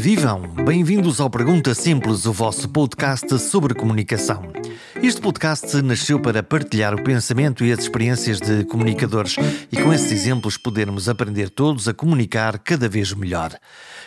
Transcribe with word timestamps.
vivam! 0.00 0.40
Bem-vindos 0.64 1.20
ao 1.20 1.28
Pergunta 1.28 1.74
Simples, 1.74 2.24
o 2.24 2.32
vosso 2.32 2.66
podcast 2.70 3.38
sobre 3.38 3.74
comunicação. 3.74 4.42
Este 5.02 5.18
podcast 5.18 5.80
nasceu 5.80 6.20
para 6.20 6.42
partilhar 6.42 6.94
o 6.94 7.02
pensamento 7.02 7.64
e 7.64 7.72
as 7.72 7.80
experiências 7.80 8.38
de 8.38 8.64
comunicadores 8.66 9.34
e 9.72 9.82
com 9.82 9.92
esses 9.94 10.12
exemplos 10.12 10.58
podermos 10.58 11.08
aprender 11.08 11.48
todos 11.48 11.88
a 11.88 11.94
comunicar 11.94 12.58
cada 12.58 12.86
vez 12.86 13.10
melhor. 13.14 13.58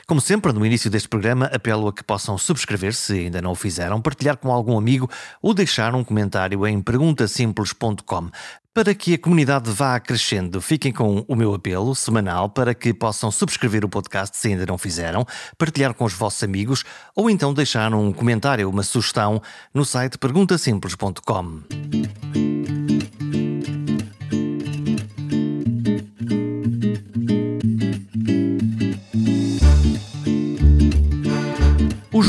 Como 0.05 0.21
sempre, 0.21 0.53
no 0.53 0.63
início 0.63 0.91
deste 0.91 1.09
programa, 1.09 1.47
apelo 1.47 1.87
a 1.87 1.93
que 1.93 2.03
possam 2.03 2.37
subscrever, 2.37 2.93
se 2.93 3.13
ainda 3.13 3.41
não 3.41 3.53
o 3.53 3.55
fizeram, 3.55 3.99
partilhar 3.99 4.37
com 4.37 4.51
algum 4.51 4.77
amigo 4.77 5.09
ou 5.41 5.53
deixar 5.53 5.95
um 5.95 6.03
comentário 6.03 6.65
em 6.67 6.79
perguntasimples.com. 6.79 8.29
Para 8.73 8.95
que 8.95 9.13
a 9.13 9.19
comunidade 9.19 9.69
vá 9.69 9.99
crescendo, 9.99 10.59
fiquem 10.59 10.91
com 10.91 11.23
o 11.27 11.35
meu 11.35 11.53
apelo 11.53 11.93
semanal 11.93 12.49
para 12.49 12.73
que 12.73 12.91
possam 12.91 13.29
subscrever 13.29 13.85
o 13.85 13.89
podcast 13.89 14.35
se 14.35 14.47
ainda 14.47 14.65
não 14.65 14.79
fizeram, 14.79 15.27
partilhar 15.59 15.93
com 15.93 16.05
os 16.05 16.13
vossos 16.13 16.41
amigos 16.41 16.83
ou 17.15 17.29
então 17.29 17.53
deixar 17.53 17.93
um 17.93 18.11
comentário, 18.11 18.67
uma 18.67 18.81
sugestão 18.81 19.39
no 19.71 19.85
site 19.85 20.17
perguntasimples.com. 20.17 20.82
O 20.83 22.52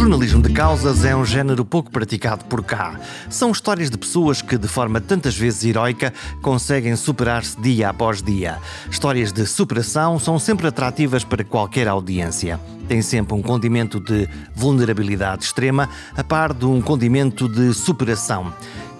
jornalismo 0.05 0.43
de 0.43 0.53
causas 0.53 1.03
é 1.03 1.17
um 1.17 1.25
género 1.25 1.65
pouco 1.65 1.91
praticado 1.91 2.45
por 2.45 2.63
cá. 2.63 3.01
São 3.31 3.51
histórias 3.51 3.89
de 3.89 3.97
pessoas 3.97 4.43
que, 4.43 4.59
de 4.59 4.69
forma 4.69 5.01
tantas 5.01 5.35
vezes 5.35 5.65
heroica, 5.65 6.13
conseguem 6.43 6.95
superar-se 6.95 7.59
dia 7.59 7.89
após 7.89 8.23
dia. 8.23 8.59
Histórias 8.91 9.33
de 9.33 9.47
superação 9.47 10.19
são 10.19 10.39
sempre 10.39 10.67
atrativas 10.67 11.25
para 11.25 11.43
qualquer 11.43 11.89
audiência. 11.89 12.61
Tem 12.87 13.01
sempre 13.01 13.33
um 13.35 13.41
condimento 13.41 13.99
de 13.99 14.29
vulnerabilidade 14.55 15.45
extrema, 15.45 15.89
a 16.15 16.23
par 16.23 16.53
de 16.53 16.67
um 16.67 16.83
condimento 16.83 17.49
de 17.49 17.73
superação 17.73 18.53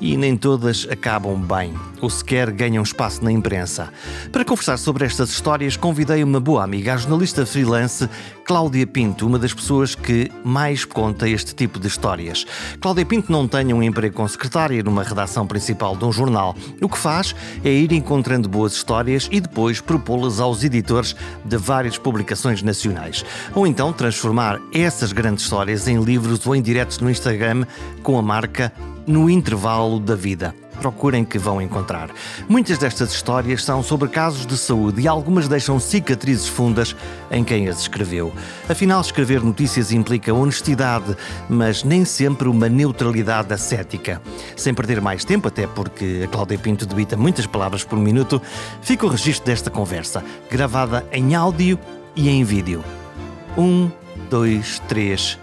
e 0.05 0.19
nem 0.19 0.37
todas 0.37 0.87
acabam 0.91 1.41
bem, 1.41 1.73
ou 1.99 2.11
sequer 2.11 2.51
ganham 2.51 2.83
espaço 2.83 3.25
na 3.25 3.33
imprensa. 3.33 3.89
Para 4.31 4.45
conversar 4.45 4.77
sobre 4.77 5.07
estas 5.07 5.31
histórias, 5.31 5.79
convidei 5.79 6.23
uma 6.23 6.39
boa 6.39 6.63
amiga, 6.63 6.93
a 6.93 6.97
jornalista 6.99 7.47
freelance 7.47 8.07
Cláudia 8.45 8.87
Pinto, 8.87 9.27
uma 9.27 9.39
das 9.39 9.55
pessoas 9.55 9.95
que 9.95 10.31
mais 10.45 10.85
conta 10.85 11.27
este 11.27 11.55
tipo 11.55 11.81
de 11.81 11.89
histórias. 11.89 12.45
Cláudia 12.79 13.07
Pinto 13.07 13.33
não 13.33 13.49
tem 13.49 13.73
um 13.73 13.83
emprego 13.83 14.15
com 14.15 14.29
secretária 14.29 14.83
numa 14.83 15.03
redação 15.03 15.47
principal 15.47 15.97
de 15.97 16.05
um 16.05 16.13
jornal. 16.13 16.55
O 16.83 16.89
que 16.89 16.99
faz 16.99 17.35
é 17.65 17.71
ir 17.71 17.91
encontrando 17.93 18.47
boas 18.47 18.75
histórias 18.75 19.27
e 19.33 19.41
depois 19.41 19.81
propô-las 19.81 20.39
aos 20.39 20.63
editores 20.63 21.17
de 21.43 21.57
várias 21.57 21.97
publicações 21.97 22.63
nacionais. 22.63 23.25
Ou 23.55 23.67
então 23.67 23.91
transformar 23.91 24.61
essas 24.71 25.13
grandes 25.13 25.45
histórias 25.45 25.89
em 25.89 25.99
livros 26.03 26.47
ou 26.47 26.55
em 26.55 26.61
diretos 26.61 26.99
no 26.99 27.11
Instagram 27.11 27.65
com 28.03 28.19
a 28.19 28.23
marca 28.23 28.71
no 29.07 29.29
intervalo 29.29 29.99
da 29.99 30.15
vida. 30.15 30.55
Procurem 30.81 31.25
que 31.25 31.39
vão 31.39 31.63
encontrar. 31.63 32.11
Muitas 32.49 32.79
destas 32.79 33.13
histórias 33.13 33.65
são 33.65 33.83
sobre 33.83 34.09
casos 34.09 34.45
de 34.45 34.57
saúde 34.57 35.03
e 35.03 35.09
algumas 35.09 35.47
deixam 35.47 35.79
cicatrizes 35.79 36.49
fundas 36.49 36.97
em 37.31 37.45
quem 37.45 37.69
as 37.69 37.81
escreveu. 37.81 38.33
Afinal, 38.69 39.01
escrever 39.01 39.43
notícias 39.43 39.93
implica 39.93 40.35
honestidade, 40.35 41.17
mas 41.49 41.85
nem 41.85 42.05
sempre 42.05 42.49
uma 42.49 42.69
neutralidade 42.69 43.53
ascética. 43.53 44.21
Sem 44.57 44.75
perder 44.75 45.01
mais 45.01 45.25
tempo, 45.25 45.49
até 45.49 45.67
porque 45.67 46.23
a 46.25 46.29
Cláudia 46.29 46.59
Pinto 46.59 46.87
debita 46.87 47.17
muitas 47.17 47.47
palavras 47.47 47.85
por 47.85 47.99
minuto, 47.99 48.43
fica 48.83 49.07
o 49.07 49.09
registro 49.09 49.47
desta 49.47 49.71
conversa, 49.71 50.25
gravada 50.51 51.07
em 51.13 51.35
áudio 51.35 51.79
e 52.17 52.29
em 52.29 52.43
vídeo. 52.43 52.83
Um, 53.57 53.89
dois, 54.29 54.81
três, 54.89 55.39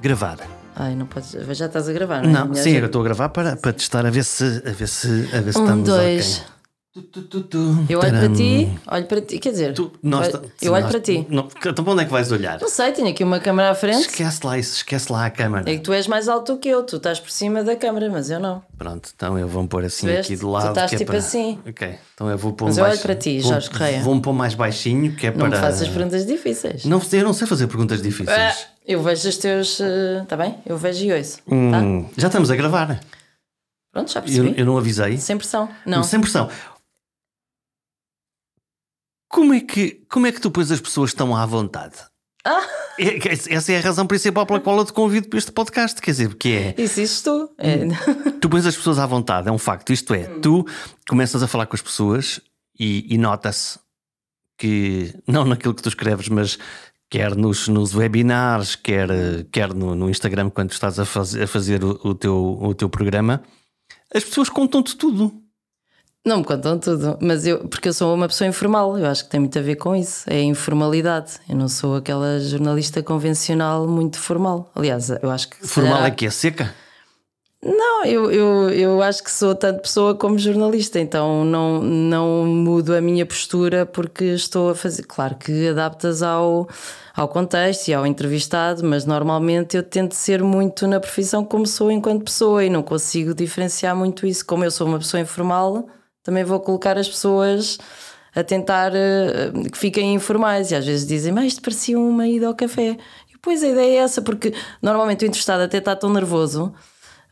gravar. 0.00 0.51
Ai, 0.74 0.94
não 0.94 1.06
podes. 1.06 1.32
Já 1.56 1.66
estás 1.66 1.88
a 1.88 1.92
gravar, 1.92 2.22
não 2.22 2.30
é? 2.30 2.32
Não, 2.32 2.54
sim, 2.54 2.70
eu 2.72 2.86
estou 2.86 3.00
a 3.02 3.04
gravar 3.04 3.28
para, 3.28 3.56
para 3.56 3.72
testar 3.72 4.06
a 4.06 4.10
ver 4.10 4.24
se, 4.24 4.62
a 4.66 4.70
ver 4.72 4.88
se, 4.88 5.28
a 5.34 5.40
ver 5.40 5.52
se 5.52 5.58
um, 5.58 5.62
estamos 5.64 5.88
dois. 5.88 6.38
ok. 6.38 6.52
Tu, 6.94 7.00
tu, 7.04 7.22
tu, 7.22 7.40
tu. 7.44 7.86
Eu 7.88 8.00
olho 8.00 8.10
para 8.10 8.28
ti, 8.28 8.68
olho 8.86 9.06
para 9.06 9.20
ti, 9.22 9.38
quer 9.38 9.50
dizer, 9.52 9.72
Tu- 9.72 9.90
nós- 10.02 10.28
eu 10.60 10.74
olho 10.74 10.82
nós- 10.82 10.90
para 10.92 11.00
ti. 11.00 11.26
Não, 11.30 11.48
então 11.66 11.82
para 11.82 11.90
onde 11.94 12.02
é 12.02 12.04
que 12.04 12.10
vais 12.12 12.30
olhar? 12.30 12.60
Não 12.60 12.68
sei, 12.68 12.92
tenho 12.92 13.08
aqui 13.08 13.24
uma 13.24 13.40
câmera 13.40 13.70
à 13.70 13.74
frente. 13.74 14.00
Esquece 14.00 14.44
lá 14.44 14.58
isso, 14.58 14.76
esquece 14.76 15.10
lá 15.10 15.24
a 15.24 15.30
câmara. 15.30 15.70
É 15.70 15.76
que 15.76 15.80
tu 15.80 15.90
és 15.94 16.06
mais 16.06 16.28
alto 16.28 16.52
do 16.52 16.58
que 16.58 16.68
eu, 16.68 16.82
tu 16.82 16.96
estás 16.98 17.18
por 17.18 17.30
cima 17.30 17.64
da 17.64 17.74
câmera, 17.76 18.10
mas 18.10 18.28
eu 18.28 18.38
não. 18.38 18.62
Pronto, 18.76 19.08
então 19.16 19.38
eu 19.38 19.48
vou-me 19.48 19.68
pôr 19.70 19.86
assim 19.86 20.06
Veste? 20.06 20.20
aqui 20.20 20.34
de 20.34 20.40
Tu 20.42 20.50
lado. 20.50 20.68
estás 20.68 20.90
que 20.90 20.96
é 20.96 20.98
tipo 20.98 21.12
para- 21.12 21.18
assim. 21.18 21.58
Ok, 21.66 21.98
então 22.12 22.28
eu 22.28 22.36
vou 22.36 22.52
pôr 22.52 22.66
Mas 22.66 22.76
eu 22.76 22.84
olho 22.84 22.98
para 22.98 23.14
ti, 23.14 23.40
Jorge 23.40 23.70
Correia. 23.70 24.02
Vou-me 24.02 24.20
pôr 24.20 24.34
mais 24.34 24.54
baixinho, 24.54 25.16
que 25.16 25.26
é 25.28 25.30
Não 25.30 25.38
para. 25.38 25.48
me 25.48 25.56
faças 25.56 25.88
perguntas 25.88 26.26
difíceis. 26.26 26.84
Não, 26.84 27.00
eu 27.10 27.24
não 27.24 27.32
sei 27.32 27.46
fazer 27.46 27.68
perguntas 27.68 28.02
difíceis. 28.02 28.36
Ah, 28.38 28.54
eu 28.86 29.02
vejo 29.02 29.30
os 29.30 29.38
teus. 29.38 29.80
Está 30.22 30.36
bem? 30.36 30.56
Eu 30.66 30.76
vejo 30.76 31.06
e 31.06 31.12
ouço. 31.14 31.38
Tá? 31.38 31.54
Hum, 31.54 32.06
já 32.18 32.26
estamos 32.26 32.50
a 32.50 32.54
gravar. 32.54 33.00
Pronto, 33.90 34.10
já 34.10 34.20
Eu, 34.20 34.24
percebi. 34.24 34.54
eu 34.58 34.64
não 34.64 34.78
avisei. 34.78 35.18
Sem 35.18 35.36
pressão. 35.36 35.68
Não. 35.84 36.02
Sem 36.02 36.18
pressão. 36.18 36.48
Como 39.32 39.54
é, 39.54 39.60
que, 39.60 40.04
como 40.10 40.26
é 40.26 40.32
que 40.32 40.42
tu 40.42 40.50
pões 40.50 40.70
as 40.70 40.78
pessoas 40.78 41.08
estão 41.08 41.34
à 41.34 41.46
vontade? 41.46 41.96
Ah! 42.44 42.66
É 42.98 43.18
que 43.18 43.28
Essa 43.30 43.72
é 43.72 43.78
a 43.78 43.80
razão 43.80 44.06
principal 44.06 44.44
pela 44.44 44.60
qual 44.60 44.76
eu 44.76 44.84
te 44.84 44.92
convido 44.92 45.26
para 45.28 45.38
este 45.38 45.50
podcast. 45.50 46.02
Quer 46.02 46.10
dizer, 46.10 46.28
porque 46.28 46.74
é. 46.76 46.82
Isso. 46.82 47.48
É. 47.56 47.78
Tu 48.40 48.48
pões 48.50 48.66
as 48.66 48.76
pessoas 48.76 48.98
à 48.98 49.06
vontade, 49.06 49.48
é 49.48 49.52
um 49.52 49.56
facto. 49.56 49.90
Isto 49.90 50.12
é, 50.12 50.24
tu 50.24 50.66
começas 51.08 51.42
a 51.42 51.48
falar 51.48 51.64
com 51.64 51.74
as 51.74 51.80
pessoas 51.80 52.42
e, 52.78 53.06
e 53.08 53.16
nota-se 53.16 53.78
que, 54.58 55.14
não 55.26 55.46
naquilo 55.46 55.72
que 55.72 55.82
tu 55.82 55.88
escreves, 55.88 56.28
mas 56.28 56.58
quer 57.10 57.34
nos, 57.34 57.68
nos 57.68 57.94
webinars, 57.94 58.76
quer, 58.76 59.08
quer 59.50 59.72
no, 59.72 59.94
no 59.94 60.10
Instagram, 60.10 60.50
quando 60.50 60.72
estás 60.72 60.98
a, 60.98 61.06
faz, 61.06 61.34
a 61.34 61.46
fazer 61.46 61.82
o, 61.82 61.98
o 62.04 62.14
teu, 62.14 62.58
o 62.60 62.74
teu 62.74 62.90
programa, 62.90 63.42
as 64.14 64.24
pessoas 64.24 64.50
contam-te 64.50 64.94
tudo. 64.94 65.41
Não 66.24 66.38
me 66.38 66.44
contam 66.44 66.78
tudo, 66.78 67.18
mas 67.20 67.44
eu, 67.44 67.66
porque 67.68 67.88
eu 67.88 67.92
sou 67.92 68.14
uma 68.14 68.28
pessoa 68.28 68.46
informal, 68.46 68.96
eu 68.96 69.06
acho 69.06 69.24
que 69.24 69.30
tem 69.30 69.40
muito 69.40 69.58
a 69.58 69.62
ver 69.62 69.74
com 69.74 69.94
isso, 69.96 70.22
é 70.28 70.36
a 70.36 70.42
informalidade. 70.42 71.32
Eu 71.48 71.56
não 71.56 71.68
sou 71.68 71.96
aquela 71.96 72.38
jornalista 72.38 73.02
convencional 73.02 73.88
muito 73.88 74.18
formal. 74.20 74.70
Aliás, 74.72 75.10
eu 75.10 75.30
acho 75.30 75.48
que. 75.48 75.66
Formal 75.66 75.94
calhar- 75.94 76.06
é 76.08 76.10
que 76.12 76.26
é 76.26 76.30
seca? 76.30 76.72
Não, 77.64 78.04
eu, 78.04 78.30
eu, 78.30 78.70
eu 78.70 79.02
acho 79.02 79.22
que 79.22 79.30
sou 79.30 79.54
tanto 79.54 79.82
pessoa 79.82 80.14
como 80.16 80.38
jornalista, 80.38 80.98
então 81.00 81.44
não, 81.44 81.80
não 81.82 82.44
mudo 82.46 82.94
a 82.94 83.00
minha 83.00 83.26
postura 83.26 83.84
porque 83.86 84.24
estou 84.26 84.70
a 84.70 84.74
fazer. 84.76 85.02
Claro 85.04 85.36
que 85.36 85.68
adaptas 85.68 86.22
ao, 86.22 86.68
ao 87.16 87.28
contexto 87.28 87.88
e 87.88 87.94
ao 87.94 88.04
entrevistado, 88.06 88.84
mas 88.84 89.04
normalmente 89.04 89.76
eu 89.76 89.82
tento 89.82 90.12
ser 90.14 90.42
muito 90.42 90.86
na 90.88 90.98
profissão 91.00 91.44
como 91.44 91.66
sou 91.66 91.90
enquanto 91.90 92.24
pessoa 92.24 92.64
e 92.64 92.70
não 92.70 92.82
consigo 92.82 93.32
diferenciar 93.34 93.94
muito 93.96 94.24
isso. 94.26 94.44
Como 94.46 94.64
eu 94.64 94.70
sou 94.70 94.86
uma 94.88 94.98
pessoa 94.98 95.20
informal, 95.20 95.86
também 96.22 96.44
vou 96.44 96.60
colocar 96.60 96.96
as 96.96 97.08
pessoas 97.08 97.78
a 98.34 98.42
tentar 98.42 98.92
eh, 98.94 99.52
que 99.70 99.78
fiquem 99.78 100.14
informais 100.14 100.70
e 100.70 100.74
às 100.74 100.86
vezes 100.86 101.06
dizem, 101.06 101.32
mas 101.32 101.46
isto 101.46 101.62
parecia 101.62 101.98
uma 101.98 102.26
ida 102.26 102.46
ao 102.46 102.54
café. 102.54 102.96
E 103.28 103.32
depois 103.32 103.62
a 103.62 103.68
ideia 103.68 104.00
é 104.00 104.04
essa, 104.04 104.22
porque 104.22 104.54
normalmente 104.80 105.24
o 105.24 105.26
entrevistado 105.26 105.62
até 105.62 105.78
está 105.78 105.94
tão 105.94 106.10
nervoso. 106.10 106.72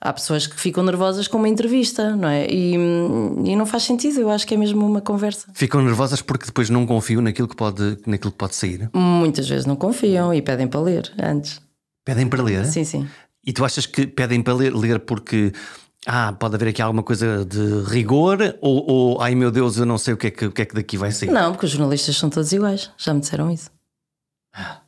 Há 0.03 0.15
pessoas 0.15 0.47
que 0.47 0.59
ficam 0.59 0.83
nervosas 0.83 1.29
com 1.29 1.37
uma 1.37 1.49
entrevista, 1.49 2.17
não 2.17 2.29
é? 2.29 2.47
E, 2.47 2.73
e 2.73 3.55
não 3.55 3.67
faz 3.67 3.83
sentido, 3.83 4.21
eu 4.21 4.31
acho 4.31 4.47
que 4.47 4.55
é 4.55 4.57
mesmo 4.57 4.87
uma 4.87 5.03
conversa. 5.03 5.49
Ficam 5.53 5.83
nervosas 5.83 6.23
porque 6.23 6.47
depois 6.47 6.71
não 6.71 6.87
confiam 6.87 7.21
naquilo 7.21 7.47
que 7.47 7.57
pode, 7.57 7.99
naquilo 8.07 8.33
que 8.33 8.39
pode 8.39 8.55
sair. 8.55 8.89
Muitas 8.95 9.47
vezes 9.47 9.67
não 9.67 9.77
confiam 9.77 10.33
e 10.33 10.41
pedem 10.41 10.67
para 10.67 10.81
ler 10.81 11.13
antes. 11.23 11.61
Pedem 12.03 12.27
para 12.27 12.43
ler. 12.43 12.65
Sim, 12.65 12.85
sim. 12.85 13.09
E 13.45 13.53
tu 13.53 13.63
achas 13.63 13.85
que 13.85 14.07
pedem 14.07 14.43
para 14.43 14.55
ler, 14.55 14.75
ler 14.75 15.01
porque 15.01 15.53
ah, 16.13 16.33
pode 16.33 16.57
haver 16.57 16.69
aqui 16.69 16.83
alguma 16.83 17.03
coisa 17.05 17.45
de 17.45 17.83
rigor 17.89 18.39
ou, 18.61 18.91
ou 18.91 19.21
ai 19.23 19.35
meu 19.37 19.51
Deus, 19.51 19.77
eu 19.79 19.87
não 19.87 19.97
sei 19.97 20.15
o 20.15 20.17
que 20.17 20.27
é 20.27 20.31
que, 20.31 20.47
o 20.47 20.51
que, 20.53 20.63
é 20.63 20.65
que 20.65 20.75
daqui 20.75 20.97
vai 20.97 21.13
sair? 21.13 21.31
Não, 21.31 21.53
porque 21.53 21.67
os 21.67 21.73
jornalistas 21.73 22.17
são 22.17 22.29
todos 22.29 22.53
iguais, 22.53 22.91
já 22.99 23.15
me 23.15 23.21
disseram 23.21 23.51
isso. 23.51 23.71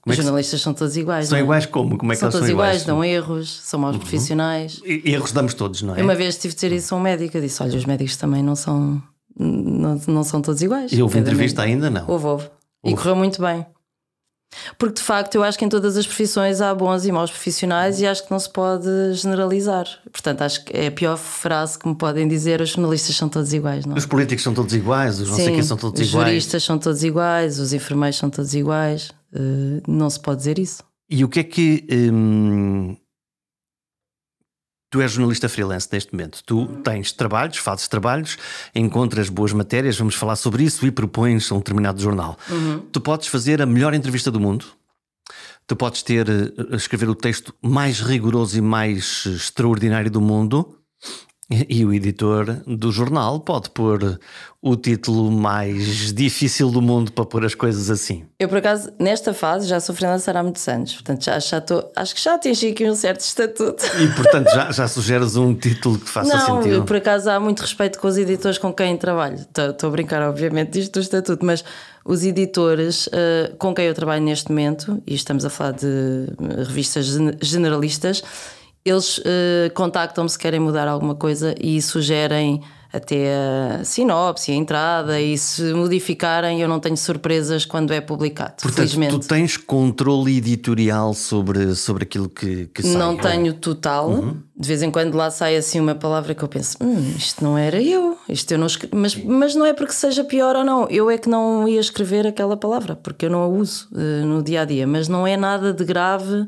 Como 0.00 0.12
Os 0.12 0.18
é 0.18 0.22
jornalistas 0.22 0.60
são 0.60 0.74
todos 0.74 0.96
iguais. 0.96 1.28
são 1.28 1.36
não 1.36 1.38
é? 1.38 1.44
iguais 1.44 1.66
como? 1.66 1.96
Como 1.96 2.12
é 2.12 2.16
que 2.16 2.18
São 2.20 2.26
eles 2.26 2.32
todos 2.34 2.48
são 2.48 2.52
iguais, 2.52 2.82
iguais? 2.82 2.88
Uhum. 2.88 2.94
dão 2.96 3.04
erros, 3.04 3.60
são 3.62 3.78
maus 3.78 3.96
profissionais. 3.96 4.80
E- 4.84 5.12
Erros 5.12 5.30
damos 5.30 5.54
todos, 5.54 5.82
não 5.82 5.94
é? 5.94 6.00
Eu 6.00 6.04
uma 6.04 6.16
vez 6.16 6.36
tive 6.36 6.48
de 6.52 6.56
dizer 6.56 6.72
isso 6.72 6.92
a 6.92 6.98
um 6.98 7.00
médico, 7.00 7.36
eu 7.36 7.40
disse: 7.40 7.62
olha, 7.62 7.78
os 7.78 7.84
médicos 7.84 8.16
também 8.16 8.42
não 8.42 8.56
são, 8.56 9.00
não, 9.38 10.00
não 10.08 10.24
são 10.24 10.42
todos 10.42 10.60
iguais. 10.62 10.92
E 10.92 11.00
houve 11.00 11.20
entrevista 11.20 11.62
ainda? 11.62 11.88
Não. 11.88 12.04
Houve, 12.08 12.26
houve. 12.26 12.50
E 12.84 12.92
correu 12.96 13.14
muito 13.14 13.40
bem. 13.40 13.64
Porque 14.78 14.96
de 14.96 15.02
facto 15.02 15.34
eu 15.34 15.42
acho 15.42 15.58
que 15.58 15.64
em 15.64 15.68
todas 15.68 15.96
as 15.96 16.06
profissões 16.06 16.60
há 16.60 16.74
bons 16.74 17.04
e 17.04 17.12
maus 17.12 17.30
profissionais 17.30 18.00
e 18.00 18.06
acho 18.06 18.24
que 18.24 18.30
não 18.30 18.38
se 18.38 18.50
pode 18.50 18.88
generalizar. 19.14 19.86
Portanto, 20.10 20.42
acho 20.42 20.64
que 20.64 20.76
é 20.76 20.88
a 20.88 20.92
pior 20.92 21.16
frase 21.16 21.78
que 21.78 21.88
me 21.88 21.94
podem 21.94 22.28
dizer: 22.28 22.60
os 22.60 22.70
jornalistas 22.70 23.16
são 23.16 23.28
todos 23.28 23.52
iguais, 23.52 23.84
não 23.86 23.94
é? 23.94 23.98
Os 23.98 24.06
políticos 24.06 24.42
são 24.42 24.54
todos 24.54 24.74
iguais, 24.74 25.20
os 25.20 25.28
não 25.30 25.36
sei 25.36 25.52
quem 25.52 25.62
são 25.62 25.76
todos 25.76 26.00
os 26.00 26.08
iguais. 26.08 26.28
juristas 26.28 26.62
são 26.64 26.78
todos 26.78 27.02
iguais, 27.02 27.58
os 27.58 27.72
enfermeiros 27.72 28.18
são 28.18 28.30
todos 28.30 28.54
iguais. 28.54 29.10
Eh, 29.34 29.82
não 29.88 30.10
se 30.10 30.20
pode 30.20 30.38
dizer 30.38 30.58
isso. 30.58 30.82
E 31.08 31.24
o 31.24 31.28
que 31.28 31.40
é 31.40 31.44
que. 31.44 31.86
hum, 31.90 32.96
Tu 34.92 35.00
és 35.00 35.10
jornalista 35.10 35.48
freelance 35.48 35.88
neste 35.90 36.12
momento. 36.14 36.42
Tu 36.44 36.66
tens 36.84 37.12
trabalhos, 37.12 37.56
fazes 37.56 37.88
trabalhos, 37.88 38.36
encontras 38.74 39.30
boas 39.30 39.50
matérias, 39.54 39.96
vamos 39.96 40.14
falar 40.14 40.36
sobre 40.36 40.64
isso 40.64 40.86
e 40.86 40.90
propões 40.90 41.50
a 41.50 41.54
um 41.54 41.58
determinado 41.58 41.98
jornal. 42.00 42.38
Tu 42.92 43.00
podes 43.00 43.26
fazer 43.26 43.62
a 43.62 43.66
melhor 43.66 43.94
entrevista 43.94 44.30
do 44.30 44.38
mundo, 44.38 44.66
Tu 45.66 45.76
podes 45.76 46.02
ter 46.02 46.26
a 46.70 46.76
escrever 46.76 47.08
o 47.08 47.14
texto 47.14 47.54
mais 47.62 48.00
rigoroso 48.00 48.58
e 48.58 48.60
mais 48.60 49.24
extraordinário 49.24 50.10
do 50.10 50.20
mundo, 50.20 50.76
e 51.68 51.84
o 51.84 51.92
editor 51.92 52.62
do 52.66 52.90
jornal 52.90 53.40
pode 53.40 53.70
pôr 53.70 54.18
o 54.60 54.76
título 54.76 55.30
mais 55.30 56.12
difícil 56.12 56.70
do 56.70 56.80
mundo 56.80 57.10
para 57.10 57.24
pôr 57.24 57.44
as 57.44 57.54
coisas 57.54 57.90
assim. 57.90 58.24
Eu, 58.38 58.48
por 58.48 58.58
acaso, 58.58 58.92
nesta 58.98 59.34
fase 59.34 59.66
já 59.66 59.80
sou 59.80 59.92
freelancer 59.92 60.36
há 60.36 60.42
muitos 60.42 60.66
anos, 60.68 60.92
portanto 60.92 61.24
já, 61.24 61.38
já 61.40 61.58
estou, 61.58 61.90
acho 61.96 62.14
que 62.14 62.20
já 62.20 62.34
atingi 62.34 62.68
aqui 62.68 62.88
um 62.88 62.94
certo 62.94 63.20
estatuto. 63.20 63.84
E, 64.00 64.06
portanto, 64.14 64.50
já, 64.50 64.70
já 64.70 64.86
sugeres 64.86 65.34
um 65.34 65.52
título 65.52 65.98
que 65.98 66.08
faça 66.08 66.36
Não, 66.36 66.62
sentido? 66.62 66.78
Não, 66.78 66.84
por 66.84 66.96
acaso 66.96 67.28
há 67.28 67.40
muito 67.40 67.60
respeito 67.60 67.98
com 67.98 68.06
os 68.06 68.16
editores 68.16 68.56
com 68.56 68.72
quem 68.72 68.96
trabalho. 68.96 69.34
Estou 69.34 69.88
a 69.88 69.90
brincar, 69.90 70.22
obviamente, 70.22 70.78
disto 70.78 70.92
do 70.92 71.00
estatuto, 71.00 71.44
mas 71.44 71.64
os 72.04 72.24
editores 72.24 73.08
uh, 73.08 73.56
com 73.58 73.74
quem 73.74 73.86
eu 73.86 73.94
trabalho 73.94 74.22
neste 74.22 74.48
momento, 74.48 75.02
e 75.06 75.14
estamos 75.14 75.44
a 75.44 75.50
falar 75.50 75.72
de 75.72 76.26
revistas 76.66 77.06
generalistas, 77.40 78.22
eles 78.84 79.18
uh, 79.18 79.22
contactam-me 79.74 80.28
se 80.28 80.38
querem 80.38 80.60
mudar 80.60 80.88
alguma 80.88 81.14
coisa 81.14 81.54
e 81.60 81.80
sugerem 81.80 82.60
até 82.92 83.34
a 83.80 83.84
sinopse, 83.84 84.52
a 84.52 84.54
entrada 84.54 85.18
e 85.18 85.38
se 85.38 85.72
modificarem 85.72 86.60
eu 86.60 86.68
não 86.68 86.78
tenho 86.78 86.96
surpresas 86.96 87.64
quando 87.64 87.92
é 87.92 88.02
publicado. 88.02 88.52
Portanto, 88.60 88.74
felizmente. 88.74 89.18
tu 89.18 89.26
tens 89.26 89.56
controle 89.56 90.36
editorial 90.36 91.14
sobre, 91.14 91.74
sobre 91.74 92.02
aquilo 92.02 92.28
que, 92.28 92.66
que 92.66 92.82
sai? 92.82 92.96
Não 92.96 93.16
tenho 93.16 93.54
total. 93.54 94.10
Uhum. 94.10 94.36
De 94.54 94.68
vez 94.68 94.82
em 94.82 94.90
quando 94.90 95.14
lá 95.14 95.30
sai 95.30 95.56
assim 95.56 95.80
uma 95.80 95.94
palavra 95.94 96.34
que 96.34 96.42
eu 96.42 96.48
penso, 96.48 96.76
hum, 96.82 97.14
isto 97.16 97.42
não 97.42 97.56
era 97.56 97.80
eu, 97.80 98.16
isto 98.28 98.52
eu 98.52 98.58
não 98.58 98.66
escre... 98.66 98.88
mas, 98.92 99.16
mas 99.16 99.54
não 99.54 99.64
é 99.64 99.72
porque 99.72 99.94
seja 99.94 100.22
pior 100.22 100.54
ou 100.54 100.62
não. 100.62 100.86
Eu 100.88 101.10
é 101.10 101.16
que 101.16 101.30
não 101.30 101.66
ia 101.66 101.80
escrever 101.80 102.26
aquela 102.26 102.56
palavra, 102.58 102.94
porque 102.94 103.24
eu 103.24 103.30
não 103.30 103.40
a 103.40 103.46
uso 103.46 103.88
uh, 103.92 104.26
no 104.26 104.42
dia 104.42 104.60
a 104.60 104.64
dia, 104.66 104.86
mas 104.86 105.08
não 105.08 105.26
é 105.26 105.36
nada 105.36 105.72
de 105.72 105.84
grave 105.84 106.46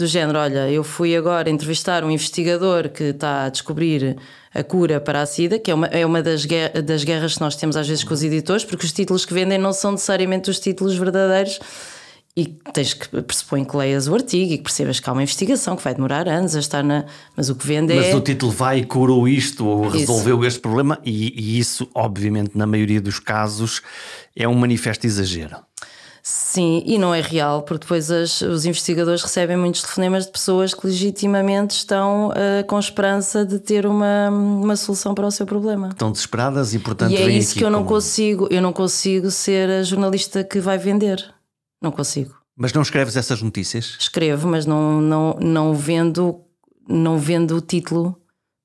do 0.00 0.06
género, 0.06 0.38
olha, 0.38 0.70
eu 0.70 0.82
fui 0.82 1.16
agora 1.16 1.48
entrevistar 1.48 2.02
um 2.02 2.10
investigador 2.10 2.88
que 2.88 3.04
está 3.04 3.44
a 3.44 3.48
descobrir 3.48 4.16
a 4.52 4.64
cura 4.64 5.00
para 5.00 5.22
a 5.22 5.26
SIDA, 5.26 5.58
que 5.58 5.70
é 5.70 5.74
uma, 5.74 5.86
é 5.86 6.04
uma 6.04 6.22
das, 6.22 6.44
guerras, 6.44 6.82
das 6.82 7.04
guerras 7.04 7.34
que 7.34 7.40
nós 7.40 7.54
temos 7.54 7.76
às 7.76 7.86
vezes 7.86 8.02
com 8.02 8.12
os 8.12 8.22
editores, 8.22 8.64
porque 8.64 8.84
os 8.84 8.92
títulos 8.92 9.24
que 9.24 9.32
vendem 9.32 9.58
não 9.58 9.72
são 9.72 9.92
necessariamente 9.92 10.50
os 10.50 10.58
títulos 10.58 10.96
verdadeiros 10.96 11.60
e 12.36 12.46
tens 12.72 12.94
que 12.94 13.08
pressupõe 13.22 13.64
que 13.64 13.76
leias 13.76 14.06
o 14.06 14.14
artigo 14.14 14.52
e 14.52 14.56
que 14.56 14.62
percebas 14.62 15.00
que 15.00 15.10
há 15.10 15.12
uma 15.12 15.22
investigação 15.22 15.76
que 15.76 15.82
vai 15.82 15.94
demorar 15.94 16.28
anos 16.28 16.54
a 16.54 16.60
estar 16.60 16.82
na. 16.82 17.04
Mas 17.36 17.50
o 17.50 17.54
que 17.54 17.66
vende 17.66 17.94
mas 17.94 18.06
é. 18.06 18.08
Mas 18.08 18.20
o 18.20 18.22
título 18.22 18.52
vai 18.52 18.78
e 18.78 18.84
curou 18.84 19.28
isto 19.28 19.66
ou 19.66 19.88
resolveu 19.88 20.38
isso. 20.38 20.46
este 20.46 20.60
problema, 20.60 20.98
e, 21.04 21.34
e, 21.36 21.58
isso, 21.58 21.88
obviamente, 21.94 22.56
na 22.56 22.66
maioria 22.66 23.00
dos 23.00 23.18
casos, 23.18 23.82
é 24.34 24.46
um 24.46 24.54
manifesto 24.54 25.06
exagero. 25.06 25.56
Sim, 26.22 26.82
e 26.84 26.98
não 26.98 27.14
é 27.14 27.20
real, 27.20 27.62
porque 27.62 27.80
depois 27.80 28.10
as, 28.10 28.40
os 28.42 28.66
investigadores 28.66 29.22
recebem 29.22 29.56
muitos 29.56 29.82
telefonemas 29.82 30.26
de 30.26 30.32
pessoas 30.32 30.74
que 30.74 30.86
legitimamente 30.86 31.70
estão 31.70 32.28
uh, 32.28 32.64
com 32.66 32.78
esperança 32.78 33.44
de 33.44 33.58
ter 33.58 33.86
uma, 33.86 34.28
uma 34.30 34.76
solução 34.76 35.14
para 35.14 35.26
o 35.26 35.30
seu 35.30 35.46
problema. 35.46 35.88
Estão 35.88 36.12
desesperadas 36.12 36.74
e, 36.74 36.78
portanto, 36.78 37.12
e 37.12 37.16
é 37.16 37.28
isso 37.30 37.54
que 37.54 37.64
eu 37.64 37.70
não 37.70 37.80
como... 37.80 37.96
consigo. 37.96 38.48
Eu 38.50 38.60
não 38.60 38.72
consigo 38.72 39.30
ser 39.30 39.70
a 39.70 39.82
jornalista 39.82 40.44
que 40.44 40.60
vai 40.60 40.76
vender. 40.76 41.24
Não 41.82 41.90
consigo. 41.90 42.34
Mas 42.56 42.72
não 42.72 42.82
escreves 42.82 43.16
essas 43.16 43.40
notícias? 43.40 43.96
Escrevo, 43.98 44.46
mas 44.46 44.66
não, 44.66 45.00
não, 45.00 45.36
não 45.40 45.74
vendo 45.74 46.44
não 46.90 47.18
vendo 47.18 47.56
o 47.56 47.60
título 47.60 48.19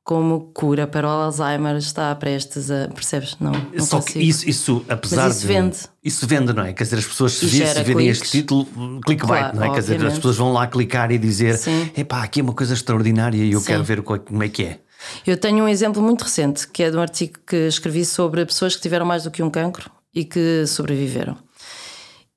como 0.06 0.52
cura 0.54 0.86
para 0.86 1.08
o 1.08 1.10
Alzheimer 1.10 1.76
está 1.78 2.14
prestes 2.16 2.70
a. 2.70 2.88
Percebes? 2.88 3.36
Não. 3.40 3.52
não 3.52 3.84
Só 3.86 3.98
consigo. 3.98 4.20
que 4.20 4.26
isso, 4.30 4.48
isso 4.48 4.86
apesar 4.88 5.24
Mas 5.24 5.38
isso 5.38 5.48
de. 5.48 5.54
vende. 5.54 5.78
Isso 6.04 6.28
vende, 6.28 6.54
não 6.54 6.64
é? 6.64 6.72
Quer 6.74 6.84
dizer, 6.84 6.98
as 7.00 7.06
pessoas 7.06 7.32
se, 7.34 7.46
vir, 7.48 7.66
gera 7.66 7.80
se 7.80 7.84
virem 7.84 8.08
este 8.08 8.30
título, 8.30 8.66
clickbait, 9.04 9.42
Claro, 9.52 9.58
não 9.58 9.64
é? 9.64 9.70
Quer 9.74 9.80
dizer, 9.80 9.94
as 9.94 9.96
obviamente. 9.98 10.16
pessoas 10.18 10.38
vão 10.38 10.54
lá 10.54 10.68
clicar 10.68 11.12
e 11.12 11.18
dizer: 11.18 11.60
epá, 11.98 12.24
aqui 12.24 12.40
é 12.40 12.44
uma 12.44 12.54
coisa 12.54 12.74
extraordinária 12.76 13.44
e 13.44 13.52
eu 13.52 13.60
Sim. 13.60 13.66
quero 13.66 13.84
ver 13.84 14.02
co- 14.04 14.20
como 14.20 14.44
é 14.44 14.48
que 14.48 14.64
é. 14.64 14.80
Eu 15.26 15.36
tenho 15.38 15.66
um 15.66 15.68
exemplo 15.68 16.02
muito 16.04 16.22
recente, 16.22 16.68
que 16.68 16.84
é 16.84 16.92
de 16.92 16.96
um 16.98 17.02
artigo 17.02 17.40
que 17.46 17.56
escrevi 17.68 18.06
sobre 18.06 18.46
pessoas 18.46 18.76
que 18.76 18.82
tiveram 18.84 19.06
mais 19.08 19.24
do 19.24 19.32
que 19.32 19.42
um 19.44 19.50
cancro 19.50 19.90
e 20.14 20.24
que 20.24 20.66
sobreviveram. 20.68 21.36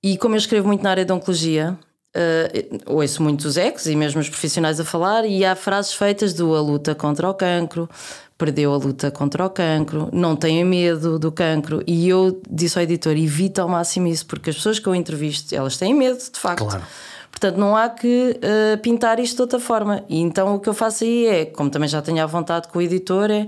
E 0.03 0.17
como 0.17 0.35
eu 0.35 0.39
escrevo 0.39 0.67
muito 0.67 0.83
na 0.83 0.91
área 0.91 1.05
de 1.05 1.13
oncologia, 1.13 1.79
eh, 2.15 2.69
ouço 2.87 3.23
muitos 3.23 3.57
ecos 3.57 3.87
e 3.87 3.95
mesmo 3.95 4.21
os 4.21 4.29
profissionais 4.29 4.81
a 4.81 4.85
falar, 4.85 5.25
e 5.25 5.45
há 5.45 5.55
frases 5.55 5.93
feitas 5.93 6.33
do 6.33 6.55
a 6.55 6.61
luta 6.61 6.95
contra 6.95 7.29
o 7.29 7.35
cancro, 7.35 7.89
perdeu 8.37 8.73
a 8.73 8.77
luta 8.77 9.11
contra 9.11 9.45
o 9.45 9.51
cancro, 9.51 10.09
não 10.13 10.37
tenha 10.37 10.65
medo 10.65 11.19
do 11.19 11.31
cancro. 11.33 11.83
E 11.87 12.09
eu 12.09 12.41
disse 12.49 12.79
ao 12.79 12.85
editor: 12.85 13.17
evita 13.17 13.63
ao 13.63 13.69
máximo 13.69 14.07
isso, 14.07 14.27
porque 14.27 14.51
as 14.51 14.57
pessoas 14.57 14.79
que 14.79 14.87
eu 14.87 14.95
entrevisto, 14.95 15.55
elas 15.55 15.77
têm 15.77 15.95
medo, 15.95 16.19
de 16.19 16.39
facto. 16.39 16.65
Claro. 16.65 16.83
Portanto, 17.31 17.57
não 17.57 17.77
há 17.77 17.89
que 17.89 18.39
eh, 18.41 18.77
pintar 18.79 19.21
isto 19.21 19.37
de 19.37 19.43
outra 19.43 19.61
forma. 19.61 20.05
E 20.09 20.19
então 20.21 20.57
o 20.57 20.61
que 20.61 20.69
eu 20.69 20.75
faço 20.75 21.05
aí 21.05 21.27
é, 21.27 21.45
como 21.45 21.71
também 21.71 21.89
já 21.89 22.03
tenho 22.03 22.23
à 22.23 22.27
vontade 22.27 22.69
com 22.69 22.79
o 22.79 22.83
editor, 22.83 23.31
é 23.31 23.47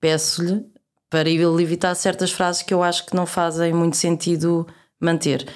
peço-lhe 0.00 0.64
para 1.08 1.28
ele 1.28 1.62
evitar 1.62 1.94
certas 1.94 2.32
frases 2.32 2.62
que 2.62 2.72
eu 2.72 2.82
acho 2.82 3.06
que 3.06 3.14
não 3.14 3.26
fazem 3.26 3.72
muito 3.72 3.96
sentido 3.96 4.66
manter. 4.98 5.46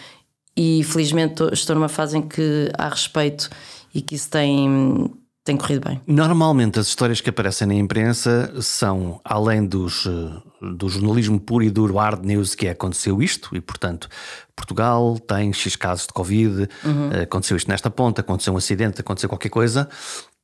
E 0.56 0.82
felizmente 0.85 1.43
estou 1.53 1.76
numa 1.76 1.88
fase 1.88 2.17
em 2.17 2.23
que 2.23 2.70
há 2.79 2.88
respeito 2.88 3.50
e 3.94 4.00
que 4.00 4.14
isso 4.14 4.31
tem, 4.31 5.12
tem 5.44 5.56
corrido 5.56 5.87
bem. 5.87 6.00
Normalmente 6.06 6.79
as 6.79 6.88
histórias 6.88 7.20
que 7.20 7.29
aparecem 7.29 7.67
na 7.67 7.75
imprensa 7.75 8.53
são, 8.62 9.20
além 9.23 9.67
dos, 9.67 10.06
eh, 10.06 10.73
do 10.75 10.88
jornalismo 10.88 11.38
puro 11.38 11.62
e 11.62 11.70
duro 11.70 11.97
hard 11.97 12.25
news 12.25 12.55
que 12.55 12.67
é 12.67 12.70
aconteceu 12.70 13.23
isto, 13.23 13.55
e 13.55 13.61
portanto 13.61 14.08
Portugal 14.55 15.19
tem 15.19 15.53
X 15.53 15.76
casos 15.76 16.06
de 16.06 16.14
Covid, 16.14 16.69
eh, 17.12 17.23
aconteceu 17.23 17.56
isto 17.56 17.69
nesta 17.69 17.91
ponta, 17.91 18.23
aconteceu 18.23 18.55
um 18.55 18.56
acidente, 18.56 19.00
aconteceu 19.00 19.29
qualquer 19.29 19.50
coisa. 19.50 19.88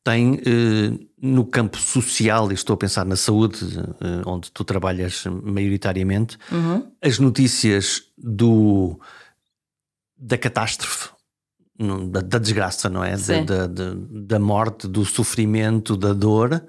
Tem 0.05 0.41
eh, 0.45 0.99
no 1.23 1.45
campo 1.47 1.79
social, 1.79 2.51
e 2.51 2.55
estou 2.55 2.75
a 2.75 2.77
pensar 2.77 3.07
na 3.07 3.17
saúde, 3.17 3.59
eh, 4.01 4.23
onde 4.27 4.51
tu 4.51 4.65
trabalhas 4.65 5.25
maioritariamente, 5.43 6.37
as 7.01 7.19
notícias 7.19 8.03
do, 8.19 9.01
da 10.25 10.39
catástrofe, 10.39 11.09
da, 12.11 12.21
da 12.21 12.39
desgraça, 12.39 12.89
não 12.89 13.03
é? 13.03 13.17
Da, 13.17 13.67
da, 13.67 13.93
da, 13.97 14.39
morte, 14.39 14.87
do 14.87 15.05
sofrimento, 15.05 15.97
da 15.97 16.13
dor. 16.13 16.65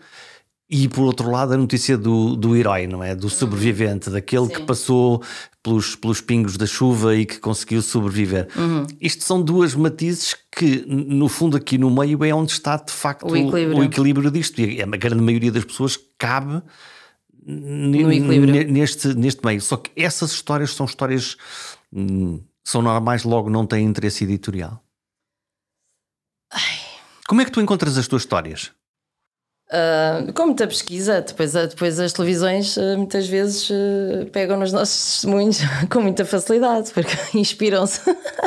E 0.68 0.88
por 0.88 1.04
outro 1.04 1.30
lado, 1.30 1.54
a 1.54 1.58
notícia 1.58 1.96
do, 1.96 2.36
do 2.36 2.56
herói, 2.56 2.88
não 2.88 3.04
é? 3.04 3.14
Do 3.14 3.30
sobrevivente, 3.30 4.10
daquele 4.10 4.48
que 4.48 4.58
Sim. 4.58 4.66
passou 4.66 5.22
pelos, 5.62 5.96
pelos 5.96 6.20
pingos 6.20 6.58
da 6.58 6.66
chuva 6.66 7.16
e 7.16 7.28
que 7.28 7.38
conseguiu 7.38 7.80
sobreviver. 7.84 8.48
Uhum. 8.56 8.88
Isto 9.00 9.24
são 9.24 9.40
duas 9.40 9.76
matizes 9.76 10.36
que, 10.52 10.84
no 10.88 11.30
fundo, 11.30 11.56
aqui 11.56 11.78
no 11.78 11.92
meio 11.92 12.24
é 12.26 12.34
onde 12.34 12.54
está 12.54 12.78
de 12.78 12.92
facto 12.92 13.30
O 13.30 13.38
equilíbrio. 13.38 13.78
o 13.78 13.84
equilíbrio 13.84 14.32
disto. 14.32 14.60
E 14.62 14.82
a 14.82 14.86
grande 14.88 15.22
maioria 15.22 15.52
das 15.52 15.64
pessoas 15.64 16.00
cabe 16.18 16.60
No 17.46 18.12
equilíbrio. 18.12 18.72
neste, 18.72 19.14
neste 19.14 19.46
meio. 19.46 19.62
Só 19.62 19.78
que 19.78 19.92
essas 19.96 20.32
histórias 20.32 20.74
são 20.74 20.88
histórias. 20.88 21.38
São 22.64 22.82
normais, 22.82 23.24
logo 23.24 23.50
não 23.50 23.68
têm 23.68 23.86
interesse 23.86 24.24
editorial. 24.24 24.84
Como 27.28 27.42
é 27.42 27.46
que 27.46 27.52
tu 27.52 27.62
encontras 27.62 27.98
as 27.98 28.08
tuas 28.08 28.24
histórias? 28.24 28.72
Ah, 29.76 30.24
com 30.36 30.46
muita 30.46 30.68
pesquisa, 30.68 31.20
depois, 31.22 31.54
depois 31.54 32.00
as 32.00 32.14
televisões 32.14 32.78
ah, 32.78 32.96
muitas 32.96 33.26
vezes 33.28 33.72
ah, 33.72 34.28
pegam 34.32 34.56
nos 34.60 34.72
nossos 34.72 35.14
testemunhos 35.14 35.58
com 35.90 36.00
muita 36.00 36.24
facilidade, 36.26 36.92
porque 36.94 37.12
inspiram-se. 37.36 38.00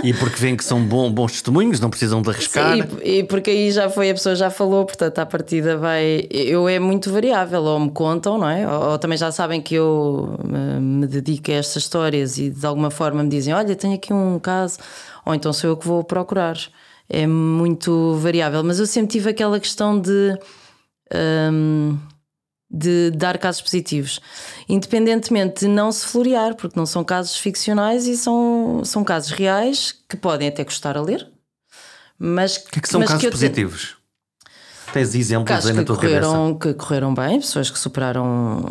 E 0.05 0.15
porque 0.15 0.37
veem 0.41 0.57
que 0.57 0.65
são 0.65 0.81
bom- 0.81 1.11
bons 1.11 1.33
testemunhos, 1.33 1.81
não 1.81 1.91
precisam 1.91 2.23
de 2.23 2.31
arriscar. 2.31 2.77
Sim, 2.77 2.85
e, 3.03 3.19
e 3.19 3.25
porque 3.25 3.51
aí 3.51 3.73
já 3.73 3.91
foi, 3.91 4.09
a 4.11 4.15
pessoa 4.15 4.37
já 4.37 4.51
falou, 4.51 4.85
portanto, 4.85 5.19
à 5.19 5.27
partida 5.27 5.77
vai. 5.77 6.29
Eu 6.31 6.69
é 6.69 6.79
muito 6.79 7.13
variável, 7.13 7.61
ou 7.65 7.81
me 7.81 7.91
contam, 7.91 8.39
não 8.39 8.49
é? 8.49 8.65
Ou, 8.69 8.91
ou 8.93 8.99
também 8.99 9.19
já 9.19 9.33
sabem 9.33 9.61
que 9.61 9.75
eu 9.75 10.39
me 10.81 11.09
dedico 11.09 11.51
a 11.51 11.55
estas 11.55 11.83
histórias 11.83 12.39
e 12.39 12.51
de 12.51 12.65
alguma 12.65 12.91
forma 12.91 13.25
me 13.25 13.29
dizem: 13.29 13.53
Olha, 13.53 13.75
tenho 13.75 13.95
aqui 13.95 14.13
um 14.13 14.39
caso, 14.39 14.79
ou 15.25 15.35
então 15.35 15.53
sou 15.53 15.71
eu 15.71 15.77
que 15.77 15.89
vou 15.89 16.05
procurar. 16.05 16.57
É 17.09 17.27
muito 17.27 18.15
variável, 18.17 18.63
mas 18.63 18.79
eu 18.79 18.87
sempre 18.87 19.11
tive 19.13 19.31
aquela 19.31 19.59
questão 19.59 19.99
de. 20.01 20.39
Hum, 21.53 21.99
de 22.71 23.11
dar 23.13 23.39
casos 23.39 23.63
positivos, 23.63 24.21
independentemente 24.69 25.61
de 25.61 25.69
não 25.69 25.93
se 25.93 26.07
florear, 26.07 26.55
porque 26.57 26.79
não 26.79 26.87
são 26.87 27.05
casos 27.05 27.37
ficcionais 27.37 28.07
e 28.07 28.17
são, 28.17 28.83
são 28.85 29.05
casos 29.05 29.31
reais 29.31 29.95
que 30.09 30.17
podem 30.17 30.49
até 30.49 30.65
custar 30.65 30.97
a 30.97 31.01
ler, 31.01 31.29
mas 32.19 32.59
que 32.59 32.79
é 32.79 32.83
que 32.83 32.89
são 32.89 33.01
mas 33.01 33.09
casos 33.11 33.25
eu 33.25 33.31
te- 33.31 33.35
positivos? 33.35 33.97
Tens 34.93 35.15
exemplos 35.15 35.49
Casos 35.49 35.71
aí 35.71 35.77
na 35.77 35.83
que 35.83 35.87
tua 35.87 35.97
cabeça? 35.97 36.21
correram, 36.21 36.59
que 36.59 36.75
correram 36.75 37.13
bem, 37.15 37.41
pessoas 37.41 37.71
que 37.71 37.79
superaram 37.79 38.65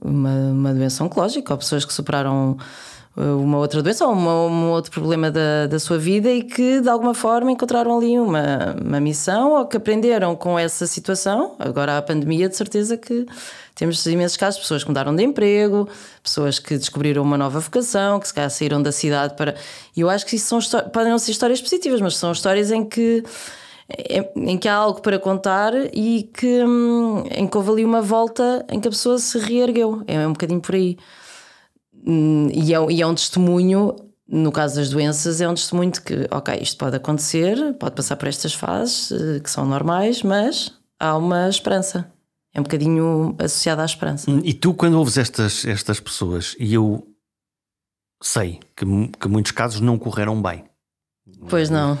uma, 0.00 0.30
uma 0.50 0.72
doença 0.74 1.04
oncológica 1.04 1.52
ou 1.52 1.58
pessoas 1.58 1.84
que 1.84 1.92
superaram 1.92 2.56
uma 3.16 3.56
outra 3.56 3.82
doença 3.82 4.06
ou 4.06 4.12
uma, 4.12 4.46
um 4.46 4.70
outro 4.70 4.90
problema 4.90 5.30
da, 5.30 5.66
da 5.66 5.78
sua 5.78 5.96
vida 5.96 6.30
e 6.30 6.42
que 6.42 6.80
de 6.80 6.88
alguma 6.88 7.14
forma 7.14 7.50
encontraram 7.50 7.96
ali 7.96 8.18
uma, 8.18 8.76
uma 8.78 9.00
missão 9.00 9.52
ou 9.52 9.66
que 9.66 9.78
aprenderam 9.78 10.36
com 10.36 10.58
essa 10.58 10.86
situação. 10.86 11.56
Agora 11.58 11.96
a 11.96 12.02
pandemia, 12.02 12.46
de 12.46 12.56
certeza 12.56 12.96
que 12.96 13.26
temos 13.74 14.04
imensos 14.04 14.36
casos, 14.36 14.60
pessoas 14.60 14.82
que 14.82 14.90
mudaram 14.90 15.16
de 15.16 15.22
emprego, 15.22 15.88
pessoas 16.22 16.58
que 16.58 16.76
descobriram 16.76 17.22
uma 17.22 17.38
nova 17.38 17.58
vocação, 17.58 18.20
que 18.20 18.28
se 18.28 18.34
calhar 18.34 18.50
saíram 18.50 18.82
da 18.82 18.92
cidade 18.92 19.34
para. 19.34 19.54
E 19.96 20.00
eu 20.02 20.10
acho 20.10 20.26
que 20.26 20.36
isso 20.36 20.60
são 20.60 20.80
podem 20.90 21.10
não 21.10 21.18
ser 21.18 21.30
histórias 21.30 21.60
positivas, 21.60 22.02
mas 22.02 22.16
são 22.16 22.32
histórias 22.32 22.70
em 22.70 22.84
que 22.84 23.24
em 24.34 24.58
que 24.58 24.66
há 24.66 24.74
algo 24.74 25.00
para 25.00 25.16
contar 25.16 25.72
e 25.94 26.28
que, 26.34 26.64
hum, 26.64 27.24
em 27.30 27.46
que 27.46 27.56
houve 27.56 27.70
ali 27.70 27.84
uma 27.84 28.02
volta 28.02 28.66
em 28.68 28.80
que 28.80 28.88
a 28.88 28.90
pessoa 28.90 29.16
se 29.16 29.38
reergueu. 29.38 30.02
É 30.08 30.26
um 30.26 30.32
bocadinho 30.32 30.60
por 30.60 30.74
aí. 30.74 30.96
Hum, 32.06 32.48
e 32.52 32.72
é, 32.72 32.92
e 32.92 33.02
é 33.02 33.06
um 33.06 33.14
testemunho, 33.14 33.96
no 34.28 34.52
caso 34.52 34.76
das 34.76 34.90
doenças, 34.90 35.40
é 35.40 35.48
um 35.48 35.54
testemunho 35.54 35.90
de 35.90 36.00
que, 36.00 36.28
ok, 36.30 36.56
isto 36.60 36.76
pode 36.78 36.96
acontecer, 36.96 37.74
pode 37.74 37.96
passar 37.96 38.16
por 38.16 38.28
estas 38.28 38.54
fases 38.54 39.10
eh, 39.10 39.40
que 39.40 39.50
são 39.50 39.66
normais, 39.66 40.22
mas 40.22 40.72
há 41.00 41.16
uma 41.16 41.48
esperança. 41.48 42.10
É 42.54 42.60
um 42.60 42.62
bocadinho 42.62 43.34
associada 43.38 43.82
à 43.82 43.84
esperança. 43.84 44.30
E 44.30 44.54
tu, 44.54 44.72
quando 44.72 44.94
ouves 44.94 45.18
estas, 45.18 45.64
estas 45.66 46.00
pessoas, 46.00 46.56
e 46.58 46.72
eu 46.72 47.06
sei 48.22 48.60
que, 48.74 48.86
que 49.20 49.28
muitos 49.28 49.52
casos 49.52 49.80
não 49.80 49.98
correram 49.98 50.40
bem. 50.40 50.64
Pois 51.48 51.68
não. 51.68 51.98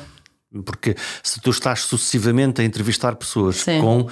Porque 0.64 0.96
se 1.22 1.40
tu 1.40 1.50
estás 1.50 1.80
sucessivamente 1.80 2.62
a 2.62 2.64
entrevistar 2.64 3.16
pessoas 3.16 3.56
Sim. 3.56 3.80
com 3.80 4.08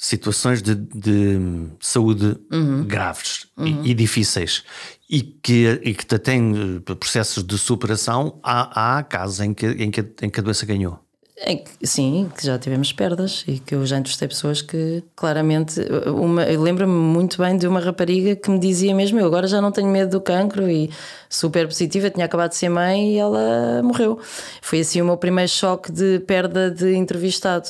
situações 0.00 0.62
de, 0.62 0.76
de 0.76 1.66
saúde 1.80 2.38
uhum. 2.52 2.84
graves 2.86 3.48
uhum. 3.56 3.82
E, 3.84 3.90
e, 3.90 3.94
difíceis 3.94 4.62
e 5.10 5.22
que, 5.22 5.80
e 5.82 5.92
que 5.92 6.04
têm 6.20 6.78
eh, 6.86 6.94
processos 6.94 7.42
de 7.42 7.58
superação, 7.58 8.38
há, 8.40 8.98
há 8.98 9.02
casos 9.02 9.40
em 9.40 9.52
que, 9.52 9.66
em, 9.66 9.90
que, 9.90 10.00
em 10.22 10.30
que 10.30 10.38
a 10.38 10.42
doença 10.42 10.64
ganhou. 10.64 11.00
É, 11.40 11.62
sim, 11.84 12.28
que 12.36 12.44
já 12.44 12.58
tivemos 12.58 12.92
perdas 12.92 13.44
e 13.46 13.60
que 13.60 13.72
eu 13.72 13.86
já 13.86 13.96
entrevistei 13.96 14.26
pessoas 14.26 14.60
que 14.60 15.04
claramente. 15.14 15.80
Uma, 16.06 16.44
lembro-me 16.44 16.92
muito 16.92 17.38
bem 17.38 17.56
de 17.56 17.66
uma 17.68 17.78
rapariga 17.78 18.34
que 18.34 18.50
me 18.50 18.58
dizia 18.58 18.92
mesmo: 18.92 19.20
Eu 19.20 19.26
agora 19.26 19.46
já 19.46 19.60
não 19.60 19.70
tenho 19.70 19.88
medo 19.88 20.10
do 20.10 20.20
cancro 20.20 20.68
e 20.68 20.90
super 21.30 21.66
positiva, 21.66 22.10
tinha 22.10 22.26
acabado 22.26 22.50
de 22.50 22.56
ser 22.56 22.68
mãe 22.68 23.14
e 23.14 23.18
ela 23.18 23.80
morreu. 23.84 24.18
Foi 24.60 24.80
assim 24.80 25.00
o 25.00 25.04
meu 25.04 25.16
primeiro 25.16 25.48
choque 25.48 25.92
de 25.92 26.18
perda 26.20 26.72
de 26.72 26.96
entrevistado. 26.96 27.68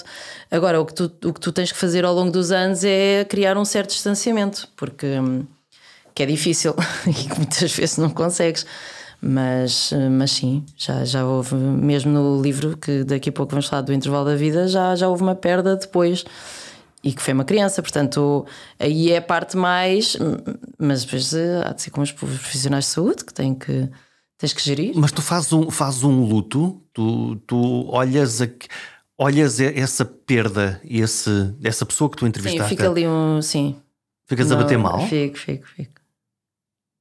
Agora, 0.51 0.81
o 0.81 0.87
que 0.87 0.95
tu, 0.95 1.13
o 1.27 1.33
que 1.35 1.41
tu 1.41 1.53
tens 1.53 1.71
que 1.71 1.79
fazer 1.79 2.07
ao 2.07 2.15
longo 2.15 2.31
dos 2.33 2.51
anos 2.51 2.85
é 2.85 3.27
criar 3.29 3.59
um 3.59 3.67
certo 3.67 3.91
distanciamento, 3.91 4.67
porque 4.77 5.07
hum, 5.07 5.45
que 6.15 6.23
é 6.23 6.27
difícil 6.27 6.75
e 7.07 7.13
que 7.13 7.37
muitas 7.37 7.71
vezes 7.73 7.99
não 7.99 8.09
consegues. 8.09 8.65
Mas, 9.21 9.93
mas 10.13 10.31
sim, 10.31 10.65
já, 10.77 11.05
já 11.05 11.27
houve, 11.27 11.55
mesmo 11.55 12.13
no 12.13 12.41
livro, 12.41 12.77
que 12.77 13.03
daqui 13.03 13.31
a 13.31 13.33
pouco 13.33 13.51
vamos 13.51 13.67
falar 13.67 13.83
do 13.83 13.93
intervalo 13.93 14.25
da 14.25 14.37
vida, 14.37 14.69
já, 14.69 14.95
já 14.95 15.09
houve 15.09 15.23
uma 15.23 15.35
perda 15.35 15.75
depois 15.75 16.25
e 17.03 17.13
que 17.13 17.23
foi 17.23 17.33
uma 17.33 17.45
criança, 17.45 17.81
portanto, 17.81 18.45
aí 18.79 19.13
é 19.13 19.19
a 19.19 19.23
parte 19.23 19.57
mais. 19.57 20.17
Mas 20.79 21.05
depois 21.05 21.33
eh, 21.33 21.63
há 21.65 21.73
de 21.73 21.83
ser 21.83 21.91
com 21.91 22.01
os 22.01 22.11
profissionais 22.11 22.87
de 22.87 22.91
saúde 22.91 23.25
que 23.25 23.33
têm 23.33 23.55
que. 23.55 23.89
Tens 24.37 24.53
que 24.53 24.63
gerir. 24.63 24.93
Mas 24.95 25.11
tu 25.11 25.21
fazes 25.21 25.53
um, 25.53 25.69
fazes 25.69 26.05
um 26.05 26.25
luto, 26.25 26.81
tu, 26.93 27.37
tu 27.45 27.87
olhas, 27.89 28.41
a, 28.41 28.49
olhas 29.17 29.59
essa 29.59 30.05
perda, 30.05 30.81
esse, 30.85 31.53
essa 31.63 31.85
pessoa 31.85 32.09
que 32.09 32.17
tu 32.17 32.27
entrevistaste. 32.27 32.69
Sim, 32.69 32.77
fica 32.77 32.89
ali 32.89 33.07
um. 33.07 33.43
Sim. 33.43 33.77
Ficas 34.27 34.51
Não, 34.51 34.59
a 34.59 34.63
bater 34.63 34.79
mal? 34.79 35.01
Fico, 35.09 35.39
fico, 35.39 35.67
fico. 35.67 35.98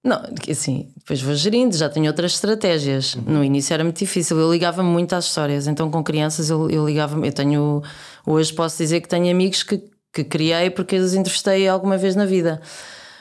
Não, 0.07 0.21
assim, 0.49 0.87
depois 0.95 1.21
vou 1.21 1.35
gerindo, 1.35 1.75
já 1.75 1.89
tenho 1.89 2.07
outras 2.07 2.31
estratégias. 2.31 3.15
Uhum. 3.15 3.23
No 3.27 3.43
início 3.43 3.73
era 3.73 3.83
muito 3.83 3.99
difícil, 3.99 4.39
eu 4.39 4.49
ligava 4.49 4.81
muito 4.81 5.13
às 5.13 5.25
histórias, 5.25 5.67
então 5.67 5.91
com 5.91 6.01
crianças 6.01 6.49
eu, 6.49 6.69
eu 6.69 6.85
ligava, 6.85 7.25
eu 7.25 7.33
tenho, 7.33 7.83
hoje 8.25 8.53
posso 8.53 8.77
dizer 8.77 9.01
que 9.01 9.09
tenho 9.09 9.29
amigos 9.29 9.63
que, 9.63 9.83
que 10.13 10.23
criei 10.23 10.69
porque 10.69 10.95
os 10.95 11.13
entrevistei 11.13 11.67
alguma 11.67 11.97
vez 11.97 12.15
na 12.15 12.25
vida. 12.25 12.61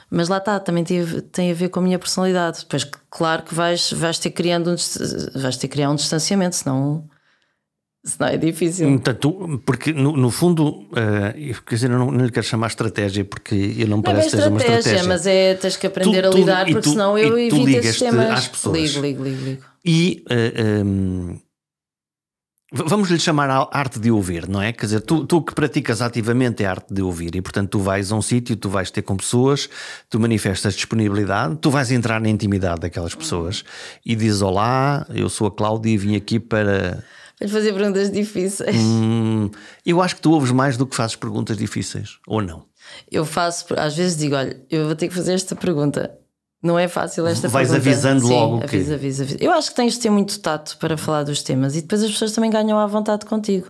Mas 0.08 0.28
lá 0.28 0.36
está, 0.36 0.60
também 0.60 0.84
tem, 0.84 1.04
tem 1.32 1.50
a 1.50 1.54
ver 1.54 1.70
com 1.70 1.80
a 1.80 1.82
minha 1.82 1.98
personalidade. 1.98 2.60
Depois, 2.60 2.88
claro 3.10 3.42
que 3.42 3.52
vais, 3.52 3.92
vais 3.92 4.20
ter 4.20 4.30
criando 4.30 4.70
um, 4.70 4.76
vais 5.40 5.56
ter 5.56 5.66
criar 5.66 5.90
um 5.90 5.96
distanciamento, 5.96 6.54
senão 6.54 7.04
Senão 8.06 8.28
é 8.28 8.36
difícil. 8.36 8.88
Portanto, 8.88 9.60
porque 9.66 9.92
no, 9.92 10.16
no 10.16 10.30
fundo, 10.30 10.68
uh, 10.68 11.62
quer 11.66 11.74
dizer, 11.74 11.90
eu 11.90 11.98
não, 11.98 12.12
não 12.12 12.24
lhe 12.24 12.30
quero 12.30 12.46
chamar 12.46 12.68
estratégia 12.68 13.24
porque 13.24 13.74
eu 13.76 13.88
não 13.88 13.96
me 13.96 14.02
parece 14.04 14.30
que 14.30 14.36
seja 14.36 14.48
uma 14.48 14.60
estratégia. 14.60 15.04
Mas 15.04 15.26
é, 15.26 15.54
tens 15.54 15.76
que 15.76 15.88
aprender 15.88 16.22
tu, 16.22 16.28
a 16.28 16.38
lidar, 16.38 16.66
porque 16.66 16.82
tu, 16.82 16.90
senão 16.90 17.18
eu 17.18 17.36
evito 17.36 17.68
esses 17.68 17.98
temas. 17.98 18.30
Às 18.30 18.46
pessoas. 18.46 18.78
Ligo, 18.78 19.00
ligo, 19.00 19.24
ligo, 19.24 19.44
ligo. 19.44 19.62
E 19.84 20.24
uh, 20.30 20.32
eh, 20.32 20.82
um, 20.84 21.30
ehm, 21.30 21.40
vamos 22.72 23.10
lhe 23.10 23.18
chamar 23.18 23.50
a 23.50 23.68
arte 23.72 23.98
de 23.98 24.10
ouvir, 24.10 24.48
não 24.48 24.62
é? 24.62 24.72
Quer 24.72 24.86
dizer, 24.86 25.00
tu, 25.00 25.26
tu 25.26 25.42
que 25.42 25.52
praticas 25.52 26.00
ativamente 26.00 26.64
a 26.64 26.70
arte 26.70 26.94
de 26.94 27.02
ouvir 27.02 27.34
e, 27.34 27.42
portanto, 27.42 27.70
tu 27.70 27.80
vais 27.80 28.12
a 28.12 28.14
um 28.14 28.22
sítio, 28.22 28.56
tu 28.56 28.68
vais 28.68 28.88
ter 28.88 29.02
com 29.02 29.16
pessoas, 29.16 29.68
tu 30.08 30.20
manifestas 30.20 30.74
disponibilidade, 30.74 31.56
tu 31.56 31.70
vais 31.70 31.90
entrar 31.90 32.20
na 32.20 32.28
intimidade 32.28 32.82
daquelas 32.82 33.16
pessoas 33.16 33.64
e 34.04 34.14
dizes: 34.14 34.42
Olá, 34.42 35.04
eu 35.12 35.28
sou 35.28 35.48
a 35.48 35.50
Cláudia 35.50 35.90
e 35.90 35.98
vim 35.98 36.14
aqui 36.14 36.38
para 36.38 37.02
Vais 37.38 37.52
fazer 37.52 37.72
perguntas 37.72 38.10
difíceis. 38.10 38.76
Hum, 38.76 39.50
eu 39.84 40.00
acho 40.00 40.16
que 40.16 40.22
tu 40.22 40.32
ouves 40.32 40.50
mais 40.50 40.76
do 40.76 40.86
que 40.86 40.96
fazes 40.96 41.16
perguntas 41.16 41.56
difíceis, 41.56 42.18
ou 42.26 42.40
não? 42.40 42.64
Eu 43.10 43.24
faço, 43.26 43.66
às 43.76 43.94
vezes 43.94 44.16
digo: 44.16 44.34
olha, 44.34 44.58
eu 44.70 44.86
vou 44.86 44.96
ter 44.96 45.08
que 45.08 45.14
fazer 45.14 45.34
esta 45.34 45.54
pergunta. 45.54 46.18
Não 46.62 46.78
é 46.78 46.88
fácil 46.88 47.26
esta 47.26 47.48
Vais 47.48 47.68
pergunta. 47.68 47.84
Vais 47.84 47.94
avisando 47.94 48.26
Sim, 48.26 48.32
logo. 48.32 48.64
Avisa, 48.64 48.94
avisa, 48.94 49.22
avisa. 49.22 49.38
Eu 49.44 49.52
acho 49.52 49.68
que 49.70 49.76
tens 49.76 49.92
de 49.92 50.00
ter 50.00 50.10
muito 50.10 50.40
tato 50.40 50.78
para 50.78 50.96
falar 50.96 51.22
dos 51.22 51.42
temas 51.42 51.76
e 51.76 51.82
depois 51.82 52.02
as 52.02 52.10
pessoas 52.10 52.32
também 52.32 52.50
ganham 52.50 52.78
à 52.78 52.86
vontade 52.86 53.26
contigo. 53.26 53.68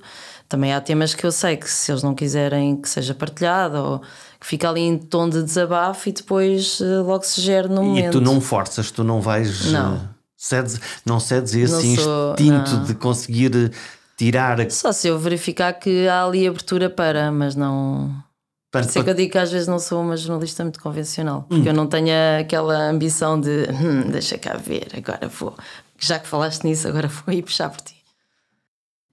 Também 0.48 0.72
há 0.72 0.80
temas 0.80 1.12
que 1.12 1.26
eu 1.26 1.32
sei 1.32 1.56
que 1.56 1.68
se 1.68 1.90
eles 1.90 2.04
não 2.04 2.14
quiserem 2.14 2.80
que 2.80 2.88
seja 2.88 3.12
partilhado 3.12 3.76
ou 3.76 3.98
que 4.38 4.46
fica 4.46 4.70
ali 4.70 4.82
em 4.82 4.96
tom 4.96 5.28
de 5.28 5.42
desabafo 5.42 6.08
e 6.08 6.12
depois 6.12 6.80
eh, 6.80 7.00
logo 7.00 7.24
se 7.24 7.40
gera 7.40 7.66
no 7.66 7.82
momento. 7.82 8.06
E 8.06 8.10
tu 8.10 8.20
não 8.20 8.40
forças, 8.40 8.92
tu 8.92 9.02
não 9.02 9.20
vais. 9.20 9.66
Não. 9.72 10.15
Cedes, 10.46 10.80
não 11.04 11.18
cedes 11.18 11.54
esse 11.54 11.96
sou, 11.96 12.32
instinto 12.32 12.70
não. 12.70 12.84
de 12.84 12.94
conseguir 12.94 13.72
tirar. 14.16 14.70
Só 14.70 14.92
se 14.92 15.08
eu 15.08 15.18
verificar 15.18 15.72
que 15.72 16.06
há 16.06 16.24
ali 16.24 16.46
abertura 16.46 16.88
para, 16.88 17.32
mas 17.32 17.56
não. 17.56 18.14
Por 18.70 18.80
isso 18.82 18.98
é 18.98 19.02
que 19.02 19.10
eu 19.10 19.14
digo 19.14 19.32
que 19.32 19.38
às 19.38 19.50
vezes 19.50 19.66
não 19.66 19.78
sou 19.78 20.02
uma 20.02 20.16
jornalista 20.16 20.62
muito 20.62 20.80
convencional, 20.80 21.42
porque 21.48 21.62
hum. 21.62 21.72
eu 21.72 21.74
não 21.74 21.86
tenho 21.86 22.12
aquela 22.40 22.76
ambição 22.88 23.40
de 23.40 23.66
hum, 23.70 24.10
deixa 24.10 24.36
cá 24.38 24.56
ver, 24.56 24.88
agora 24.96 25.28
vou, 25.28 25.56
já 25.98 26.18
que 26.18 26.28
falaste 26.28 26.62
nisso, 26.64 26.86
agora 26.86 27.08
vou 27.08 27.34
ir 27.34 27.42
puxar 27.42 27.70
por 27.70 27.80
ti. 27.80 27.96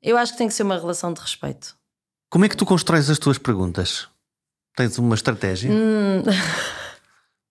Eu 0.02 0.18
acho 0.18 0.34
que 0.34 0.38
tem 0.38 0.48
que 0.48 0.54
ser 0.54 0.64
uma 0.64 0.78
relação 0.78 1.14
de 1.14 1.22
respeito. 1.22 1.76
Como 2.30 2.44
é 2.46 2.50
que 2.50 2.58
tu 2.58 2.66
constróis 2.66 3.10
as 3.10 3.18
tuas 3.18 3.38
perguntas? 3.38 4.08
Tens 4.76 4.98
uma 4.98 5.16
estratégia? 5.16 5.72
Hum. 5.72 6.24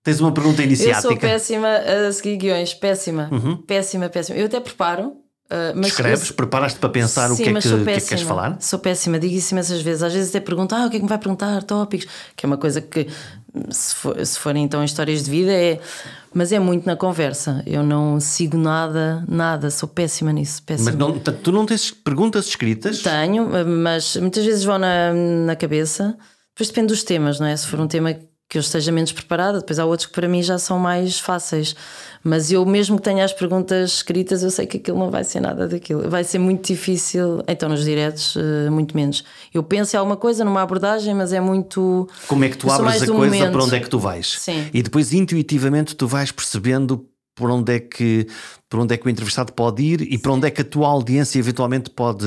Tens 0.03 0.21
uma 0.21 0.33
pergunta 0.33 0.63
iniciática? 0.63 0.99
Eu 0.99 1.11
sou 1.11 1.17
péssima 1.17 1.69
a 1.69 2.13
seguir 2.13 2.37
guiões, 2.37 2.75
péssima, 2.75 3.29
uhum. 3.31 3.57
péssima, 3.57 4.09
péssima. 4.09 4.39
Eu 4.39 4.47
até 4.47 4.59
preparo, 4.59 5.17
Uh, 5.53 5.77
mas 5.77 5.89
Escreves, 5.89 6.31
eu... 6.31 6.35
preparas-te 6.35 6.79
para 6.79 6.89
pensar 6.89 7.29
Sim, 7.29 7.35
o 7.35 7.37
que 7.37 7.43
é 7.43 7.53
que, 7.53 7.61
que, 7.61 7.91
é 7.91 8.01
que, 8.01 8.09
queres 8.09 8.25
falar? 8.25 8.57
Sou 8.59 8.79
péssima, 8.79 9.19
digo 9.19 9.35
isso 9.35 9.53
imensas 9.53 9.83
vezes. 9.83 10.03
Às 10.03 10.15
vezes 10.15 10.31
até 10.31 10.41
pergunto, 10.41 10.75
ah, 10.75 10.87
o 10.87 10.91
que 10.91 10.97
é 10.97 10.99
que 10.99 11.05
me 11.05 11.09
vai 11.11 11.19
perguntar? 11.19 11.63
Tópicos, 11.63 12.07
que 12.35 12.47
é 12.47 12.49
uma 12.49 12.57
coisa 12.57 12.81
que, 12.81 13.07
se, 13.69 13.95
for, 13.95 14.25
se 14.25 14.39
forem 14.39 14.65
então 14.65 14.83
histórias 14.83 15.23
de 15.23 15.31
vida, 15.31 15.53
é. 15.53 15.79
Mas 16.33 16.53
é 16.53 16.59
muito 16.59 16.87
na 16.87 16.97
conversa. 16.97 17.63
Eu 17.67 17.83
não 17.83 18.19
sigo 18.19 18.57
nada, 18.57 19.23
nada, 19.29 19.71
sou 19.71 19.87
péssima 19.87 20.33
nisso. 20.33 20.63
Péssima. 20.63 20.91
Mas 20.91 20.99
não, 20.99 21.19
tu 21.19 21.53
não 21.53 21.67
tens 21.67 21.91
perguntas 21.91 22.47
escritas? 22.47 23.03
Tenho, 23.03 23.47
mas 23.67 24.17
muitas 24.17 24.47
vezes 24.47 24.65
vão 24.65 24.79
na, 24.79 25.13
na 25.13 25.55
cabeça. 25.55 26.17
Depois 26.55 26.69
depende 26.69 26.87
dos 26.87 27.03
temas, 27.03 27.39
não 27.39 27.47
é? 27.47 27.55
Se 27.55 27.67
for 27.67 27.79
um 27.79 27.87
tema 27.87 28.17
que 28.53 28.59
eu 28.59 28.61
esteja 28.61 28.93
menos 28.93 29.13
preparada, 29.13 29.61
depois 29.61 29.79
há 29.79 29.87
outros 29.87 30.07
que 30.07 30.13
para 30.13 30.29
mim 30.29 30.43
já 30.43 30.59
são 30.59 30.79
mais 30.79 31.19
fáceis. 31.19 31.75
Mas 32.23 32.53
eu, 32.53 32.67
mesmo 32.67 32.99
que 32.99 33.03
tenha 33.03 33.25
as 33.25 33.33
perguntas 33.33 33.93
escritas, 33.93 34.43
eu 34.43 34.51
sei 34.51 34.67
que 34.67 34.77
aquilo 34.77 34.99
não 34.99 35.11
vai 35.11 35.25
ser 35.25 35.41
nada 35.41 35.67
daquilo. 35.67 36.07
Vai 36.11 36.23
ser 36.23 36.39
muito 36.39 36.67
difícil. 36.67 37.43
Então, 37.49 37.67
nos 37.67 37.83
diretos, 37.83 38.37
eh, 38.37 38.69
muito 38.69 38.95
menos. 38.95 39.25
Eu 39.55 39.63
penso 39.63 39.97
em 39.97 39.99
alguma 39.99 40.19
coisa 40.19 40.45
numa 40.45 40.61
abordagem, 40.61 41.15
mas 41.15 41.33
é 41.33 41.41
muito. 41.41 42.07
Como 42.29 42.45
é 42.45 42.51
que 42.51 42.59
tu 42.59 42.71
abres 42.71 43.03
a 43.03 43.07
coisa 43.07 43.13
momento. 43.15 43.53
para 43.53 43.65
onde 43.65 43.75
é 43.75 43.81
que 43.81 43.89
tu 43.89 43.99
vais? 43.99 44.37
Sim. 44.39 44.69
E 44.71 44.83
depois, 44.83 45.15
intuitivamente, 45.15 45.97
tu 45.97 46.07
vais 46.07 46.31
percebendo 46.31 47.07
por 47.35 47.51
onde 47.51 47.73
é 47.75 47.81
que 47.81 48.27
por 48.69 48.81
onde 48.81 48.93
é 48.93 48.99
que 48.99 49.07
o 49.07 49.09
entrevistado 49.09 49.55
pode 49.55 49.83
ir 49.83 50.03
e 50.03 50.19
para 50.19 50.33
onde 50.33 50.47
é 50.47 50.51
que 50.51 50.61
a 50.61 50.65
tua 50.65 50.89
audiência 50.89 51.39
eventualmente 51.39 51.89
pode 51.89 52.27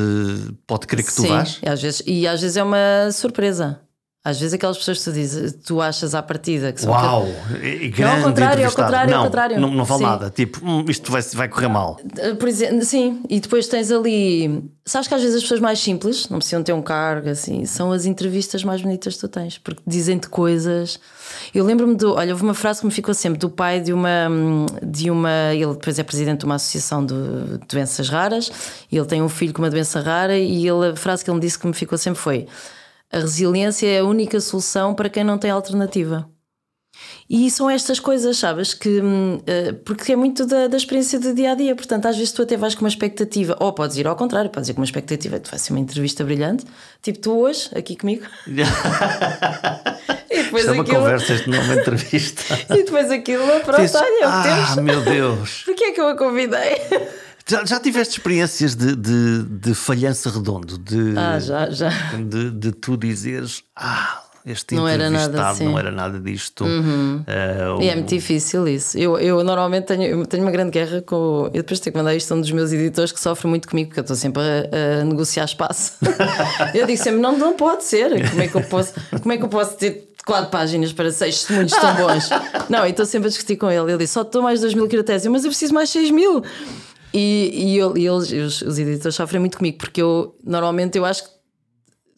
pode 0.66 0.88
querer 0.88 1.04
que 1.04 1.14
tu 1.14 1.22
Sim, 1.22 1.28
vás? 1.28 1.60
Às 1.64 1.84
vezes, 1.84 2.02
e 2.08 2.28
às 2.28 2.42
vezes 2.42 2.58
é 2.58 2.64
uma 2.64 3.12
surpresa. 3.12 3.85
Às 4.26 4.40
vezes 4.40 4.56
aquelas 4.56 4.76
pessoas 4.76 4.98
que 4.98 5.04
tu, 5.04 5.14
dizes, 5.14 5.54
tu 5.64 5.80
achas 5.80 6.16
à 6.16 6.24
partida 6.24 6.74
que 6.74 6.82
são. 6.82 6.92
Uau! 6.92 7.28
E 7.62 7.90
grande 7.90 8.24
ao 8.24 8.30
contrário, 8.30 8.66
ao 8.66 8.72
contrário, 8.72 9.14
ao 9.14 9.20
não, 9.20 9.26
contrário. 9.26 9.60
Não, 9.60 9.72
não 9.72 10.00
nada. 10.00 10.32
Tipo, 10.32 10.60
hum, 10.68 10.84
isto 10.90 11.12
vai, 11.12 11.22
vai 11.22 11.48
correr 11.48 11.68
mal. 11.68 12.00
Por 12.40 12.50
exemplo, 12.50 12.84
sim, 12.84 13.22
e 13.30 13.40
depois 13.40 13.68
tens 13.68 13.92
ali. 13.92 14.64
Sabes 14.84 15.08
que 15.08 15.14
às 15.14 15.22
vezes 15.22 15.36
as 15.36 15.44
pessoas 15.44 15.60
mais 15.60 15.78
simples, 15.78 16.28
não 16.28 16.40
precisam 16.40 16.64
ter 16.64 16.74
um 16.74 16.82
cargo 16.82 17.30
assim, 17.30 17.66
são 17.66 17.92
as 17.92 18.08
entrevistas 18.08 18.64
mais 18.64 18.82
bonitas 18.82 19.14
que 19.14 19.20
tu 19.20 19.28
tens, 19.28 19.60
porque 19.60 19.84
dizem-te 19.86 20.28
coisas. 20.28 21.00
Eu 21.54 21.64
lembro-me 21.64 21.94
do. 21.94 22.16
Olha, 22.16 22.34
houve 22.34 22.44
uma 22.44 22.56
frase 22.56 22.80
que 22.80 22.88
me 22.88 22.92
ficou 22.92 23.14
sempre 23.14 23.38
do 23.38 23.52
pai 23.52 23.80
de 23.80 23.94
uma. 23.94 24.28
de 24.82 25.12
uma 25.12 25.54
Ele 25.54 25.74
depois 25.74 26.00
é 26.00 26.04
presidente 26.04 26.40
de 26.40 26.46
uma 26.46 26.56
associação 26.56 27.06
de 27.06 27.14
doenças 27.70 28.10
raras, 28.10 28.52
e 28.92 28.98
ele 28.98 29.06
tem 29.06 29.22
um 29.22 29.30
filho 29.30 29.54
com 29.54 29.62
uma 29.62 29.70
doença 29.70 30.02
rara, 30.02 30.36
e 30.36 30.68
ele, 30.68 30.88
a 30.88 30.96
frase 30.96 31.24
que 31.24 31.30
ele 31.30 31.36
me 31.36 31.42
disse 31.42 31.60
que 31.60 31.68
me 31.68 31.74
ficou 31.74 31.96
sempre 31.96 32.20
foi: 32.20 32.48
A 33.12 33.20
resiliência 33.20 33.88
é 33.88 34.00
a 34.00 34.04
única 34.04 34.40
solução 34.40 34.94
para 34.94 35.10
quem 35.10 35.24
não 35.24 35.38
tem 35.38 35.52
alternativa. 35.52 36.30
E 37.30 37.50
são 37.52 37.70
estas 37.70 38.00
coisas, 38.00 38.38
sabes? 38.38 38.74
Que, 38.74 39.02
hum, 39.02 39.42
eh, 39.46 39.74
porque 39.74 40.14
é 40.14 40.16
muito 40.16 40.46
da, 40.46 40.68
da 40.68 40.78
experiência 40.78 41.20
do 41.20 41.34
dia 41.34 41.52
a 41.52 41.56
dia. 41.56 41.76
Portanto, 41.76 42.06
às 42.06 42.16
vezes 42.16 42.32
tu 42.32 42.42
até 42.42 42.56
vais 42.56 42.74
com 42.74 42.82
uma 42.86 42.88
expectativa, 42.90 43.56
ou 43.60 43.74
podes 43.74 43.98
ir 43.98 44.08
ao 44.08 44.16
contrário, 44.16 44.50
podes 44.50 44.70
ir 44.70 44.74
com 44.74 44.80
uma 44.82 44.86
expectativa, 44.86 45.40
tu 45.40 45.50
vais 45.50 45.62
ser 45.62 45.74
uma 45.74 45.80
entrevista 45.82 46.24
brilhante, 46.24 46.66
tipo 47.02 47.20
tu 47.20 47.38
hoje, 47.38 47.70
aqui 47.76 47.96
comigo. 47.98 48.26
e 48.48 48.54
depois 50.44 50.64
Isto 50.64 50.70
é 50.70 50.74
uma 50.74 50.84
aquilo. 50.84 50.98
conversa, 51.00 51.34
isto 51.34 51.50
não 51.50 51.58
é 51.58 51.62
uma 51.62 51.76
entrevista. 51.76 52.44
E 52.76 52.84
depois 52.84 53.12
aquilo, 53.12 53.44
pronto, 53.62 53.82
Dizes, 53.82 53.96
olha, 53.96 54.06
é 54.06 54.28
o 54.28 54.32
que 54.32 54.50
ah, 54.50 54.66
temos. 54.68 54.76
meu 54.84 55.02
Deus! 55.02 55.64
Porquê 55.66 55.84
é 55.86 55.92
que 55.92 56.00
eu 56.02 56.08
a 56.08 56.18
convidei? 56.18 56.82
Já, 57.48 57.64
já 57.64 57.80
tiveste 57.80 58.18
experiências 58.18 58.74
de, 58.76 58.96
de, 58.96 59.44
de 59.44 59.74
falhança 59.76 60.30
redondo? 60.32 60.78
De, 60.80 61.14
Ah, 61.18 61.40
já, 61.40 61.70
já. 61.70 61.90
de, 62.18 62.50
de 62.50 62.72
tu 62.72 62.98
dizeres, 62.98 63.64
ah, 63.76 64.24
este 64.44 64.74
Não 64.74 64.88
era 64.88 65.10
nada 65.12 65.50
assim. 65.50 65.66
não 65.66 65.78
era 65.78 65.92
nada 65.92 66.20
disto. 66.20 66.66
Ah, 67.28 67.78
E 67.80 67.88
é 67.90 67.96
muito 67.96 68.10
difícil 68.10 68.68
isso. 68.68 68.98
Eu, 68.98 69.20
eu 69.20 69.44
normalmente 69.44 69.86
tenho, 69.86 70.04
eu 70.04 70.26
tenho 70.26 70.44
uma 70.44 70.52
grande 70.52 70.72
guerra 70.72 71.02
com. 71.04 71.46
Eu 71.54 71.62
depois 71.62 71.80
tenho 71.80 71.94
que 71.94 71.98
mandar 72.00 72.16
isto 72.16 72.32
a 72.32 72.36
um 72.36 72.42
dos 72.42 72.50
meus 72.52 72.72
editores 72.72 73.12
que 73.12 73.20
sofre 73.20 73.48
muito 73.48 73.68
comigo, 73.68 73.90
porque 73.90 74.00
eu 74.00 74.04
estou 74.04 74.16
sempre 74.16 74.42
a, 74.42 75.02
a 75.02 75.04
negociar 75.04 75.46
espaço. 75.46 75.94
eu 76.74 76.86
digo 76.88 77.02
sempre: 77.02 77.20
não, 77.20 77.38
não 77.38 77.54
pode 77.56 77.84
ser. 77.84 78.28
Como 78.30 78.42
é 78.42 78.48
que 78.48 78.56
eu 78.56 78.62
posso, 78.64 78.94
como 79.22 79.32
é 79.34 79.38
que 79.38 79.44
eu 79.44 79.50
posso 79.50 79.76
ter 79.78 80.10
quatro 80.26 80.50
páginas 80.50 80.92
para 80.94 81.12
seis 81.12 81.38
testemunhos 81.40 81.72
tão 81.74 81.96
bons? 81.96 82.30
Não, 82.70 82.86
e 82.88 82.90
estou 82.90 83.06
sempre 83.06 83.28
a 83.28 83.30
discutir 83.30 83.56
com 83.58 83.70
ele. 83.70 83.92
Ele 83.92 83.98
diz: 84.00 84.10
só 84.12 84.22
estou 84.24 84.42
mais 84.42 84.62
2 84.62 84.74
mil 84.74 84.88
caracteres, 84.88 85.26
mas 85.28 85.44
eu 85.44 85.50
preciso 85.52 85.74
mais 85.76 85.90
6 85.92 86.10
mil. 86.12 86.44
E, 87.18 87.52
e, 87.54 87.78
eu- 87.78 87.96
e 87.98 88.06
eles, 88.06 88.32
os, 88.32 88.62
os 88.62 88.78
editores 88.78 89.16
sofrem 89.16 89.40
muito 89.40 89.58
comigo, 89.58 89.78
porque 89.78 90.02
eu 90.02 90.36
normalmente 90.44 90.98
eu 90.98 91.06
acho 91.06 91.24
que 91.24 91.36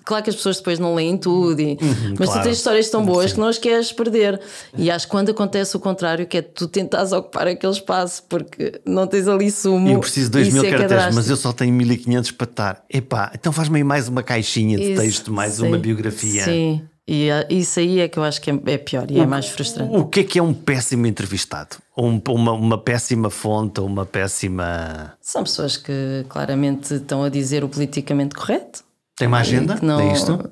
Claro 0.05 0.23
que 0.23 0.29
as 0.29 0.37
pessoas 0.37 0.55
depois 0.55 0.79
não 0.79 0.95
leem 0.95 1.17
tudo, 1.17 1.59
e- 1.59 1.77
mas 1.81 1.89
Uhum, 2.01 2.15
claro. 2.15 2.31
tu 2.39 2.43
tens 2.45 2.57
histórias 2.59 2.89
tão 2.89 3.05
boas 3.05 3.33
que 3.33 3.39
não 3.41 3.47
as 3.49 3.57
queres 3.57 3.91
perder. 3.91 4.39
E 4.77 4.89
acho 4.89 5.05
que 5.05 5.11
quando 5.11 5.31
acontece 5.31 5.75
o 5.75 5.81
contrário, 5.81 6.25
que 6.25 6.37
é 6.37 6.41
tu 6.41 6.65
tentares 6.65 7.11
ocupar 7.11 7.45
aquele 7.45 7.73
espaço 7.73 8.23
porque 8.29 8.79
não 8.85 9.05
tens 9.05 9.27
ali 9.27 9.51
sumo. 9.51 9.89
Eu 9.89 9.99
preciso 9.99 10.27
de 10.27 10.31
2 10.31 10.53
mil 10.53 10.63
é 10.63 10.67
é 10.67 10.71
caracteres, 10.71 11.13
mas 11.13 11.29
eu 11.29 11.35
só 11.35 11.51
tenho 11.51 11.73
1500 11.73 12.31
para 12.31 12.45
estar. 12.49 12.85
Epá, 12.89 13.33
então 13.35 13.51
faz-me 13.51 13.83
mais 13.83 14.07
uma 14.07 14.23
caixinha 14.23 14.77
de 14.77 14.93
Isso, 14.93 15.01
texto, 15.01 15.33
mais 15.33 15.55
sim. 15.55 15.63
uma 15.67 15.77
biografia. 15.77 16.45
Sim, 16.45 16.83
e 17.07 17.31
ah, 17.31 17.45
isso 17.49 17.79
aí 17.79 17.99
é 18.01 18.07
que 18.07 18.17
eu 18.19 18.23
acho 18.23 18.41
que 18.41 18.51
é, 18.51 18.59
é 18.65 18.77
pior 18.77 19.09
e 19.09 19.19
é 19.19 19.25
mais 19.25 19.47
frustrante. 19.47 19.95
O 19.95 20.05
que 20.05 20.19
é 20.19 20.23
que 20.23 20.37
é 20.39 20.43
um 20.43 20.53
péssimo 20.53 21.07
entrevistado? 21.07 21.77
Um- 21.97 22.21
uma, 22.29 22.51
uma 22.51 22.77
péssima 22.77 23.29
fonte, 23.29 23.79
ou 23.79 23.87
uma 23.87 24.05
péssima. 24.05 25.13
São 25.21 25.43
pessoas 25.43 25.77
que 25.77 26.25
claramente 26.29 26.93
estão 26.95 27.23
a 27.23 27.29
dizer 27.29 27.63
o 27.63 27.69
politicamente 27.69 28.35
correto. 28.35 28.83
Tem 29.17 29.27
uma 29.27 29.39
agenda? 29.39 29.79
não- 29.81 29.99
É 29.99 30.11
isto? 30.13 30.51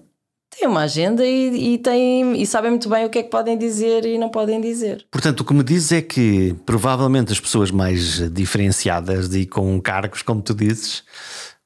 Têm 0.58 0.70
uma 0.70 0.84
agenda 0.84 1.26
e, 1.26 1.74
e, 1.74 1.78
têm, 1.78 2.42
e 2.42 2.46
sabem 2.48 2.72
muito 2.72 2.88
bem 2.88 3.04
o 3.06 3.10
que 3.10 3.20
é 3.20 3.24
que 3.24 3.30
podem 3.30 3.58
dizer 3.58 4.06
e 4.06 4.18
não 4.18 4.30
podem 4.30 4.62
dizer. 4.62 5.06
Portanto, 5.12 5.42
o 5.42 5.44
que 5.44 5.54
me 5.54 5.62
diz 5.64 5.92
é 5.92 6.02
que 6.02 6.56
provavelmente 6.66 7.34
as 7.34 7.40
pessoas 7.42 7.72
mais 7.72 8.20
diferenciadas 8.32 9.36
e 9.36 9.46
com 9.46 9.82
cargos, 9.82 10.22
como 10.22 10.42
tu 10.42 10.54
dizes, 10.54 11.04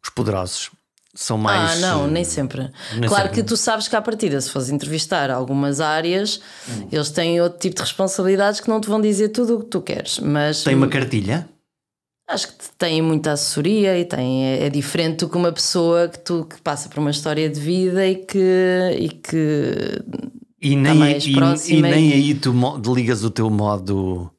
os 0.04 0.10
poderosos, 0.10 0.72
são 1.16 1.38
mais. 1.38 1.84
Ah, 1.84 1.88
não, 1.88 2.08
nem 2.08 2.24
sempre. 2.24 2.72
nem 2.96 3.08
claro 3.10 3.26
sempre. 3.28 3.42
que 3.42 3.48
tu 3.48 3.58
sabes 3.58 3.88
que 3.88 3.96
à 3.96 4.02
partida, 4.02 4.40
se 4.40 4.50
fores 4.52 4.70
entrevistar 4.70 5.30
algumas 5.32 5.82
áreas, 5.82 6.40
eles 6.92 7.10
têm 7.10 7.42
outro 7.42 7.60
tipo 7.60 7.76
de 7.76 7.82
responsabilidades 7.82 8.60
que 8.60 8.70
não 8.70 8.80
te 8.80 8.88
vão 8.88 9.02
dizer 9.02 9.30
tudo 9.30 9.56
o 9.58 9.60
que 9.64 9.66
tu 9.70 9.82
queres. 9.82 10.20
Mas 10.20 10.64
Tem 10.64 10.76
uma 10.76 10.88
cartilha? 10.88 11.48
acho 12.28 12.48
que 12.50 12.54
têm 12.78 13.02
muita 13.02 13.32
assessoria 13.32 13.98
e 13.98 14.06
têm, 14.06 14.46
é, 14.46 14.66
é 14.68 14.70
diferente 14.70 15.22
do 15.22 15.30
que 15.30 15.36
uma 15.36 15.52
pessoa 15.52 16.08
que 16.08 16.20
tu 16.20 16.46
que 16.46 16.62
passa 16.62 16.88
por 16.88 17.00
uma 17.00 17.10
história 17.10 17.50
de 17.50 17.60
vida 17.60 18.06
e 18.06 18.18
que, 18.18 18.96
e 19.00 19.10
que 19.10 20.00
E 20.62 20.76
nem, 20.76 20.94
mais 20.96 21.26
e, 21.26 21.32
e 21.74 21.82
nem 21.82 22.10
e- 22.10 22.14
aí 22.14 22.36
tu 22.36 22.54
ligas 22.94 23.24
o 23.24 23.32
teu 23.32 23.50
modo 23.50 24.32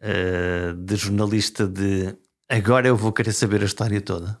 eh, 0.00 0.74
de 0.76 0.94
jornalista 0.96 1.66
de 1.66 2.14
agora 2.50 2.86
eu 2.86 2.96
vou 2.96 3.10
querer 3.12 3.32
saber 3.32 3.62
a 3.62 3.64
história 3.64 4.00
toda. 4.02 4.38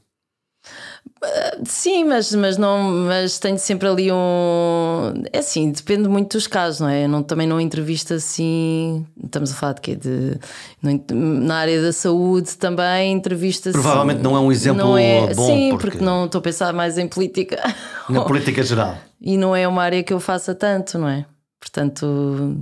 Sim, 1.64 2.04
mas, 2.04 2.34
mas, 2.34 2.56
não, 2.58 2.82
mas 3.06 3.38
tenho 3.38 3.58
sempre 3.58 3.88
ali 3.88 4.12
um. 4.12 5.12
É 5.32 5.38
assim, 5.38 5.70
depende 5.72 6.08
muito 6.08 6.36
dos 6.36 6.46
casos, 6.46 6.80
não 6.80 6.88
é? 6.88 7.04
Eu 7.04 7.08
não, 7.08 7.22
também 7.22 7.46
não 7.46 7.60
entrevisto 7.60 8.14
assim. 8.14 9.04
Estamos 9.24 9.50
a 9.50 9.54
falar 9.54 9.72
de 9.74 9.80
quê? 9.80 9.96
De, 9.96 10.38
na 11.14 11.56
área 11.56 11.80
da 11.80 11.92
saúde 11.92 12.56
também 12.56 13.12
entrevista 13.12 13.70
Provavelmente 13.72 14.22
não 14.22 14.36
é 14.36 14.40
um 14.40 14.52
exemplo 14.52 14.96
é, 14.98 15.34
bom, 15.34 15.46
Sim, 15.46 15.68
porque- 15.70 15.90
porque... 15.90 16.04
não 16.04 16.26
estou 16.26 16.38
a 16.38 16.42
pensar 16.42 16.72
mais 16.72 16.98
em 16.98 17.08
política. 17.08 17.62
Na 18.08 18.22
política 18.24 18.62
geral. 18.62 18.96
e 19.20 19.36
não 19.36 19.56
é 19.56 19.66
uma 19.66 19.82
área 19.82 20.02
que 20.02 20.12
eu 20.12 20.20
faça 20.20 20.54
tanto, 20.54 20.98
não 20.98 21.08
é? 21.08 21.24
Portanto. 21.58 22.56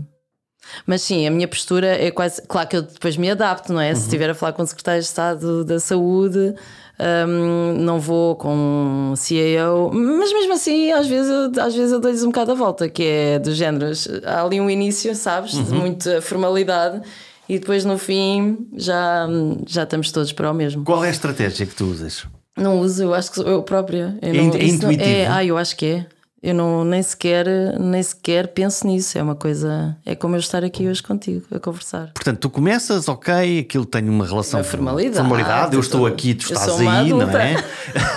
Mas 0.86 1.02
sim, 1.02 1.26
a 1.26 1.30
minha 1.30 1.46
postura 1.46 1.88
é 1.88 2.10
quase. 2.10 2.40
Claro 2.42 2.68
que 2.68 2.76
eu 2.76 2.82
depois 2.82 3.16
me 3.18 3.30
adapto, 3.30 3.72
não 3.72 3.80
é? 3.80 3.90
Uhum. 3.90 3.96
Se 3.96 4.02
estiver 4.02 4.30
a 4.30 4.34
falar 4.34 4.52
com 4.54 4.62
o 4.62 4.66
secretário 4.66 5.00
de 5.02 5.06
Estado 5.06 5.62
da 5.64 5.78
Saúde, 5.78 6.54
hum, 6.98 7.74
não 7.78 7.98
vou 8.00 8.36
com 8.36 8.54
um 8.54 9.14
CAO, 9.16 9.90
mas 9.92 10.32
mesmo 10.32 10.52
assim, 10.52 10.92
às 10.92 11.06
vezes 11.06 11.30
eu, 11.30 11.62
às 11.62 11.74
vezes 11.74 11.92
eu 11.92 12.00
dou-lhes 12.00 12.22
um 12.22 12.28
bocado 12.28 12.52
a 12.52 12.54
volta, 12.54 12.88
que 12.88 13.02
é 13.04 13.38
do 13.38 13.52
género. 13.52 13.86
Há 14.24 14.42
ali 14.44 14.60
um 14.60 14.70
início, 14.70 15.14
sabes? 15.14 15.54
Uhum. 15.54 15.62
De 15.64 15.72
muita 15.72 16.22
formalidade. 16.22 17.02
E 17.48 17.58
depois 17.58 17.84
no 17.84 17.98
fim 17.98 18.66
já, 18.74 19.26
já 19.66 19.82
estamos 19.82 20.10
todos 20.10 20.32
para 20.32 20.50
o 20.50 20.54
mesmo. 20.54 20.82
Qual 20.84 21.04
é 21.04 21.08
a 21.08 21.10
estratégia 21.10 21.66
que 21.66 21.74
tu 21.74 21.84
usas? 21.86 22.24
Não 22.56 22.80
uso, 22.80 23.02
eu 23.02 23.12
acho 23.12 23.32
que 23.32 23.40
eu 23.40 23.62
própria. 23.62 24.16
Eu 24.22 24.28
É 24.30 24.32
não, 24.32 24.44
in- 24.44 24.56
é 24.56 24.64
isso 24.64 24.82
não- 24.82 24.92
intuitivo? 24.92 25.10
é, 25.18 25.26
ah, 25.26 25.44
eu 25.44 25.58
acho 25.58 25.76
que 25.76 25.86
é. 25.86 26.06
Eu 26.46 26.54
não, 26.54 26.84
nem, 26.84 27.02
sequer, 27.02 27.46
nem 27.80 28.02
sequer 28.02 28.48
penso 28.48 28.86
nisso. 28.86 29.16
É 29.16 29.22
uma 29.22 29.34
coisa. 29.34 29.96
É 30.04 30.14
como 30.14 30.36
eu 30.36 30.40
estar 30.40 30.62
aqui 30.62 30.86
hoje 30.86 31.02
contigo 31.02 31.46
a 31.50 31.58
conversar. 31.58 32.10
Portanto, 32.12 32.38
tu 32.38 32.50
começas, 32.50 33.08
ok, 33.08 33.60
aquilo 33.60 33.86
tem 33.86 34.06
uma 34.10 34.26
relação. 34.26 34.60
Uma 34.60 34.64
formalidade. 34.64 35.16
formalidade, 35.16 35.74
eu 35.74 35.80
estou 35.80 36.04
aqui, 36.06 36.34
tu 36.34 36.52
estás 36.52 36.68
aí, 36.78 37.08
não 37.08 37.22
é? 37.30 37.56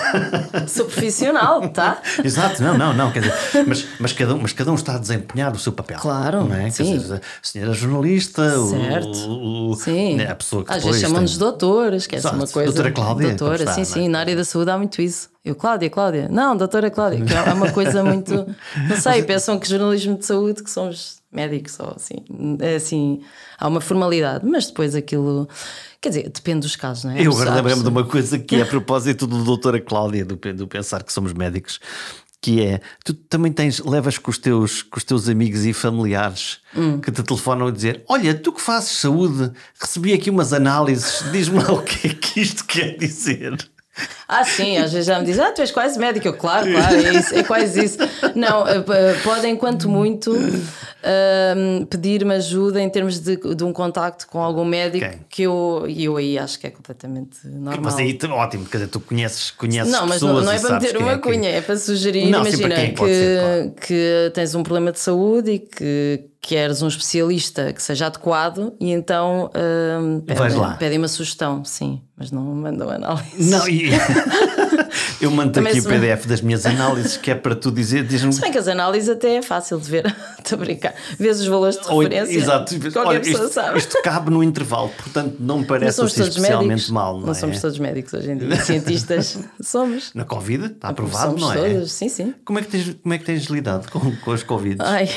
Sou 0.68 0.84
profissional, 0.84 1.66
tá? 1.70 2.02
Exato, 2.22 2.62
não, 2.62 2.76
não, 2.76 2.92
não. 2.92 3.10
Quer 3.10 3.20
dizer, 3.20 3.64
mas, 3.66 3.86
mas, 3.98 4.12
cada, 4.12 4.34
um, 4.34 4.42
mas 4.42 4.52
cada 4.52 4.70
um 4.72 4.74
está 4.74 4.96
a 4.96 4.98
desempenhar 4.98 5.54
o 5.54 5.58
seu 5.58 5.72
papel. 5.72 5.98
Claro, 5.98 6.44
não 6.44 6.54
é? 6.54 6.64
Quer 6.64 6.70
sim. 6.72 6.98
dizer, 6.98 7.14
a 7.16 7.20
senhora 7.46 7.72
jornalista, 7.72 8.42
Certo. 8.68 9.08
o, 9.26 9.70
o- 9.70 9.74
Sim. 9.74 10.16
né, 10.16 10.30
a 10.30 10.34
pessoa 10.34 10.66
que 10.66 10.72
Às 10.72 10.84
vezes 10.84 11.00
chamam-nos 11.00 11.30
tem- 11.30 11.38
doutores, 11.38 12.06
que 12.06 12.16
é 12.16 12.20
uma 12.20 12.46
coisa. 12.46 12.64
Doutora 12.72 12.90
Cláudia, 12.92 13.28
Doutora, 13.28 13.56
está, 13.62 13.72
sim, 13.72 13.80
é? 13.80 13.84
sim. 13.84 14.08
Na 14.08 14.18
área 14.20 14.36
da 14.36 14.44
saúde 14.44 14.70
há 14.70 14.76
muito 14.76 15.00
isso. 15.00 15.30
Eu, 15.48 15.54
Cláudia, 15.54 15.88
Cláudia. 15.88 16.28
Não, 16.28 16.56
doutora 16.56 16.90
Cláudia, 16.90 17.24
que 17.24 17.32
é 17.32 17.52
uma 17.52 17.70
coisa 17.72 18.04
muito. 18.04 18.46
Não 18.88 18.96
sei, 18.96 19.22
pensam 19.22 19.58
que 19.58 19.68
jornalismo 19.68 20.18
de 20.18 20.26
saúde, 20.26 20.62
que 20.62 20.70
somos 20.70 21.18
médicos 21.32 21.78
ou 21.80 21.94
assim. 21.96 22.16
É 22.60 22.76
assim, 22.76 23.20
há 23.58 23.66
uma 23.66 23.80
formalidade, 23.80 24.44
mas 24.46 24.66
depois 24.66 24.94
aquilo. 24.94 25.48
Quer 26.00 26.10
dizer, 26.10 26.30
depende 26.30 26.60
dos 26.60 26.76
casos, 26.76 27.04
não 27.04 27.12
é? 27.12 27.26
Eu 27.26 27.32
agora 27.32 27.54
lembrei-me 27.54 27.82
de 27.82 27.88
uma 27.88 28.04
coisa 28.04 28.38
que 28.38 28.56
é 28.56 28.62
a 28.62 28.66
propósito 28.66 29.26
do 29.26 29.42
doutora 29.42 29.80
Cláudia, 29.80 30.24
do, 30.24 30.36
do 30.36 30.68
pensar 30.68 31.02
que 31.02 31.12
somos 31.12 31.32
médicos, 31.32 31.80
que 32.40 32.62
é 32.62 32.80
tu 33.04 33.14
também 33.14 33.50
tens, 33.50 33.80
levas 33.80 34.16
com 34.16 34.30
os 34.30 34.38
teus, 34.38 34.82
com 34.82 34.96
os 34.98 35.04
teus 35.04 35.28
amigos 35.28 35.64
e 35.64 35.72
familiares 35.72 36.58
Hum. 36.76 37.00
que 37.00 37.10
te 37.10 37.22
telefonam 37.22 37.68
a 37.68 37.70
dizer: 37.70 38.04
Olha, 38.06 38.34
tu 38.34 38.52
que 38.52 38.60
fazes 38.60 38.90
saúde, 38.90 39.50
recebi 39.80 40.12
aqui 40.12 40.28
umas 40.28 40.52
análises, 40.52 41.24
diz-me 41.32 41.58
lá 41.58 41.72
o 41.72 41.82
que 41.82 42.08
é 42.08 42.10
que 42.14 42.40
isto 42.40 42.64
quer 42.66 42.96
dizer. 42.98 43.56
Ah, 44.26 44.44
sim, 44.44 44.76
às 44.76 44.92
vezes 44.92 45.06
já 45.06 45.18
me 45.18 45.24
dizem, 45.24 45.44
ah, 45.44 45.52
tu 45.52 45.60
és 45.62 45.70
quase 45.70 45.98
médico. 45.98 46.28
Eu, 46.28 46.34
claro, 46.34 46.70
claro, 46.70 46.94
é, 46.96 47.14
isso, 47.14 47.34
é 47.34 47.42
quase 47.42 47.84
isso. 47.84 47.98
Não, 48.34 48.66
eh, 48.68 49.14
podem, 49.24 49.56
quanto 49.56 49.88
muito, 49.88 50.32
ahm, 51.02 51.84
pedir-me 51.86 52.34
ajuda 52.34 52.80
em 52.80 52.88
termos 52.88 53.20
de, 53.20 53.36
de 53.36 53.64
um 53.64 53.72
contacto 53.72 54.26
com 54.26 54.40
algum 54.40 54.64
médico 54.64 55.06
Ok. 55.06 55.18
que 55.28 55.42
eu, 55.42 55.84
e 55.88 56.04
eu 56.04 56.16
aí 56.16 56.38
acho 56.38 56.58
que 56.58 56.66
é 56.66 56.70
completamente 56.70 57.38
normal. 57.46 57.80
Mas 57.82 57.96
aí, 57.96 58.18
ótimo, 58.30 58.66
quer 58.66 58.78
dizer, 58.78 58.88
tu 58.88 59.00
conheces, 59.00 59.50
conheces 59.50 59.92
Não, 59.92 60.06
mas 60.06 60.20
não, 60.22 60.40
não 60.40 60.52
é 60.52 60.58
para 60.58 60.80
meter 60.80 60.96
uma 60.96 61.12
é 61.12 61.18
cunha, 61.18 61.48
é 61.48 61.60
para 61.60 61.76
sugerir, 61.76 62.30
Não, 62.30 62.40
imagina 62.40 62.74
que, 62.74 62.92
claro. 62.92 63.74
que 63.80 64.30
tens 64.34 64.54
um 64.54 64.62
problema 64.62 64.92
de 64.92 64.98
saúde 64.98 65.52
e 65.52 65.58
que 65.58 66.24
queres 66.40 66.82
um 66.82 66.88
especialista 66.88 67.72
que 67.72 67.82
seja 67.82 68.06
adequado 68.06 68.72
e 68.80 68.92
então 68.92 69.50
Vais 70.26 70.54
pedem, 70.54 70.76
pedem 70.78 70.98
uma 70.98 71.08
sugestão, 71.08 71.64
sim, 71.64 72.00
mas 72.16 72.30
não 72.30 72.42
mandam 72.42 72.88
análise. 72.90 73.50
Não, 73.50 73.68
e... 73.68 73.90
Eu 75.20 75.30
mando 75.32 75.52
Também 75.52 75.72
aqui 75.72 75.80
o 75.80 75.84
PDF 75.84 76.26
das 76.26 76.40
minhas 76.40 76.64
análises, 76.64 77.16
que 77.16 77.30
é 77.30 77.34
para 77.34 77.54
tu 77.54 77.70
dizer. 77.72 78.04
Diz-me. 78.04 78.32
Se 78.32 78.40
bem 78.40 78.52
que 78.52 78.58
as 78.58 78.68
análises 78.68 79.08
até 79.08 79.36
é 79.36 79.42
fácil 79.42 79.78
de 79.80 79.90
ver. 79.90 80.06
Estou 80.38 80.56
a 80.56 80.60
brincar. 80.60 80.94
Vês 81.18 81.40
os 81.40 81.46
valores 81.46 81.76
de 81.80 81.88
Ou- 81.88 81.98
referência. 82.00 82.36
exato. 82.38 82.74
Qualquer 82.92 82.98
Olha, 83.08 83.20
pessoa 83.20 83.44
isto, 83.44 83.52
sabe. 83.54 83.78
isto 83.78 84.02
cabe 84.02 84.30
no 84.30 84.42
intervalo, 84.44 84.88
portanto 84.96 85.36
não 85.40 85.56
me 85.56 85.60
não 85.62 85.68
parece 85.68 85.96
somos 85.96 86.12
assim 86.12 86.28
especialmente 86.28 86.68
médicos. 86.68 86.90
mal. 86.90 87.14
Não, 87.18 87.26
Não 87.26 87.32
é? 87.32 87.34
somos 87.34 87.60
todos 87.60 87.78
médicos 87.78 88.14
hoje 88.14 88.30
em 88.30 88.36
dia. 88.38 88.56
Cientistas 88.64 89.38
somos. 89.60 90.10
Na 90.14 90.24
Covid, 90.24 90.66
está 90.66 90.88
aprovado, 90.88 91.38
somos 91.38 91.40
não 91.42 91.52
é? 91.52 91.70
todos, 91.74 91.92
sim, 91.92 92.08
sim. 92.08 92.34
Como 92.44 92.58
é 92.58 92.62
que 92.62 92.68
tens, 92.68 92.96
como 93.02 93.14
é 93.14 93.18
que 93.18 93.24
tens 93.24 93.44
lidado 93.46 93.90
com, 93.90 94.14
com 94.16 94.30
os 94.30 94.42
Covid? 94.42 94.76
Ai. 94.80 95.08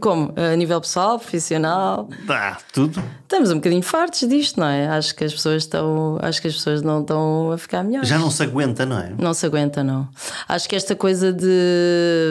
Como? 0.00 0.32
A 0.36 0.56
nível 0.56 0.80
pessoal, 0.80 1.18
profissional. 1.18 2.08
Ah, 2.30 2.56
tudo. 2.72 3.02
Estamos 3.24 3.50
um 3.50 3.56
bocadinho 3.56 3.82
fartos 3.82 4.26
disto, 4.26 4.58
não 4.58 4.66
é? 4.66 4.86
Acho 4.88 5.14
que 5.14 5.22
as 5.22 5.34
pessoas 5.34 5.64
estão. 5.64 6.18
Acho 6.22 6.40
que 6.40 6.48
as 6.48 6.54
pessoas 6.54 6.80
não 6.80 7.02
estão 7.02 7.52
a 7.52 7.58
ficar 7.58 7.84
melhores. 7.84 8.08
Já 8.08 8.18
não 8.18 8.30
se 8.30 8.42
aguenta, 8.42 8.86
não 8.86 8.98
é? 8.98 9.12
Não 9.18 9.34
se 9.34 9.44
aguenta, 9.44 9.84
não. 9.84 10.08
Acho 10.48 10.66
que 10.66 10.74
esta 10.76 10.96
coisa 10.96 11.30
de 11.30 11.46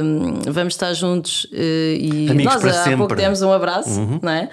hum, 0.02 0.40
vamos 0.48 0.74
estar 0.74 0.92
juntos 0.94 1.46
eh, 1.54 1.98
e 2.00 2.30
Amigos 2.32 2.54
nós 2.56 2.62
para 2.64 2.72
há 2.72 2.84
sempre. 2.84 2.98
pouco 2.98 3.16
demos 3.16 3.42
um 3.44 3.52
abraço, 3.52 4.20
não 4.24 4.32
é? 4.32 4.50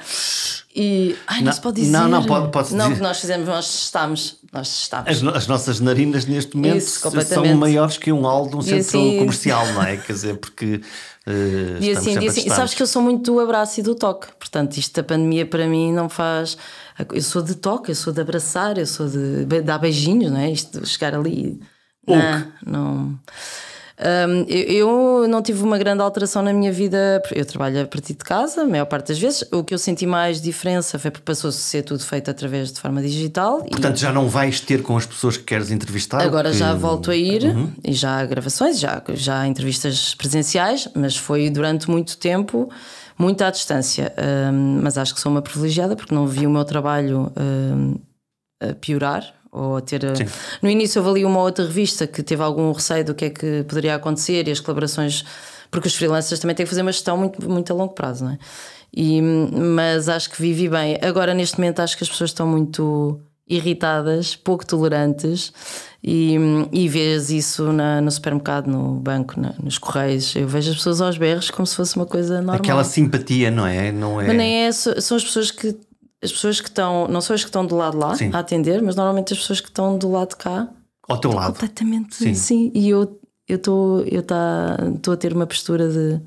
E 0.74 1.16
ai, 1.26 1.38
não, 1.40 1.46
Não, 1.46 1.52
se 1.52 1.60
pode 1.60 1.80
dizer. 1.80 1.92
não, 1.92 2.08
não, 2.08 2.24
pode- 2.24 2.50
pode-se 2.50 2.74
Não, 2.74 2.84
dizer. 2.86 2.94
porque 2.96 3.06
nós 3.08 3.20
fizemos, 3.20 3.46
nós 3.46 3.66
testámos, 3.70 4.36
nós 4.52 4.68
testámos. 4.70 5.08
As, 5.10 5.22
no- 5.22 5.34
as 5.34 5.46
nossas 5.46 5.80
narinas 5.80 6.24
neste 6.26 6.56
momento 6.56 6.76
Isso, 6.78 7.10
são 7.24 7.54
maiores 7.56 7.96
que 7.98 8.10
um 8.12 8.22
hall 8.22 8.48
de 8.48 8.56
um 8.56 8.62
centro 8.62 8.78
assim- 8.80 9.18
comercial, 9.18 9.66
não 9.72 9.82
é? 9.82 9.96
Quer 9.98 10.12
dizer, 10.12 10.36
porque 10.38 10.80
eh, 11.26 11.78
E 11.78 11.88
estamos 11.88 11.98
assim, 11.98 12.12
sempre 12.12 12.24
e 12.24 12.28
assim, 12.28 12.44
testar. 12.44 12.56
sabes 12.56 12.74
que 12.74 12.82
eu 12.82 12.86
sou 12.86 13.02
muito 13.02 13.32
do 13.32 13.40
abraço 13.40 13.80
e 13.80 13.82
do 13.82 13.94
toque, 13.94 14.28
portanto, 14.38 14.76
isto 14.76 14.94
da 14.94 15.04
pandemia 15.06 15.46
para 15.46 15.66
mim 15.66 15.92
não 15.92 16.08
faz. 16.08 16.56
Eu 17.12 17.22
sou 17.22 17.42
de 17.42 17.54
toque, 17.56 17.90
eu 17.90 17.94
sou 17.94 18.12
de 18.12 18.20
abraçar, 18.20 18.78
eu 18.78 18.86
sou 18.86 19.08
de 19.08 19.44
dar 19.62 19.78
beijinhos, 19.78 20.30
não 20.32 20.38
é? 20.38 20.50
Isto 20.50 20.80
de 20.80 20.86
chegar 20.88 21.14
ali. 21.14 21.60
Não, 22.06 22.52
não. 22.66 23.20
Hum, 24.04 24.44
eu, 24.48 25.22
eu 25.22 25.28
não 25.28 25.40
tive 25.40 25.62
uma 25.62 25.78
grande 25.78 26.02
alteração 26.02 26.42
na 26.42 26.52
minha 26.52 26.72
vida. 26.72 27.22
Eu 27.34 27.44
trabalho 27.46 27.82
a 27.82 27.86
partir 27.86 28.14
de 28.14 28.24
casa, 28.24 28.62
a 28.62 28.66
maior 28.66 28.86
parte 28.86 29.08
das 29.08 29.18
vezes. 29.18 29.44
O 29.52 29.62
que 29.62 29.72
eu 29.72 29.78
senti 29.78 30.06
mais 30.06 30.40
diferença 30.40 30.98
foi 30.98 31.10
porque 31.10 31.24
passou 31.24 31.48
a 31.48 31.52
ser 31.52 31.82
tudo 31.82 32.02
feito 32.02 32.30
através 32.30 32.72
de 32.72 32.80
forma 32.80 33.00
digital. 33.00 33.62
e- 33.66 33.70
Portanto, 33.70 33.96
já 33.98 34.12
não 34.12 34.28
vais 34.28 34.60
ter 34.60 34.82
com 34.82 34.96
as 34.96 35.06
pessoas 35.06 35.36
que 35.36 35.44
queres 35.44 35.70
entrevistar? 35.70 36.20
Agora 36.22 36.50
que- 36.50 36.56
já 36.56 36.74
volto 36.74 37.10
a 37.10 37.16
ir 37.16 37.44
Uhum. 37.44 37.70
e 37.84 37.92
já 37.92 38.18
há 38.18 38.26
gravações, 38.26 38.78
já, 38.80 39.02
já 39.14 39.40
há 39.40 39.46
entrevistas 39.46 40.14
presenciais, 40.14 40.88
mas 40.94 41.16
foi 41.16 41.48
durante 41.50 41.88
muito 41.90 42.16
tempo 42.18 42.68
muito 43.18 43.42
à 43.44 43.50
distância. 43.50 44.12
Hum, 44.52 44.80
mas 44.82 44.98
acho 44.98 45.14
que 45.14 45.20
sou 45.20 45.30
uma 45.30 45.42
privilegiada 45.42 45.94
porque 45.94 46.14
não 46.14 46.26
vi 46.26 46.46
o 46.46 46.50
meu 46.50 46.64
trabalho 46.64 47.30
a 48.60 48.74
piorar 48.80 49.32
ou 49.52 49.76
a 49.76 49.80
ter. 49.82 50.00
Sim. 50.16 50.24
No 50.62 50.70
início 50.70 51.00
houve 51.02 51.20
ali 51.20 51.24
uma 51.26 51.40
outra 51.40 51.64
revista 51.66 52.06
que 52.06 52.22
teve 52.22 52.42
algum 52.42 52.72
receio 52.72 53.04
do 53.04 53.14
que 53.14 53.26
é 53.26 53.30
que 53.30 53.62
poderia 53.68 53.94
acontecer 53.94 54.48
e 54.48 54.50
as 54.50 54.58
colaborações, 54.60 55.24
porque 55.70 55.86
os 55.88 55.94
freelancers 55.94 56.40
também 56.40 56.56
têm 56.56 56.64
que 56.64 56.70
fazer 56.70 56.80
uma 56.82 56.90
gestão 56.92 57.16
muito, 57.18 57.48
muito 57.48 57.70
a 57.72 57.76
longo 57.76 57.92
prazo, 57.94 58.24
não 58.24 58.32
é? 58.32 58.38
E, 58.94 59.20
mas 59.20 60.08
acho 60.08 60.30
que 60.30 60.40
vivi 60.40 60.68
bem. 60.68 60.98
Agora, 61.02 61.32
neste 61.34 61.58
momento, 61.58 61.80
acho 61.80 61.96
que 61.96 62.02
as 62.04 62.08
pessoas 62.10 62.30
estão 62.30 62.46
muito 62.46 63.20
irritadas, 63.48 64.34
pouco 64.36 64.66
tolerantes, 64.66 65.52
e, 66.02 66.36
e 66.72 66.88
vês 66.88 67.30
isso 67.30 67.72
na- 67.72 68.00
no 68.00 68.10
supermercado, 68.10 68.66
no 68.68 68.94
banco, 68.94 69.38
na- 69.40 69.54
nos 69.62 69.78
correios. 69.78 70.34
Eu 70.34 70.48
vejo 70.48 70.70
as 70.70 70.76
pessoas 70.76 71.00
aos 71.00 71.16
berros 71.16 71.50
como 71.50 71.66
se 71.66 71.76
fosse 71.76 71.94
uma 71.96 72.06
coisa 72.06 72.36
normal. 72.36 72.56
Aquela 72.56 72.84
simpatia, 72.84 73.50
não 73.50 73.66
é? 73.66 73.92
Não 73.92 74.20
é... 74.20 74.26
Mas 74.26 74.36
nem 74.36 74.64
é, 74.66 74.72
são 74.72 75.16
as 75.16 75.24
pessoas 75.24 75.50
que. 75.50 75.76
As 76.22 76.30
pessoas 76.32 76.60
que 76.60 76.68
estão, 76.68 77.08
não 77.08 77.20
são 77.20 77.34
as 77.34 77.42
que 77.42 77.48
estão 77.48 77.66
do 77.66 77.76
lado 77.76 77.98
lá 77.98 78.14
Sim. 78.14 78.30
a 78.32 78.38
atender, 78.38 78.80
mas 78.80 78.94
normalmente 78.94 79.32
as 79.32 79.38
pessoas 79.40 79.60
que 79.60 79.68
estão 79.68 79.98
do 79.98 80.10
lado 80.10 80.30
de 80.30 80.36
cá 80.36 80.68
Ao 81.08 81.18
teu 81.18 81.32
lado. 81.32 81.52
Completamente, 81.54 82.14
Sim. 82.14 82.34
sim. 82.34 82.72
E 82.74 82.88
eu 82.88 83.18
estou 83.48 84.00
eu 84.02 84.22
tá, 84.22 84.76
a 85.12 85.16
ter 85.16 85.32
uma 85.32 85.46
postura 85.46 85.88
de 85.88 86.20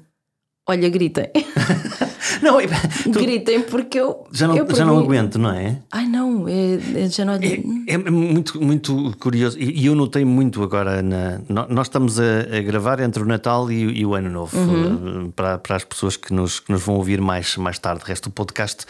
olha, 0.68 0.90
gritem. 0.90 1.30
Não, 2.42 2.58
tu 3.14 3.20
gritem 3.20 3.62
porque 3.62 4.00
eu. 4.00 4.28
já 4.32 4.48
não, 4.48 4.58
eu, 4.58 4.76
já 4.76 4.84
não 4.84 4.98
aguento, 5.00 5.40
não 5.40 5.52
é? 5.52 5.82
Ai 5.92 6.06
não, 6.06 6.48
é, 6.48 7.04
é- 7.04 7.10
já 7.10 7.24
não. 7.24 7.36
É, 7.36 7.62
é 7.88 7.98
muito, 7.98 8.62
muito 8.62 9.16
curioso 9.20 9.58
e 9.60 9.86
eu 9.86 9.96
notei 9.96 10.26
muito 10.26 10.62
agora. 10.62 11.02
Na, 11.02 11.40
nós 11.70 11.88
estamos 11.88 12.20
a, 12.20 12.42
a 12.58 12.62
gravar 12.62 13.00
entre 13.00 13.24
o 13.24 13.26
Natal 13.26 13.72
e, 13.72 14.00
e 14.00 14.06
o 14.06 14.14
Ano 14.14 14.30
Novo 14.30 14.58
Uhum. 14.58 15.28
eh, 15.28 15.32
para, 15.36 15.58
para 15.58 15.76
as 15.78 15.84
pessoas 15.84 16.18
que 16.18 16.34
nos, 16.34 16.60
que 16.60 16.72
nos 16.72 16.82
vão 16.84 16.96
ouvir 16.96 17.22
mais, 17.22 17.56
mais 17.58 17.80
tarde. 17.80 18.04
O 18.04 18.06
resto 18.06 18.30
do 18.30 18.34
podcast. 18.34 18.86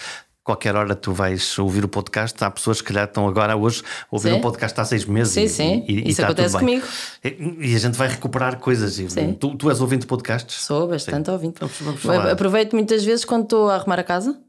Qualquer 0.45 0.75
hora 0.75 0.95
tu 0.95 1.11
vais 1.11 1.57
ouvir 1.57 1.83
o 1.83 1.87
podcast. 1.87 2.41
Há 2.43 2.51
pessoas 2.51 2.79
que 2.79 2.93
já 2.93 3.05
estão 3.05 3.27
agora 3.27 3.57
hoje 3.57 3.81
a 4.03 4.05
ouvir 4.11 4.29
Sim. 4.29 4.37
o 4.37 4.41
podcast 4.41 4.79
há 4.79 4.85
seis 4.85 5.03
meses. 5.03 5.33
Sim, 5.33 5.43
e, 5.43 5.49
sim. 5.49 5.85
E, 5.87 5.93
e 5.93 5.99
Isso 6.01 6.09
está 6.11 6.25
acontece 6.27 6.53
tudo 6.55 6.65
bem. 6.67 6.79
comigo. 6.81 7.57
E, 7.63 7.71
e 7.71 7.75
a 7.75 7.79
gente 7.79 7.95
vai 7.97 8.07
recuperar 8.07 8.59
coisas. 8.59 8.99
E 8.99 9.09
Sim. 9.09 9.33
Tu, 9.33 9.55
tu 9.57 9.69
és 9.71 9.81
ouvinte 9.81 10.01
de 10.01 10.07
podcasts? 10.07 10.63
Sou 10.63 10.87
bastante 10.87 11.31
ouvinte. 11.31 11.59
Vamos- 11.59 11.75
vamos 11.81 11.99
falar. 11.99 12.29
Aproveito 12.29 12.73
muitas 12.73 13.03
vezes 13.03 13.25
quando 13.25 13.45
estou 13.45 13.69
a 13.71 13.75
arrumar 13.75 13.99
a 13.99 14.03
casa, 14.03 14.39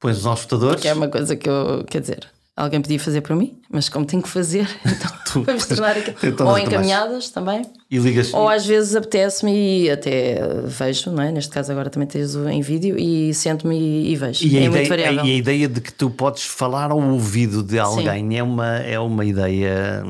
Pões 0.00 0.16
os 0.16 0.24
auscultadores. 0.26 0.80
que 0.80 0.88
é 0.88 0.94
uma 0.94 1.08
coisa 1.08 1.36
que 1.36 1.46
eu. 1.46 1.84
Quer 1.84 2.00
dizer, 2.00 2.26
alguém 2.58 2.80
podia 2.82 2.98
fazer 2.98 3.20
para 3.20 3.36
mim, 3.36 3.56
mas 3.70 3.88
como 3.88 4.04
tenho 4.04 4.22
que 4.22 4.28
fazer, 4.28 4.68
então 4.84 5.10
Tu- 5.32 5.42
vamos 5.46 5.66
tornar 5.66 5.96
aqui. 5.96 6.14
então 6.26 6.46
Ou 6.48 6.58
encaminhadas 6.58 7.28
também. 7.30 7.62
E 7.90 7.96
ligas. 7.98 8.34
Ou 8.34 8.48
às 8.48 8.66
vezes 8.66 8.94
apetece-me 8.94 9.84
e 9.84 9.90
até 9.90 10.40
vejo, 10.66 11.10
não 11.10 11.22
é? 11.22 11.32
Neste 11.32 11.50
caso 11.50 11.72
agora 11.72 11.88
também 11.88 12.06
tens 12.06 12.34
o 12.34 12.46
em 12.48 12.60
vídeo 12.60 12.98
e 12.98 13.32
sento-me 13.32 13.78
e, 13.78 14.12
e 14.12 14.16
vejo. 14.16 14.44
E 14.44 14.56
é 14.58 14.60
muito 14.68 14.72
ideia, 14.74 14.88
variável. 14.88 15.24
e 15.24 15.30
a 15.32 15.34
ideia 15.36 15.68
de 15.68 15.80
que 15.80 15.92
tu 15.92 16.10
podes 16.10 16.44
falar 16.44 16.90
ao 16.90 17.00
ouvido 17.00 17.62
de 17.62 17.78
alguém 17.78 18.36
é 18.38 18.42
uma, 18.42 18.76
é 18.78 18.98
uma 18.98 19.24
ideia. 19.24 20.02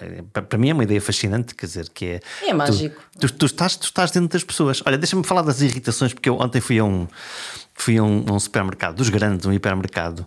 é- 0.00 0.40
para 0.42 0.58
mim 0.58 0.70
é 0.70 0.74
uma 0.74 0.82
ideia 0.82 1.00
fascinante, 1.00 1.54
quer 1.54 1.66
dizer, 1.66 1.88
que 1.88 2.04
é. 2.04 2.20
É 2.46 2.52
mágico. 2.52 3.00
Tu, 3.18 3.32
tu 3.32 3.46
estás, 3.46 3.76
tu 3.76 3.84
estás 3.84 4.10
dentro 4.10 4.28
das 4.28 4.44
pessoas. 4.44 4.82
Olha, 4.84 4.98
deixa-me 4.98 5.24
falar 5.24 5.42
das 5.42 5.62
irritações, 5.62 6.12
porque 6.12 6.28
eu 6.28 6.38
ontem 6.38 6.60
fui 6.60 6.78
a 6.78 6.84
um. 6.84 7.06
Fui 7.78 7.98
a 7.98 8.02
um, 8.02 8.24
a 8.26 8.32
um 8.32 8.40
supermercado, 8.40 8.96
dos 8.96 9.10
grandes, 9.10 9.44
um 9.44 9.52
hipermercado, 9.52 10.26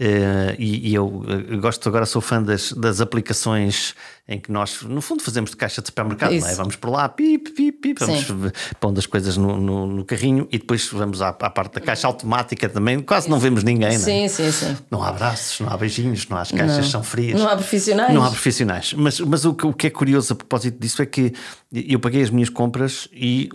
eh, 0.00 0.56
e, 0.58 0.90
e 0.90 0.94
eu 0.94 1.24
eh, 1.28 1.56
gosto 1.56 1.88
agora, 1.88 2.04
sou 2.06 2.20
fã 2.20 2.42
das, 2.42 2.72
das 2.72 3.00
aplicações 3.00 3.94
em 4.28 4.38
que 4.38 4.52
nós, 4.52 4.82
no 4.82 5.00
fundo, 5.00 5.22
fazemos 5.22 5.50
de 5.50 5.56
caixa 5.56 5.80
de 5.80 5.88
supermercado, 5.88 6.32
não 6.32 6.46
é? 6.46 6.54
Vamos 6.54 6.76
por 6.76 6.90
lá, 6.90 7.08
pip, 7.08 7.50
pip, 7.50 7.78
pip, 7.80 7.98
vamos 7.98 8.26
Sim. 8.26 8.52
pondo 8.78 8.98
as 8.98 9.06
coisas 9.06 9.38
no, 9.38 9.58
no, 9.58 9.86
no 9.86 10.04
carrinho 10.04 10.46
e 10.52 10.58
depois 10.58 10.86
vamos 10.92 11.22
à, 11.22 11.28
à 11.28 11.50
parte 11.50 11.74
da 11.74 11.80
caixa 11.80 12.06
automática 12.06 12.68
também. 12.68 13.00
Quase 13.00 13.30
não 13.30 13.38
vemos 13.38 13.64
ninguém, 13.64 13.96
não 13.96 13.96
é? 13.96 13.98
Sim, 13.98 14.28
sim, 14.28 14.52
sim. 14.52 14.76
Não 14.90 15.02
há 15.02 15.08
abraços, 15.08 15.60
não 15.60 15.72
há 15.72 15.76
beijinhos, 15.78 16.28
não 16.28 16.36
há 16.36 16.42
as 16.42 16.52
caixas 16.52 16.88
são 16.88 17.02
frias. 17.02 17.40
Não 17.40 17.48
há 17.48 17.56
profissionais. 17.56 18.14
Não 18.14 18.22
há 18.22 18.28
profissionais. 18.28 18.92
Mas, 18.92 19.18
mas 19.20 19.46
o, 19.46 19.54
que, 19.54 19.66
o 19.66 19.72
que 19.72 19.86
é 19.86 19.90
curioso 19.90 20.34
a 20.34 20.36
propósito 20.36 20.78
disso 20.78 21.00
é 21.00 21.06
que 21.06 21.32
eu 21.72 21.98
paguei 21.98 22.22
as 22.22 22.30
minhas 22.30 22.50
compras 22.50 23.08
e, 23.12 23.48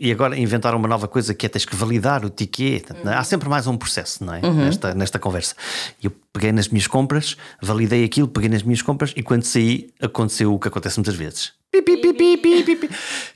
e 0.00 0.12
agora 0.12 0.38
inventaram 0.38 0.78
uma 0.78 0.88
nova 0.88 1.08
coisa 1.08 1.34
que 1.34 1.46
é 1.46 1.48
tens 1.48 1.64
que 1.64 1.74
validar 1.74 2.24
o 2.24 2.30
ticket. 2.30 2.65
Não 3.04 3.12
é? 3.12 3.16
Há 3.16 3.24
sempre 3.24 3.48
mais 3.48 3.66
um 3.66 3.76
processo, 3.76 4.24
não 4.24 4.34
é? 4.34 4.40
Nesta, 4.40 4.94
nesta 4.94 5.18
conversa. 5.18 5.54
Eu 6.02 6.10
peguei 6.32 6.52
nas 6.52 6.68
minhas 6.68 6.86
compras, 6.86 7.36
validei 7.60 8.04
aquilo, 8.04 8.28
peguei 8.28 8.48
nas 8.48 8.62
minhas 8.62 8.82
compras 8.82 9.12
e 9.16 9.22
quando 9.22 9.42
saí 9.44 9.90
aconteceu 10.00 10.52
o 10.54 10.58
que 10.58 10.68
acontece 10.68 10.98
muitas 10.98 11.14
vezes. 11.14 11.52
Pi, 11.70 11.82
pi, 11.82 11.96
pi. 11.96 12.90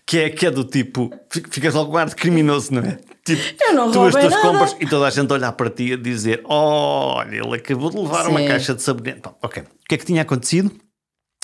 Que, 0.06 0.18
é, 0.18 0.30
que 0.30 0.46
é 0.46 0.50
do 0.50 0.64
tipo, 0.64 1.10
fi- 1.30 1.44
ficas 1.50 1.74
logo 1.74 1.96
ar 1.96 2.08
de 2.08 2.14
criminoso, 2.16 2.72
não 2.72 2.82
é? 2.82 2.98
Tipo, 3.24 3.42
Eu 3.62 3.74
não 3.74 3.90
tu 3.90 4.02
as 4.02 4.14
tuas 4.14 4.30
nada. 4.30 4.40
compras 4.40 4.76
e 4.80 4.86
toda 4.86 5.06
a 5.06 5.10
gente 5.10 5.30
olhar 5.32 5.52
para 5.52 5.68
ti 5.68 5.92
a 5.92 5.96
dizer: 5.96 6.40
Olha, 6.44 7.36
ele 7.36 7.54
acabou 7.56 7.90
de 7.90 7.98
levar 7.98 8.26
uma 8.28 8.40
Sim. 8.40 8.48
caixa 8.48 8.74
de 8.74 8.82
sabonete. 8.82 9.20
Bom, 9.22 9.36
ok. 9.42 9.62
O 9.62 9.66
que 9.88 9.94
é 9.94 9.98
que 9.98 10.06
tinha 10.06 10.22
acontecido? 10.22 10.72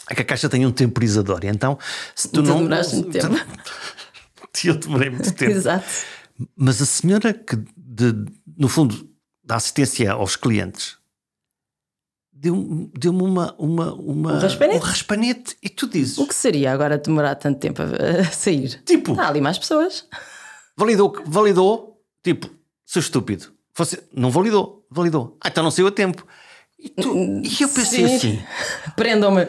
É 0.08 0.14
que 0.14 0.22
a 0.22 0.24
caixa 0.24 0.48
tem 0.48 0.64
um 0.64 0.70
temporizador. 0.72 1.40
E 1.44 1.48
então, 1.48 1.78
se 2.14 2.28
tu, 2.28 2.42
Tu 2.42 2.48
não. 2.48 2.56
demoraste 2.58 2.94
muito 2.96 3.10
tempo. 3.10 3.34
Eu 4.64 4.74
demorei 4.74 5.10
muito 5.10 5.32
tempo. 5.34 5.52
Exato. 5.52 5.84
Mas 6.56 6.80
a 6.80 6.86
senhora 6.86 7.32
que, 7.34 7.58
de- 8.04 8.32
no 8.56 8.68
fundo, 8.68 9.08
da 9.44 9.56
assistência 9.56 10.12
aos 10.12 10.36
clientes 10.36 10.98
deu-me 12.32 12.90
deu-me 12.96 13.22
uma, 13.22 13.54
uma, 13.58 13.94
uma. 13.94 14.32
Um 14.34 14.38
raspanete? 14.38 14.76
um 14.78 14.80
raspanete. 14.82 15.56
E 15.62 15.68
tu 15.68 15.88
dizes: 15.88 16.18
O 16.18 16.26
que 16.26 16.34
seria 16.34 16.72
agora 16.72 16.98
demorar 16.98 17.34
tanto 17.34 17.58
tempo 17.58 17.82
a, 17.82 18.24
sair? 18.32 18.80
Tipo, 18.84 19.18
Há 19.18 19.28
ali 19.28 19.40
mais 19.40 19.58
pessoas. 19.58 20.06
validou, 20.76 21.16
validou, 21.26 22.00
tipo, 22.22 22.50
seu 22.84 23.00
estúpido. 23.00 23.52
Você 23.74 24.02
não 24.12 24.30
validou, 24.30 24.86
validou. 24.90 25.36
Ah, 25.42 25.48
então 25.48 25.64
não 25.64 25.70
saiu 25.70 25.86
a 25.88 25.90
tempo. 25.92 26.26
E, 26.78 26.88
tu, 26.90 27.16
e 27.42 27.62
eu 27.62 27.68
pensei 27.68 28.06
Sim. 28.08 28.16
assim: 28.16 28.42
Prendam-me. 28.96 29.46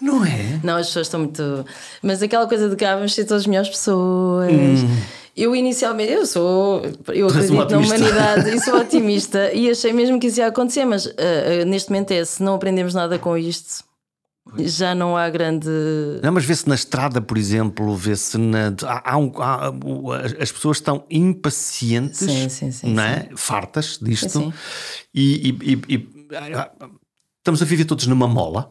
não 0.00 0.24
é? 0.24 0.60
Não, 0.62 0.76
as 0.76 0.88
pessoas 0.88 1.06
estão 1.06 1.20
muito. 1.20 1.64
Mas 2.02 2.22
aquela 2.22 2.46
coisa 2.48 2.68
de 2.68 2.76
que 2.76 2.84
ah, 2.84 2.96
vamos 2.96 3.14
ser 3.14 3.24
todas 3.24 3.46
melhores 3.46 3.70
pessoas. 3.70 4.50
Eu 5.36 5.54
inicialmente, 5.54 6.12
eu 6.12 6.24
sou, 6.24 6.80
eu 7.12 7.26
acredito 7.26 7.52
na 7.54 7.78
humanidade 7.78 8.48
e 8.56 8.58
sou 8.60 8.78
otimista 8.80 9.52
e 9.52 9.70
achei 9.70 9.92
mesmo 9.92 10.18
que 10.18 10.28
isso 10.28 10.40
ia 10.40 10.46
acontecer, 10.46 10.84
mas 10.86 11.06
ah, 11.06 11.10
ah, 11.60 11.64
neste 11.66 11.90
momento 11.90 12.10
é, 12.12 12.24
se 12.24 12.42
não 12.42 12.54
aprendemos 12.54 12.94
nada 12.94 13.18
com 13.18 13.36
isto, 13.36 13.84
já 14.58 14.94
não 14.94 15.14
há 15.16 15.28
grande. 15.28 15.68
Não, 16.22 16.32
mas 16.32 16.44
vê-se 16.44 16.66
na 16.68 16.74
estrada, 16.74 17.20
por 17.20 17.36
exemplo, 17.36 17.94
vê-se 17.94 18.38
na. 18.38 18.72
Há, 18.84 19.12
há 19.12 19.16
um- 19.18 19.32
há- 19.42 19.72
as 20.24 20.42
as 20.42 20.52
pessoas 20.52 20.78
estão 20.78 21.04
impacientes, 21.10 22.18
Sim, 22.20 22.48
sim, 22.48 22.70
sim, 22.70 22.94
não 22.94 23.02
é? 23.02 23.28
fartas 23.36 23.98
disto. 24.00 24.54
E, 25.14 25.50
e- 25.50 25.72
e- 25.72 25.94
e- 25.96 26.08
ah, 26.54 26.70
estamos 27.38 27.60
a 27.60 27.64
viver 27.64 27.84
todos 27.84 28.06
numa 28.06 28.26
mola. 28.28 28.70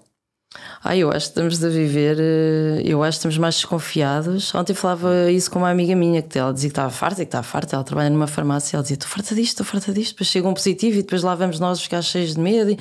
Ah, 0.84 0.96
eu 0.96 1.10
acho 1.10 1.28
que 1.28 1.32
estamos 1.32 1.63
a 1.63 1.70
viver, 1.70 2.18
eh, 2.20 2.84
eu 2.86 3.02
acho 3.02 3.18
que 3.18 3.20
estamos 3.20 3.38
mais 3.39 3.56
desconfiados. 3.56 4.54
Ontem 4.54 4.74
falava 4.74 5.32
isso 5.32 5.50
com 5.50 5.60
uma 5.60 5.70
amiga 5.70 5.96
minha, 5.96 6.22
que 6.22 6.38
ela 6.38 6.54
dizia 6.54 6.70
que 6.70 6.74
estava 6.74 6.91
farta, 6.91 7.18
que 7.18 7.24
estava 7.24 7.44
farta, 7.44 7.76
ela 7.76 7.84
trabalha 7.84 8.10
numa 8.10 8.28
farmácia, 8.28 8.78
ela 8.78 8.84
dizia: 8.84 8.96
Estou 8.96 9.10
farta 9.10 9.34
disto, 9.34 9.50
estou 9.50 9.65
farta 9.65 9.91
disto. 9.91 10.12
Depois 10.12 10.28
chega 10.28 10.48
um 10.48 10.54
positivo 10.54 11.00
e 11.00 11.02
depois 11.02 11.24
lá 11.24 11.34
vamos 11.34 11.60
nós 11.60 11.82
ficar 11.82 12.02
cheios 12.02 12.36
de 12.36 12.39
medo. 12.39 12.70
E, 12.70 12.78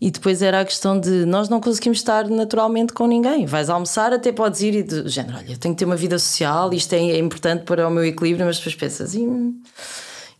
e 0.00 0.10
depois 0.10 0.42
era 0.42 0.60
a 0.60 0.64
questão 0.64 0.98
de 0.98 1.24
nós 1.24 1.48
não 1.48 1.60
conseguimos 1.60 1.98
estar 1.98 2.28
naturalmente 2.28 2.92
com 2.92 3.06
ninguém. 3.06 3.46
Vais 3.46 3.70
almoçar, 3.70 4.12
até 4.12 4.32
podes 4.32 4.60
ir 4.62 4.74
e 4.74 4.82
de 4.82 5.08
género, 5.08 5.38
olha, 5.38 5.52
eu 5.52 5.56
tenho 5.56 5.74
que 5.74 5.78
ter 5.78 5.84
uma 5.84 5.96
vida 5.96 6.18
social, 6.18 6.72
isto 6.72 6.92
é, 6.94 6.98
é 6.98 7.18
importante 7.18 7.62
para 7.62 7.86
o 7.86 7.90
meu 7.90 8.04
equilíbrio, 8.04 8.44
mas 8.44 8.58
depois 8.58 8.74
pensas, 8.74 9.14
e, 9.14 9.20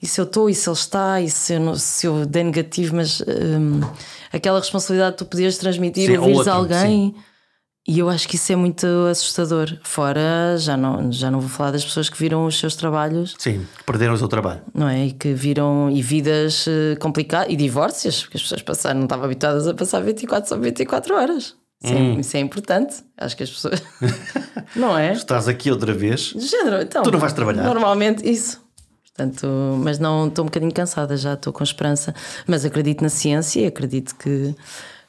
e 0.03 0.07
se 0.07 0.21
eu 0.21 0.25
estou, 0.25 0.51
e 0.51 0.55
se 0.55 0.69
ele 0.69 0.77
está, 0.77 1.21
e 1.21 1.31
se 1.31 1.55
eu, 1.55 1.77
se 1.77 2.07
eu 2.07 2.27
der 2.27 2.45
negativo, 2.45 2.97
mas 2.97 3.21
hum, 3.23 3.81
aquela 4.33 4.59
responsabilidade 4.59 5.13
que 5.17 5.25
tu 5.25 5.27
podias 5.27 5.57
transmitir, 5.59 6.07
Sim, 6.07 6.19
ouvires 6.19 6.39
outro, 6.39 6.53
alguém. 6.53 7.15
E 7.89 8.01
eu 8.01 8.09
acho 8.09 8.27
que 8.27 8.35
isso 8.35 8.53
é 8.53 8.57
muito 8.57 8.85
assustador. 9.09 9.79
Fora, 9.85 10.57
já 10.59 10.77
não, 10.77 11.13
já 11.13 11.31
não 11.31 11.39
vou 11.39 11.49
falar 11.49 11.71
das 11.71 11.85
pessoas 11.85 12.09
que 12.11 12.19
viram 12.19 12.45
os 12.45 12.59
seus 12.59 12.75
trabalhos, 12.75 13.37
Sim, 13.39 13.65
perderam 13.87 14.15
o 14.15 14.19
seu 14.19 14.27
trabalho. 14.27 14.61
não 14.75 14.89
é? 14.89 15.07
E 15.07 15.13
que 15.13 15.33
viram 15.33 15.89
e 15.89 16.03
vidas 16.03 16.67
eh, 16.67 16.97
complicadas 16.97 17.47
e 17.49 17.55
divórcios, 17.55 18.23
porque 18.23 18.39
as 18.39 18.43
pessoas 18.43 18.63
passaram, 18.63 18.97
não 18.99 19.07
estavam 19.07 19.25
habituadas 19.27 19.69
a 19.69 19.75
passar 19.75 20.01
24 20.01 20.49
sobre 20.49 20.71
24 20.71 21.15
horas. 21.15 21.55
Isso, 21.83 21.95
é, 21.95 22.01
isso 22.21 22.37
é 22.37 22.41
importante. 22.41 22.97
Acho 23.17 23.37
que 23.37 23.45
as 23.45 23.51
pessoas. 23.51 23.81
não 24.75 24.99
é? 24.99 25.13
Estás 25.13 25.47
aqui 25.47 25.71
outra 25.71 25.93
vez. 25.93 26.33
De 26.35 26.47
género, 26.47 26.83
então. 26.83 27.05
Tu 27.05 27.11
não 27.13 27.21
vais 27.21 27.33
trabalhar. 27.35 27.63
Normalmente, 27.63 28.29
isso. 28.29 28.66
Portanto, 29.17 29.47
mas 29.83 29.99
não 29.99 30.29
estou 30.29 30.45
um 30.45 30.47
bocadinho 30.47 30.73
cansada 30.73 31.17
já, 31.17 31.33
estou 31.35 31.53
com 31.53 31.65
esperança. 31.65 32.15
Mas 32.47 32.65
acredito 32.67 33.01
na 33.03 33.09
ciência 33.09 33.61
e 33.63 33.67
acredito 33.67 34.15
que, 34.17 34.55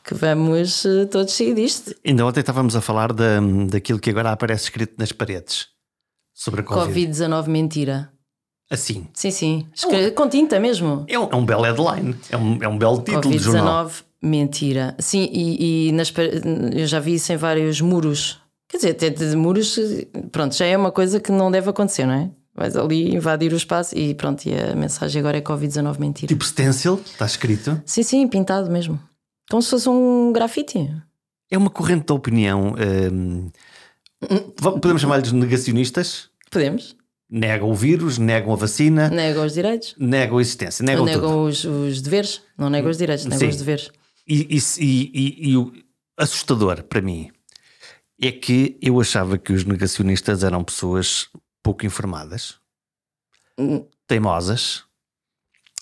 que 0.04 0.14
vamos 0.14 0.86
eh, 0.86 1.06
todos 1.06 1.34
sair 1.34 1.54
disto. 1.54 1.94
Ainda 2.06 2.26
ontem 2.26 2.40
estávamos 2.40 2.74
a 2.78 2.82
falar 2.82 3.12
da, 3.12 3.40
daquilo 3.70 4.00
que 4.00 4.10
agora 4.10 4.32
aparece 4.32 4.64
escrito 4.66 4.94
nas 4.98 5.12
paredes 5.12 5.68
sobre 6.34 6.62
a 6.62 6.64
Covid. 6.64 7.12
Covid-19 7.12 7.48
mentira. 7.48 8.10
Assim. 8.70 9.08
Sim, 9.14 9.32
sim. 9.32 9.68
Escre- 9.74 10.12
Com 10.12 10.30
tinta 10.30 10.58
mesmo. 10.60 11.04
É 11.08 11.20
um, 11.20 11.30
é 11.30 11.36
um 11.36 11.46
belo 11.46 11.64
headline. 11.64 12.16
É 12.30 12.38
um, 12.38 12.58
é 12.62 12.68
um 12.68 12.78
belo 12.78 13.02
título 13.02 13.30
de 13.34 13.40
jornal. 13.40 13.88
Covid-19 13.88 14.04
mentira. 14.22 14.96
Sim, 15.00 15.30
e, 15.32 15.90
e 15.90 15.92
nas, 15.92 16.14
eu 16.74 16.88
já 16.88 17.00
vi 17.02 17.16
isso 17.16 17.32
em 17.34 17.38
vários 17.38 17.82
muros. 17.82 18.40
Quer 18.70 18.78
dizer, 18.78 18.90
até 18.92 19.10
de 19.10 19.36
muros, 19.36 19.78
pronto, 20.32 20.56
já 20.56 20.66
é 20.66 20.76
uma 20.78 20.92
coisa 20.92 21.20
que 21.20 21.32
não 21.32 21.50
deve 21.52 21.70
acontecer, 21.70 22.06
não 22.06 22.14
é? 22.14 22.30
Vais 22.58 22.76
ali 22.76 23.14
invadir 23.16 23.54
o 23.54 23.56
espaço 23.56 23.96
e 23.96 24.16
pronto, 24.16 24.44
e 24.48 24.54
a 24.54 24.76
mensagem 24.76 25.20
agora 25.20 25.38
é 25.38 25.42
Covid-19 25.42 26.00
mentira. 26.00 26.28
Tipo 26.28 26.44
stencil, 26.44 27.00
está 27.06 27.26
escrito. 27.28 27.80
Sim, 27.86 28.02
sim, 28.02 28.28
pintado 28.28 28.72
mesmo. 28.72 29.00
Como 29.50 29.62
se 29.62 29.70
fosse 29.70 29.88
um 29.88 30.34
grafite. 30.34 30.92
É 31.52 31.58
uma 31.58 31.70
corrente 31.70 32.08
de 32.08 32.14
opinião. 32.14 32.74
hum, 33.14 33.52
podemos 34.60 35.02
chamar-lhes 35.02 35.32
negacionistas. 35.32 36.30
Podemos. 36.50 36.96
Negam 37.30 37.70
o 37.70 37.76
vírus, 37.76 38.18
negam 38.18 38.54
a 38.54 38.56
vacina, 38.56 39.10
Negam 39.10 39.46
os 39.46 39.54
direitos. 39.54 39.94
negam 40.00 40.38
a 40.38 40.42
existência, 40.42 40.84
negam, 40.84 41.04
negam 41.06 41.44
os, 41.44 41.64
os 41.64 42.02
deveres. 42.02 42.42
Não 42.58 42.70
negam 42.70 42.90
os 42.90 42.98
direitos, 42.98 43.26
negam 43.26 43.40
Sim. 43.40 43.50
os 43.50 43.58
deveres. 43.58 43.92
E- 44.28 44.48
e- 44.50 45.12
e- 45.14 45.50
e 45.52 45.58
o 45.58 45.72
assustador 46.18 46.84
para 46.84 47.02
mim 47.02 47.30
é 48.22 48.32
que 48.32 48.78
eu 48.82 49.00
achava 49.00 49.38
que 49.38 49.54
os 49.54 49.64
negacionistas 49.66 50.44
eram 50.44 50.64
pessoas 50.64 51.28
pouco 51.68 51.86
informadas, 51.86 52.56
Hum. 53.60 53.86
teimosas 54.08 54.84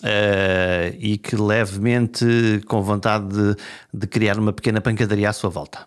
eh, 0.02 0.96
e 0.98 1.16
que 1.18 1.36
levemente 1.36 2.24
com 2.66 2.82
vontade 2.82 3.28
de, 3.28 3.56
de 3.94 4.06
criar 4.08 4.36
uma 4.38 4.52
pequena 4.52 4.80
pancadaria 4.80 5.28
à 5.28 5.32
sua 5.32 5.48
volta. 5.50 5.86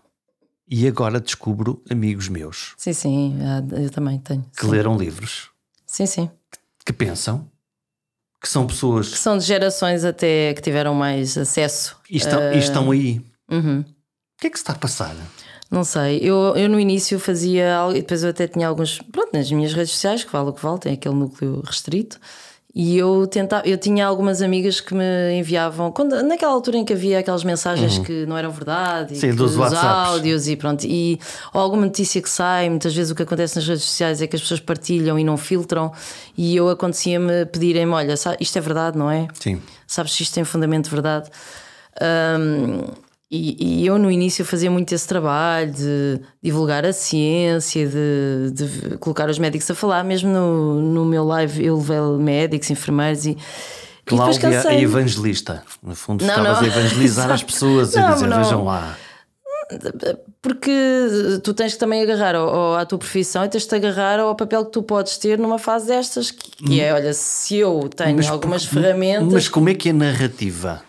E 0.70 0.88
agora 0.88 1.20
descubro 1.20 1.84
amigos 1.90 2.30
meus 2.30 2.76
Sim, 2.78 2.94
sim, 2.94 3.38
ah, 3.42 3.82
eu 3.82 3.90
também 3.90 4.20
tenho. 4.20 4.46
que 4.56 4.62
sim. 4.66 4.72
leram 4.72 4.96
livros, 4.98 5.50
sim, 5.86 6.06
sim. 6.06 6.30
que 6.86 6.94
pensam, 6.94 7.50
que 8.42 8.48
são 8.48 8.66
pessoas 8.68 9.10
Que 9.10 9.18
são 9.18 9.38
de 9.38 9.44
gerações 9.44 10.06
até 10.06 10.54
que 10.54 10.62
tiveram 10.62 10.94
mais 10.94 11.38
acesso. 11.38 11.98
e 12.10 12.18
estão, 12.18 12.54
e 12.54 12.58
estão 12.60 12.92
aí. 12.92 13.22
Uhum. 13.52 13.80
O 13.82 13.86
que 14.40 14.48
é 14.48 14.50
que 14.50 14.58
se 14.58 14.62
está 14.64 14.74
a 14.74 14.78
passar? 14.78 15.16
Não 15.72 15.84
sei, 15.84 16.20
eu, 16.24 16.56
eu 16.56 16.68
no 16.68 16.80
início 16.80 17.20
fazia 17.20 17.76
algo, 17.76 17.96
e 17.96 18.02
depois 18.02 18.24
eu 18.24 18.32
até 18.32 18.48
tinha 18.48 18.68
alguns, 18.68 19.00
pronto, 19.12 19.30
nas 19.34 19.52
minhas 19.52 19.72
redes 19.74 19.92
sociais, 19.92 20.24
que 20.24 20.32
vale 20.32 20.50
o 20.50 20.54
que 20.54 20.64
vale, 20.64 20.80
tem 20.80 20.94
aquele 20.94 21.14
núcleo 21.14 21.62
restrito, 21.64 22.20
e 22.74 22.98
eu 22.98 23.28
tentava, 23.28 23.68
eu 23.68 23.78
tinha 23.78 24.06
algumas 24.06 24.42
amigas 24.42 24.80
que 24.80 24.96
me 24.96 25.04
enviavam, 25.34 25.92
quando, 25.92 26.22
naquela 26.24 26.54
altura 26.54 26.78
em 26.78 26.86
que 26.86 26.94
havia 26.94 27.20
aquelas 27.20 27.44
mensagens 27.44 28.00
que 28.00 28.26
não 28.26 28.36
eram 28.36 28.50
verdade, 28.50 29.14
e 29.14 29.16
Uhum. 29.16 29.22
Sim, 29.22 29.36
dos 29.36 29.56
os 29.58 29.74
áudios 29.74 30.48
e 30.48 30.56
pronto, 30.56 30.86
e 30.86 31.20
ou 31.54 31.62
alguma 31.62 31.86
notícia 31.86 32.20
que 32.20 32.30
sai, 32.30 32.68
muitas 32.68 32.96
vezes 32.96 33.12
o 33.12 33.16
que 33.16 33.22
acontece 33.22 33.56
nas 33.56 33.68
redes 33.68 33.84
sociais 33.84 34.22
é 34.24 34.28
que 34.28 34.36
as 34.36 34.42
pessoas 34.42 34.60
partilham 34.60 35.20
e 35.20 35.24
não 35.24 35.38
filtram, 35.38 35.92
e 36.36 36.56
eu 36.56 36.68
acontecia-me 36.70 37.46
pedirem-me, 37.46 37.92
olha, 37.92 38.16
isto 38.40 38.58
é 38.58 38.62
verdade, 38.62 38.98
não 38.98 39.10
é? 39.10 39.28
Sim. 39.40 39.62
sabes 39.86 40.14
se 40.14 40.24
isto 40.24 40.34
tem 40.34 40.44
fundamento 40.44 40.86
de 40.86 40.92
verdade. 40.92 41.30
Hum, 42.02 42.86
e, 43.32 43.82
e 43.82 43.86
eu 43.86 43.98
no 44.00 44.10
início 44.10 44.44
fazia 44.44 44.72
muito 44.72 44.94
esse 44.94 45.08
trabalho 45.08 45.72
de 45.72 46.20
divulgar 46.42 46.86
a 46.86 46.92
ciência, 46.94 47.88
de, 47.88 48.52
de 48.52 48.98
colocar 48.98 49.30
os 49.30 49.38
médicos 49.38 49.70
a 49.70 49.76
falar, 49.76 50.04
mesmo 50.04 50.30
no, 50.32 50.82
no 50.82 51.06
meu 51.06 51.24
live 51.26 51.64
eu 51.66 51.78
levei 51.78 52.00
médicos, 52.18 52.70
enfermeiros 52.72 53.26
e, 53.26 53.32
e 53.32 53.38
Cláudia, 54.06 54.68
a 54.68 54.74
evangelista. 54.74 55.62
No 55.84 55.96
fundo, 55.96 56.26
Não, 56.26 56.30
estavas 56.36 56.58
não. 56.58 56.64
a 56.64 56.68
evangelizar 56.68 57.32
as 57.32 57.44
pessoas 57.44 57.94
e 57.94 58.00
a 58.00 58.08
Não, 58.08 58.14
dizer: 58.16 58.28
não. 58.28 58.44
vejam 58.44 58.66
lá. 58.66 58.98
Porque 60.42 60.72
tu 61.44 61.54
tens 61.54 61.74
que 61.74 61.80
também 61.80 62.02
agarrar 62.02 62.34
ao- 62.36 62.50
ao- 62.50 62.76
à 62.76 62.86
tua 62.86 62.98
profissão 62.98 63.44
e 63.46 63.50
tens 63.50 63.66
de 63.68 63.76
agarrar 63.76 64.20
ao 64.20 64.34
papel 64.36 64.66
que 64.66 64.72
tu 64.72 64.82
podes 64.82 65.18
ter 65.18 65.38
numa 65.38 65.60
fase 65.60 65.88
destas, 65.88 66.32
que, 66.32 66.50
que 66.66 66.82
é, 66.82 66.94
olha, 66.94 67.14
se 67.14 67.58
eu 67.58 67.88
tenho 67.96 68.16
Mas 68.16 68.28
algumas 68.30 68.66
porque- 68.66 68.82
ferramentas. 68.82 69.32
Mas 69.34 69.48
como 69.50 69.70
é 69.70 69.76
que 69.76 69.90
a 69.90 69.94
narrativa 69.94 70.82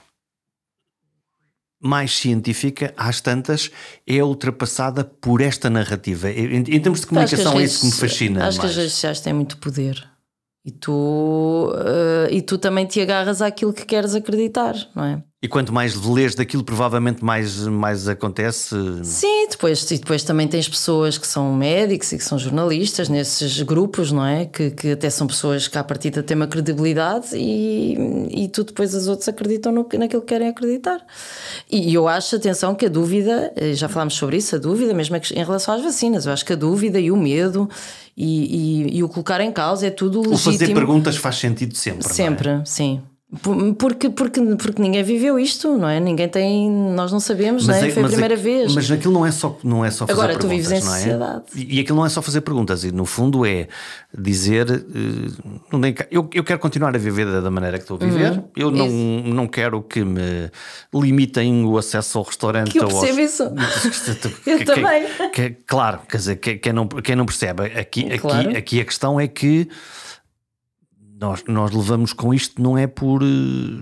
mais 1.80 2.16
científica, 2.16 2.92
às 2.96 3.20
tantas, 3.20 3.70
é 4.06 4.22
ultrapassada 4.22 5.02
por 5.02 5.40
esta 5.40 5.70
narrativa? 5.70 6.30
Em, 6.30 6.58
em 6.58 6.80
termos 6.80 7.00
de 7.00 7.06
que 7.06 7.14
comunicação, 7.14 7.58
é 7.58 7.64
isso 7.64 7.80
que 7.80 7.86
me 7.86 7.92
fascina. 7.92 8.46
Acho 8.46 8.58
que 8.58 8.66
mais. 8.66 8.70
as 8.72 8.76
redes 8.76 8.92
sociais 8.92 9.20
têm 9.20 9.32
muito 9.32 9.56
poder. 9.56 10.08
E 10.64 10.70
tu, 10.70 11.72
eh, 11.74 12.28
e 12.32 12.42
tu 12.42 12.58
também 12.58 12.84
te 12.86 13.00
agarras 13.00 13.40
àquilo 13.40 13.72
que 13.72 13.86
queres 13.86 14.14
acreditar, 14.14 14.74
não 14.94 15.04
é? 15.04 15.22
E 15.42 15.48
quanto 15.48 15.72
mais 15.72 15.94
lês 16.04 16.34
daquilo, 16.34 16.62
provavelmente 16.62 17.24
mais, 17.24 17.66
mais 17.66 18.06
acontece. 18.06 18.76
Sim, 19.02 19.46
depois, 19.48 19.90
e 19.90 19.96
depois 19.96 20.22
também 20.22 20.46
tens 20.46 20.68
pessoas 20.68 21.16
que 21.16 21.26
são 21.26 21.54
médicos 21.54 22.12
e 22.12 22.18
que 22.18 22.24
são 22.24 22.38
jornalistas 22.38 23.08
nesses 23.08 23.62
grupos, 23.62 24.12
não 24.12 24.26
é? 24.26 24.44
Que, 24.44 24.70
que 24.70 24.90
até 24.92 25.08
são 25.08 25.26
pessoas 25.26 25.66
que 25.66 25.78
à 25.78 25.82
partida 25.82 26.22
têm 26.22 26.36
uma 26.36 26.46
credibilidade 26.46 27.28
e, 27.34 27.96
e 28.28 28.48
tu 28.48 28.64
depois 28.64 28.94
as 28.94 29.08
outras 29.08 29.30
acreditam 29.30 29.72
no, 29.72 29.88
naquilo 29.94 30.20
que 30.20 30.28
querem 30.28 30.48
acreditar. 30.48 31.00
E 31.70 31.94
eu 31.94 32.06
acho, 32.06 32.36
atenção, 32.36 32.74
que 32.74 32.84
a 32.84 32.90
dúvida, 32.90 33.50
eh, 33.56 33.72
já 33.72 33.88
falámos 33.88 34.16
sobre 34.16 34.36
isso, 34.36 34.56
a 34.56 34.58
dúvida, 34.58 34.92
mesmo 34.92 35.16
é 35.16 35.20
que 35.20 35.32
em 35.32 35.42
relação 35.42 35.72
às 35.72 35.80
vacinas, 35.80 36.26
eu 36.26 36.34
acho 36.34 36.44
que 36.44 36.52
a 36.52 36.56
dúvida 36.56 37.00
e 37.00 37.10
o 37.10 37.16
medo 37.16 37.66
e, 38.22 38.86
e, 38.92 38.98
e 38.98 39.02
o 39.02 39.08
colocar 39.08 39.40
em 39.40 39.50
causa 39.50 39.86
é 39.86 39.90
tudo 39.90 40.20
O 40.20 40.30
legítimo. 40.30 40.52
fazer 40.52 40.74
perguntas 40.74 41.16
faz 41.16 41.36
sentido 41.36 41.74
sempre. 41.74 42.06
é? 42.06 42.12
Sempre, 42.12 42.62
sim. 42.64 43.00
Por- 43.42 43.74
Porque, 43.74 44.10
porque, 44.10 44.40
porque 44.56 44.82
ninguém 44.82 45.04
viveu 45.04 45.38
isto, 45.38 45.78
não 45.78 45.88
é? 45.88 46.00
Ninguém 46.00 46.28
tem. 46.28 46.68
Nós 46.68 47.12
não 47.12 47.20
sabemos, 47.20 47.64
não 47.64 47.74
é? 47.74 47.86
é- 47.86 47.90
Foi 47.92 48.02
a 48.02 48.08
primeira 48.08 48.34
é- 48.34 48.36
vez. 48.36 48.74
Mas 48.74 48.90
aquilo 48.90 49.14
não 49.14 49.24
é 49.24 49.30
só, 49.30 49.56
não 49.62 49.84
é 49.84 49.90
só 49.92 50.04
fazer 50.04 50.18
Agora, 50.20 50.36
tu 50.36 50.48
perguntas, 50.48 50.68
vives 50.68 50.72
em 50.72 50.76
é? 50.76 50.80
sociedade. 50.96 51.42
E, 51.54 51.76
e 51.76 51.80
aquilo 51.80 51.96
não 51.98 52.04
é 52.06 52.08
só 52.08 52.20
fazer 52.20 52.40
perguntas, 52.40 52.82
e 52.82 52.90
no 52.90 53.06
fundo 53.06 53.46
é 53.46 53.68
dizer: 54.16 54.68
eh, 54.68 56.06
eu, 56.10 56.28
eu 56.34 56.42
quero 56.42 56.58
continuar 56.58 56.92
a 56.94 56.98
viver 56.98 57.24
da, 57.40 57.50
maneira 57.52 57.78
que 57.78 57.84
estou 57.84 57.96
a 58.00 58.04
viver, 58.04 58.32
Uhum. 58.32 58.44
eu 58.56 58.70
não, 58.72 58.88
não 58.88 59.46
quero 59.46 59.80
que 59.82 60.02
me 60.04 60.50
limitem 60.92 61.64
o 61.64 61.78
acesso 61.78 62.18
ao 62.18 62.24
restaurante. 62.24 62.70
Que 62.72 62.80
eu 62.80 62.84
ou 62.86 62.90
aos- 62.90 63.00
percebo 63.00 63.20
isso. 63.20 63.50
Que- 64.44 64.50
Eu 64.50 64.58
que- 64.58 64.64
também. 64.64 65.04
que- 65.32 65.50
claro, 65.66 66.00
quer 66.08 66.16
dizer, 66.16 66.36
que- 66.36 66.56
quem 66.58 66.72
não, 66.72 66.88
quem 66.88 67.14
não 67.14 67.26
percebe, 67.26 67.64
aqui, 67.78 68.18
Claro. 68.18 68.48
aqui, 68.48 68.56
aqui 68.56 68.80
a 68.80 68.84
questão 68.84 69.20
é 69.20 69.28
que 69.28 69.68
nós, 71.20 71.42
nós 71.46 71.70
levamos 71.72 72.12
com 72.12 72.32
isto, 72.32 72.60
não 72.60 72.76
é 72.78 72.86
por. 72.86 73.22
eh, 73.22 73.26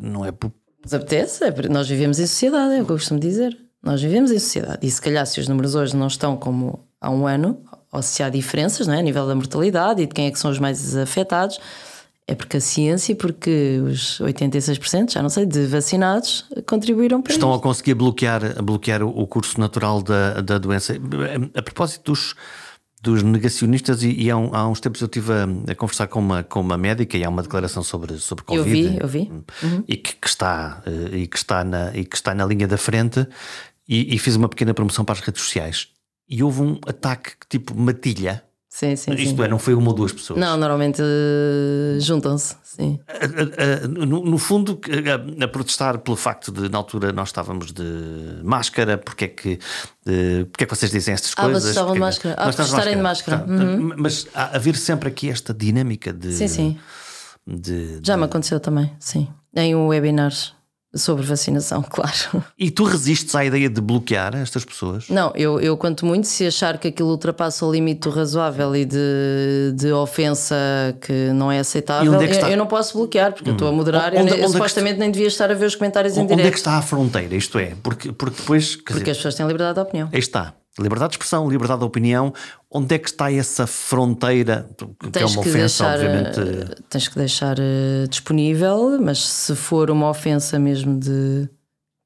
Não 0.03 0.25
é 0.25 0.33
por 0.33 0.51
Nos 0.83 0.93
apetece, 0.95 1.45
é 1.45 1.51
porque 1.51 1.69
nós 1.69 1.89
vivemos 1.89 2.19
em 2.19 2.27
sociedade, 2.27 2.75
é 2.75 2.83
o 2.83 2.85
que 2.87 2.93
eu 2.93 2.97
costumo 2.97 3.21
dizer. 3.21 3.57
Nós 3.83 4.03
vivemos 4.03 4.31
em 4.31 4.39
sociedade. 4.39 4.79
E 4.87 4.91
se 4.91 5.01
calhar, 5.01 5.25
se 5.27 5.39
os 5.41 5.47
números 5.49 5.75
hoje 5.75 5.97
não 5.97 6.09
estão 6.09 6.37
como 6.37 6.85
há 7.01 7.11
um 7.11 7.27
ano, 7.27 7.59
ou 7.93 8.03
se 8.03 8.23
há 8.23 8.29
diferenças 8.29 8.87
não 8.87 8.95
é? 8.95 8.99
a 8.99 9.03
nível 9.03 9.27
da 9.27 9.35
mortalidade 9.35 10.03
e 10.03 10.07
de 10.07 10.13
quem 10.15 10.27
é 10.27 10.31
que 10.31 10.39
são 10.39 10.51
os 10.51 10.59
mais 10.59 10.97
afetados, 10.97 11.61
é 12.27 12.35
porque 12.35 12.57
a 12.59 12.61
ciência 12.61 13.13
e 13.13 13.15
porque 13.15 13.81
os 13.87 14.19
86%, 14.21 15.13
já 15.13 15.23
não 15.23 15.29
sei, 15.31 15.47
de 15.47 15.65
vacinados 15.67 16.45
contribuíram 16.67 17.23
para 17.23 17.33
estão 17.33 17.51
a 17.51 17.55
isto. 17.55 17.63
conseguir 17.63 17.95
bloquear, 17.95 18.59
a 18.59 18.61
bloquear 18.61 19.03
o, 19.03 19.09
o 19.09 19.27
curso 19.27 19.59
natural 19.61 20.03
da, 20.03 20.41
da 20.43 20.59
doença. 20.59 20.95
A, 21.55 21.63
propósito 21.63 22.11
dos, 22.13 22.35
dos 23.01 23.23
negacionistas, 23.23 24.03
e, 24.03 24.11
e 24.13 24.31
há, 24.31 24.37
um- 24.37 24.55
há 24.55 24.69
uns 24.69 24.81
tempos 24.81 25.01
eu 25.01 25.07
estive 25.07 25.33
a, 25.33 25.73
a 25.73 25.75
conversar 25.75 26.07
com 26.09 26.19
uma, 26.21 26.43
com 26.43 26.61
uma 26.61 26.77
médica 26.77 27.17
e 27.17 27.25
há 27.25 27.29
uma 27.29 27.43
declaração 27.43 27.83
sobre, 27.83 28.19
sobre 28.19 28.43
Eu 28.43 28.47
Covid. 28.65 28.89
vi, 28.89 28.99
eu 29.01 29.09
vi. 29.09 29.33
E 29.87 29.97
que, 29.97 30.15
que 30.17 30.27
está, 30.29 30.83
eh, 30.87 31.17
e, 31.19 31.27
que 31.27 31.37
está 31.37 31.63
na, 31.65 31.97
e 31.97 32.05
que 32.05 32.17
está 32.17 32.35
na 32.35 32.45
linha 32.45 32.67
da 32.67 32.77
frente. 32.77 33.27
e, 33.89 34.15
e 34.15 34.19
fiz 34.19 34.37
uma 34.37 34.49
pequena 34.49 34.75
promoção 34.75 35.05
para 35.05 35.15
as 35.15 35.21
redes 35.21 35.43
sociais. 35.43 35.89
E 36.29 36.43
houve 36.43 36.61
um 36.61 36.79
ataque 36.87 37.33
tipo 37.49 37.75
matilha. 37.75 38.43
Sim, 38.79 38.95
sim, 38.95 39.13
Isto 39.15 39.37
sim. 39.37 39.43
é, 39.43 39.49
não 39.49 39.59
foi 39.59 39.75
uma 39.75 39.89
ou 39.89 39.93
duas 39.95 40.13
pessoas. 40.13 40.39
Não, 40.39 40.57
normalmente 40.57 41.03
eh, 41.03 41.99
juntam-se, 41.99 42.55
sim. 42.63 43.01
No, 43.89 44.25
no 44.25 44.39
fundo, 44.39 44.79
a, 45.43 45.49
protestar 45.49 45.99
pelo 45.99 46.17
facto 46.17 46.53
de, 46.53 46.69
na 46.69 46.79
altura, 46.79 47.11
nós 47.13 47.31
estávamos 47.31 47.73
de 47.73 47.83
máscara, 48.45 48.97
porque 48.97 49.25
é 49.25 49.29
que, 49.29 49.59
eh, 50.07 50.45
porque 50.45 50.63
é 50.63 50.67
que 50.69 50.77
vocês 50.77 50.93
dizem 50.93 51.13
estas 51.13 51.33
Ah, 51.37 51.43
vocês 51.43 51.53
coisas? 51.55 51.71
estavam 51.71 51.95
de 51.95 51.99
máscara. 51.99 52.35
Ah, 52.39 52.51
estarem 52.51 52.95
de 52.97 53.03
máscara. 53.03 53.45
Uhum. 53.49 53.89
Tá, 53.89 53.95
Mas 53.99 54.29
há 54.33 54.55
haver 54.57 54.77
sempre 54.77 55.09
aqui 55.09 55.29
esta 55.29 55.53
dinâmica 55.53 56.13
de. 56.13 56.33
Sim, 56.33 56.47
sim. 56.47 56.79
de- 57.45 57.99
Já 58.01 58.15
de- 58.15 58.21
me 58.21 58.27
aconteceu 58.27 58.61
também, 58.61 58.93
sim. 59.01 59.27
Em 59.57 59.75
webinars 59.75 60.55
sobre 60.95 61.25
vacinação, 61.25 61.83
claro. 61.89 62.43
E 62.59 62.71
tu 62.71 62.85
resistes 62.85 63.35
à 63.35 63.45
ideia 63.45 63.69
de 63.69 63.81
bloquear 63.81 64.35
estas 64.37 64.65
pessoas? 64.65 65.09
Não, 65.09 65.33
eu, 65.35 65.61
eu 65.61 65.77
quanto 65.77 66.07
muito, 66.07 66.27
se 66.27 66.47
achar 66.47 66.79
que 66.79 66.89
aquilo 66.89 67.11
ultrapassa 67.11 67.65
o 67.67 67.71
limite 67.73 68.01
do 68.01 68.11
razoável 68.11 68.75
e 68.75 68.85
de, 68.85 69.73
de 69.75 69.93
ofensa 69.93 70.55
que 71.01 71.31
não 71.33 71.53
é 71.53 71.59
aceitável, 71.59 72.13
onde 72.13 72.25
é 72.25 72.29
eu, 72.29 72.31
está? 72.33 72.51
eu 72.51 72.57
não 72.57 72.67
posso 72.67 72.97
bloquear, 72.97 73.33
porque 73.33 73.51
eu 73.51 73.53
estou 73.55 73.69
a 73.69 73.73
moderar. 73.73 74.13
Onde- 74.15 74.19
eu, 74.19 74.23
onde 74.23 74.33
eu 74.33 74.39
é 74.39 74.47
que 74.47 74.53
supostamente 74.53 74.99
nem 74.99 75.11
devia 75.11 75.29
estar 75.29 75.51
a 75.51 75.55
ver 75.55 75.67
os 75.67 75.75
comentários 75.75 76.17
em 76.17 76.21
Onde 76.23 76.33
é 76.33 76.37
que 76.37 76.43
direto. 76.43 76.57
está 76.57 76.79
a 76.79 76.83
fronteira? 76.83 77.35
Isto 77.35 77.59
é, 77.59 77.75
porque, 77.83 78.11
porque 78.13 78.37
depois. 78.41 78.77
Porque 78.77 78.95
dizer, 78.95 79.11
as 79.11 79.17
pessoas 79.19 79.35
têm 79.35 79.47
liberdade 79.47 79.75
de 79.75 79.81
opinião. 79.81 80.09
aí 80.13 80.19
está. 80.19 80.55
Liberdade 80.79 81.11
de 81.11 81.15
expressão, 81.17 81.49
liberdade 81.51 81.81
de 81.81 81.87
opinião. 81.87 82.33
Onde 82.71 82.95
é 82.95 82.99
que 82.99 83.09
está 83.09 83.33
essa 83.33 83.67
fronteira? 83.67 84.69
Que 85.01 85.09
é 85.09 85.11
Tens 85.11 85.35
uma 85.35 85.43
que, 85.43 85.49
ofensa, 85.49 85.85
deixar, 85.85 85.95
obviamente. 86.07 86.41
eh, 86.41 86.75
tens 86.89 87.09
que 87.09 87.19
deixar 87.19 87.57
eh, 87.59 88.07
disponível, 88.09 88.99
mas 89.01 89.19
se 89.27 89.55
for 89.57 89.91
uma 89.91 90.09
ofensa 90.11 90.59
mesmo 90.59 90.99
de 90.99 91.49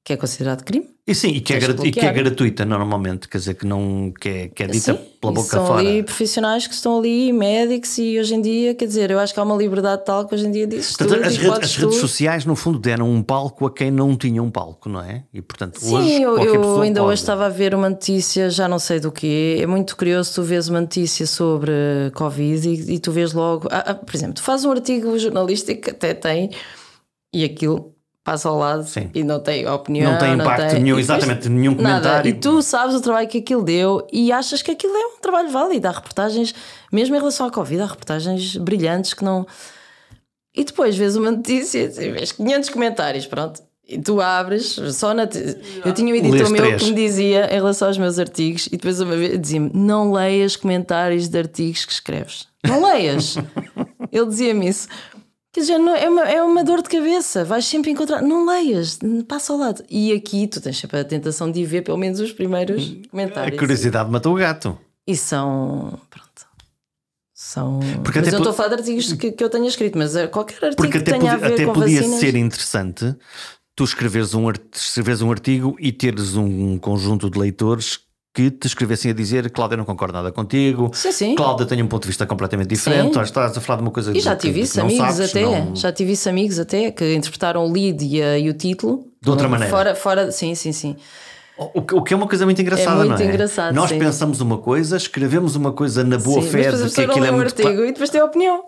que 0.04 0.12
é 0.12 0.16
considerado 0.16 0.64
crime, 0.64 0.88
E 1.06 1.14
sim, 1.14 1.28
e 1.28 1.40
que, 1.40 1.52
é, 1.54 1.58
e 1.58 1.92
que 1.92 2.00
é 2.00 2.12
gratuita 2.12 2.64
normalmente, 2.64 3.28
quer 3.28 3.38
dizer, 3.38 3.54
que, 3.54 3.64
não, 3.64 4.12
que, 4.20 4.28
é, 4.28 4.48
que 4.48 4.64
é 4.64 4.66
dita 4.66 4.94
Sim, 4.94 5.00
pela 5.20 5.32
boca 5.32 5.48
são 5.48 5.64
fora. 5.64 5.80
ali 5.80 6.02
profissionais 6.02 6.66
que 6.66 6.74
estão 6.74 6.98
ali, 6.98 7.32
médicos, 7.32 7.98
e 7.98 8.18
hoje 8.18 8.34
em 8.34 8.40
dia, 8.42 8.74
quer 8.74 8.86
dizer, 8.86 9.12
eu 9.12 9.20
acho 9.20 9.32
que 9.32 9.38
há 9.38 9.44
uma 9.44 9.54
liberdade 9.54 10.04
tal 10.04 10.26
que 10.26 10.34
hoje 10.34 10.44
em 10.46 10.50
dia 10.50 10.66
Portanto, 10.66 11.08
tudo 11.08 11.24
as, 11.24 11.62
as 11.62 11.76
redes 11.76 11.96
sociais, 11.98 12.44
no 12.44 12.56
fundo, 12.56 12.80
deram 12.80 13.08
um 13.08 13.22
palco 13.22 13.64
a 13.64 13.72
quem 13.72 13.92
não 13.92 14.16
tinha 14.16 14.42
um 14.42 14.50
palco, 14.50 14.88
não 14.88 15.00
é? 15.00 15.22
E 15.32 15.40
portanto, 15.40 15.78
Sim, 15.78 15.94
hoje 15.94 16.22
eu, 16.22 16.36
eu 16.36 16.80
ainda 16.80 17.00
pode. 17.00 17.12
hoje 17.12 17.22
estava 17.22 17.46
a 17.46 17.48
ver 17.48 17.72
uma 17.72 17.88
notícia, 17.88 18.50
já 18.50 18.66
não 18.66 18.80
sei 18.80 18.98
do 18.98 19.12
que 19.12 19.58
é 19.60 19.66
muito 19.66 19.96
curioso 19.96 20.34
tu 20.34 20.42
vês 20.42 20.68
uma 20.68 20.80
notícia 20.80 21.28
sobre 21.28 21.72
Covid 22.14 22.68
e, 22.68 22.94
e 22.94 22.98
tu 22.98 23.12
vês 23.12 23.32
logo, 23.32 23.68
ah, 23.70 23.84
ah, 23.86 23.94
por 23.94 24.14
exemplo, 24.16 24.34
tu 24.34 24.42
fazes 24.42 24.66
um 24.66 24.72
artigo 24.72 25.16
jornalístico 25.16 25.82
que 25.82 25.90
até 25.90 26.12
tem 26.12 26.50
e 27.32 27.44
aquilo 27.44 27.94
passa 28.24 28.48
ao 28.48 28.56
lado 28.58 28.84
Sim. 28.84 29.10
e 29.14 29.24
não 29.24 29.40
tem 29.40 29.66
opinião, 29.68 30.12
Não 30.12 30.18
tem 30.18 30.34
impacto 30.34 30.70
tem- 30.70 30.82
nenhum, 30.82 30.98
exatamente, 30.98 31.48
nenhum 31.48 31.72
Nada. 31.74 31.82
comentário. 32.00 32.28
E 32.28 32.32
tu 32.34 32.62
sabes 32.62 32.94
o 32.94 33.00
trabalho 33.00 33.26
que 33.28 33.38
aquilo 33.38 33.62
deu 33.62 34.06
e 34.12 34.30
achas 34.30 34.62
que 34.62 34.70
aquilo 34.70 34.94
é 34.96 35.06
um 35.06 35.20
trabalho 35.20 35.48
válido. 35.50 35.88
Há 35.88 35.90
reportagens, 35.90 36.54
mesmo 36.92 37.14
em 37.16 37.18
relação 37.18 37.46
à 37.46 37.50
Covid, 37.50 37.82
há 37.82 37.86
reportagens 37.86 38.56
brilhantes 38.56 39.12
que 39.14 39.24
não. 39.24 39.46
E 40.54 40.64
depois 40.64 40.96
vês 40.96 41.16
uma 41.16 41.30
notícia 41.30 41.78
e 41.80 42.10
vês 42.12 42.32
500 42.32 42.68
comentários, 42.70 43.26
pronto. 43.26 43.60
E 43.88 43.98
tu 44.00 44.20
abres, 44.20 44.78
só 44.92 45.12
na. 45.12 45.28
Eu 45.84 45.92
tinha 45.92 46.12
um 46.14 46.16
editor 46.16 46.48
meu 46.50 46.62
três. 46.62 46.82
que 46.82 46.90
me 46.90 46.94
dizia 46.94 47.46
em 47.50 47.54
relação 47.56 47.88
aos 47.88 47.98
meus 47.98 48.18
artigos, 48.18 48.66
e 48.68 48.70
depois 48.76 49.00
uma 49.00 49.16
vez 49.16 49.38
dizia-me: 49.40 49.70
não 49.74 50.12
leias 50.12 50.54
comentários 50.54 51.28
de 51.28 51.36
artigos 51.36 51.84
que 51.84 51.92
escreves. 51.92 52.46
Não 52.64 52.80
leias. 52.84 53.36
Ele 54.12 54.26
dizia-me 54.26 54.68
isso. 54.68 54.88
Quer 55.52 55.60
dizer, 55.60 55.74
é, 55.74 56.08
uma, 56.08 56.22
é 56.22 56.42
uma 56.42 56.64
dor 56.64 56.80
de 56.82 56.88
cabeça, 56.88 57.44
vais 57.44 57.66
sempre 57.66 57.90
encontrar. 57.90 58.22
Não 58.22 58.46
leias, 58.46 58.98
passa 59.28 59.52
ao 59.52 59.58
lado. 59.58 59.84
E 59.90 60.12
aqui 60.12 60.46
tu 60.48 60.60
tens 60.62 60.78
sempre 60.78 60.98
a 60.98 61.04
tentação 61.04 61.50
de 61.50 61.62
ver 61.64 61.82
pelo 61.82 61.98
menos 61.98 62.20
os 62.20 62.32
primeiros 62.32 62.96
A 63.04 63.08
comentários. 63.10 63.58
curiosidade 63.58 64.10
matou 64.10 64.32
o 64.32 64.36
gato. 64.38 64.78
E 65.06 65.14
são. 65.14 65.98
Pronto. 66.08 66.46
São. 67.34 67.80
Porque 68.02 68.20
mas 68.20 68.32
eu 68.32 68.38
estou 68.38 68.50
a 68.50 68.54
falar 68.54 68.68
de 68.68 68.74
artigos 68.76 69.12
que, 69.12 69.32
que 69.32 69.44
eu 69.44 69.50
tenha 69.50 69.68
escrito, 69.68 69.98
mas 69.98 70.16
eh, 70.16 70.26
qualquer 70.26 70.54
artigo 70.54 70.76
Porque 70.76 70.98
que 70.98 71.04
tenha 71.04 71.32
a 71.32 71.36
ver 71.36 71.52
até 71.52 71.66
com 71.66 71.72
podia 71.74 72.00
vacinas. 72.00 72.20
ser 72.20 72.34
interessante 72.36 73.14
tu 73.76 73.84
escreveres 73.84 74.32
um, 74.34 74.50
escreveres 74.74 75.22
um 75.22 75.30
artigo 75.30 75.76
e 75.78 75.92
teres 75.92 76.34
um 76.36 76.78
conjunto 76.78 77.28
de 77.28 77.38
leitores 77.38 78.00
que 78.34 78.50
te 78.50 78.66
escrevessem 78.66 79.10
a 79.10 79.14
dizer 79.14 79.50
Cláudia 79.50 79.76
não 79.76 79.84
concordo 79.84 80.14
nada 80.14 80.32
contigo, 80.32 80.90
Sim, 80.94 81.12
sim. 81.12 81.34
Cláudia 81.34 81.66
tem 81.66 81.82
um 81.82 81.86
ponto 81.86 82.02
de 82.02 82.08
vista 82.08 82.24
completamente 82.26 82.68
diferente, 82.68 83.16
ou 83.18 83.22
estás 83.22 83.56
a 83.56 83.60
falar 83.60 83.76
de 83.78 83.82
uma 83.82 83.90
coisa 83.90 84.16
E 84.16 84.20
já 84.20 84.34
que- 84.34 84.42
tive 84.46 84.60
que 84.60 84.64
isso, 84.64 84.78
não 84.78 84.86
amigos 84.86 85.06
sabes, 85.14 85.30
até. 85.30 85.42
não- 85.42 85.76
Já 85.76 85.92
tive 85.92 86.12
isso, 86.12 86.28
amigos 86.28 86.58
até, 86.58 86.90
que 86.90 87.14
interpretaram 87.14 87.64
o 87.66 87.70
lead 87.70 88.02
e, 88.04 88.22
a- 88.22 88.38
e 88.38 88.48
o 88.48 88.54
título. 88.54 89.06
De 89.20 89.28
outra 89.30 89.48
maneira. 89.48 89.70
Fora, 89.70 89.94
fora, 89.94 90.32
sim, 90.32 90.54
sim, 90.54 90.72
sim. 90.72 90.96
O 91.58 91.82
que, 91.82 92.00
que 92.00 92.14
é 92.14 92.16
uma 92.16 92.26
coisa 92.26 92.44
muito 92.46 92.60
engraçada, 92.62 93.02
É 93.02 93.04
muito 93.04 93.18
não 93.18 93.26
é? 93.26 93.28
engraçado, 93.28 93.74
Nós 93.74 93.90
sim. 93.90 93.98
pensamos 93.98 94.40
uma 94.40 94.56
coisa, 94.58 94.96
escrevemos 94.96 95.54
uma 95.54 95.70
coisa 95.70 96.02
na 96.02 96.16
boa 96.18 96.40
Sim, 96.42 96.48
fé 96.50 96.70
de 96.72 96.90
que 96.90 97.00
aquilo 97.02 97.26
é 97.26 97.30
um 97.30 97.34
muito. 97.36 97.48
artigo 97.48 97.84
e 97.84 97.92
depois 97.92 98.08
tem 98.08 98.20
a 98.20 98.24
opinião. 98.24 98.64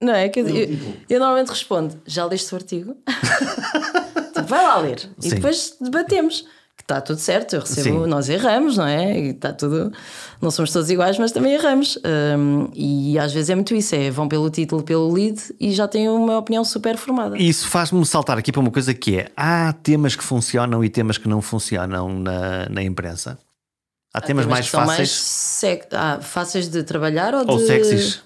Não 0.00 0.14
é? 0.14 0.28
Quer 0.28 0.44
dizer, 0.44 0.70
eu, 0.70 0.94
eu 1.10 1.18
normalmente 1.18 1.48
respondo: 1.48 2.00
já 2.06 2.24
leste 2.26 2.52
o 2.52 2.56
artigo? 2.56 2.94
Tipo, 4.34 4.46
Vai 4.48 4.64
lá 4.64 4.78
ler. 4.78 5.08
E 5.22 5.28
Sim. 5.28 5.34
depois 5.36 5.76
debatemos. 5.80 6.44
Está 6.84 7.00
tudo 7.00 7.18
certo, 7.18 7.56
eu 7.56 7.60
recebo, 7.60 8.04
Sim. 8.04 8.10
nós 8.10 8.28
erramos, 8.28 8.76
não 8.76 8.86
é? 8.86 9.18
E 9.18 9.30
está 9.30 9.54
tudo. 9.54 9.90
Não 10.38 10.50
somos 10.50 10.70
todos 10.70 10.90
iguais, 10.90 11.18
mas 11.18 11.32
também 11.32 11.54
erramos. 11.54 11.98
Hum, 12.38 12.68
e 12.74 13.18
às 13.18 13.32
vezes 13.32 13.48
é 13.48 13.54
muito 13.54 13.74
isso: 13.74 13.94
é 13.94 14.10
vão 14.10 14.28
pelo 14.28 14.50
título, 14.50 14.82
pelo 14.82 15.10
lead 15.10 15.40
e 15.58 15.72
já 15.72 15.88
têm 15.88 16.10
uma 16.10 16.36
opinião 16.36 16.62
super 16.62 16.98
formada. 16.98 17.38
E 17.38 17.48
Isso 17.48 17.68
faz-me 17.68 18.04
saltar 18.04 18.36
aqui 18.36 18.52
para 18.52 18.60
uma 18.60 18.70
coisa 18.70 18.92
que 18.92 19.16
é: 19.18 19.28
há 19.34 19.72
temas 19.72 20.14
que 20.14 20.22
funcionam 20.22 20.84
e 20.84 20.90
temas 20.90 21.16
que 21.16 21.26
não 21.26 21.40
funcionam 21.40 22.18
na, 22.18 22.68
na 22.68 22.82
imprensa. 22.82 23.38
Há, 24.12 24.20
temas, 24.20 24.44
mais 24.44 24.68
fáceis 24.68 24.98
mais 24.98 25.10
sec- 25.10 25.88
ah, 25.90 26.18
fáceis 26.20 26.68
de 26.68 26.82
trabalhar 26.82 27.34
ou, 27.34 27.50
ou 27.50 27.56
de... 27.56 27.66
sexys. 27.66 28.20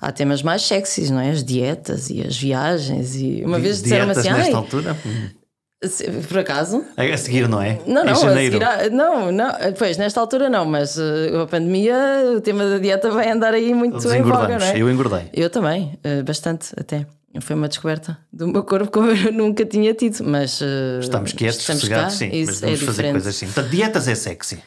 Há 0.00 0.10
temas 0.10 0.42
mais 0.42 0.62
sexys, 0.62 1.10
não 1.10 1.20
é? 1.20 1.30
As 1.30 1.44
dietas 1.44 2.10
e 2.10 2.20
as 2.22 2.36
viagens. 2.36 3.14
E 3.14 3.44
uma 3.44 3.60
vez 3.60 3.80
disseram 3.80 4.10
assim: 4.10 4.30
nesta 4.32 4.56
altura? 4.56 4.96
Por 6.28 6.38
acaso? 6.38 6.84
A 6.96 7.16
seguir, 7.16 7.48
não 7.48 7.60
é? 7.60 7.78
Não, 7.86 8.02
em 8.02 8.06
não, 8.06 8.12
a 8.12 8.14
janeiro. 8.14 8.52
seguir 8.52 8.64
há- 8.64 8.90
não, 8.90 9.32
não, 9.32 9.52
pois 9.78 9.96
nesta 9.96 10.20
altura 10.20 10.48
não, 10.48 10.64
mas 10.64 10.96
uh, 10.96 11.40
a 11.42 11.46
pandemia, 11.46 11.94
o 12.36 12.40
tema 12.40 12.64
da 12.68 12.78
dieta 12.78 13.10
vai 13.10 13.30
andar 13.30 13.54
aí 13.54 13.72
muito 13.74 13.92
Todos 13.94 14.12
em 14.12 14.22
voga, 14.22 14.34
engordamos. 14.36 14.64
não 14.64 14.70
é? 14.72 14.78
Eu 14.82 14.90
engordei. 14.90 15.30
Eu 15.32 15.50
também, 15.50 15.98
uh, 16.04 16.22
bastante 16.24 16.68
até. 16.78 17.06
Foi 17.40 17.56
uma 17.56 17.66
descoberta 17.66 18.16
do 18.32 18.46
meu 18.46 18.62
corpo 18.62 18.92
como 18.92 19.10
eu 19.10 19.32
nunca 19.32 19.64
tinha 19.64 19.92
tido, 19.92 20.22
mas 20.24 20.60
uh, 20.60 21.00
Estamos 21.00 21.32
quietos, 21.32 21.58
estamos 21.58 21.80
sossegados, 21.82 22.14
sim. 22.14 22.30
Mas 22.46 22.62
é 22.62 22.66
vamos 22.66 22.80
fazer 22.80 22.90
diferente. 22.90 23.12
coisas 23.12 23.34
assim. 23.36 23.46
Portanto, 23.46 23.70
dietas 23.70 24.06
é 24.08 24.14
sexy. 24.14 24.62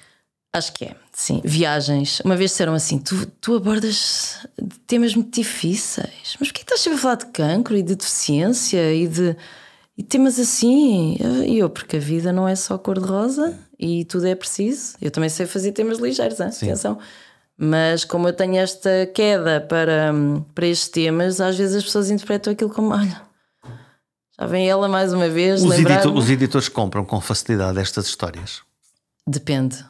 Acho 0.53 0.73
que 0.73 0.86
é, 0.86 0.95
sim. 1.13 1.41
Viagens. 1.45 2.19
Uma 2.25 2.36
vez 2.36 2.51
disseram 2.51 2.73
assim: 2.73 2.97
tu, 2.99 3.25
tu 3.39 3.56
abordas 3.56 4.45
temas 4.86 5.13
muito 5.15 5.34
difíceis, 5.34 6.36
mas 6.39 6.49
porquê 6.49 6.62
estás 6.62 6.82
sempre 6.82 6.97
a 6.97 7.01
falar 7.01 7.15
de 7.15 7.27
cancro 7.27 7.77
e 7.77 7.84
de 7.84 7.95
deficiência 7.95 8.93
e 8.93 9.08
de 9.08 9.36
e 9.98 10.04
temas 10.04 10.38
assim? 10.40 11.18
E 11.48 11.58
eu, 11.60 11.70
porque 11.70 11.98
a 11.98 12.00
vida 12.00 12.32
não 12.32 12.48
é 12.48 12.56
só 12.56 12.78
cor-de-rosa 12.78 13.58
e 13.80 14.06
tudo 14.06 14.28
é 14.28 14.36
preciso. 14.36 14.96
Eu 15.02 15.10
também 15.12 15.30
sei 15.30 15.46
fazer 15.46 15.72
temas 15.72 15.98
ligeiros, 16.00 16.40
hein? 16.40 16.48
atenção. 16.48 16.98
Mas 17.58 18.04
como 18.06 18.28
eu 18.28 18.34
tenho 18.34 18.56
esta 18.58 18.90
queda 19.14 19.60
para, 19.60 20.14
para 20.54 20.68
estes 20.68 20.90
temas, 20.90 21.42
às 21.42 21.58
vezes 21.58 21.76
as 21.78 21.84
pessoas 21.84 22.12
interpretam 22.12 22.54
aquilo 22.54 22.70
como: 22.70 22.94
olha, 22.94 23.20
já 24.40 24.46
vem 24.46 24.70
ela 24.70 24.88
mais 24.88 25.12
uma 25.12 25.28
vez. 25.28 25.64
Os, 25.64 25.70
lembrar 25.70 25.96
edito- 25.96 26.14
os 26.14 26.30
editores 26.30 26.70
compram 26.70 27.04
com 27.04 27.20
facilidade 27.20 27.80
estas 27.80 28.06
histórias. 28.06 28.62
Depende. 29.28 29.84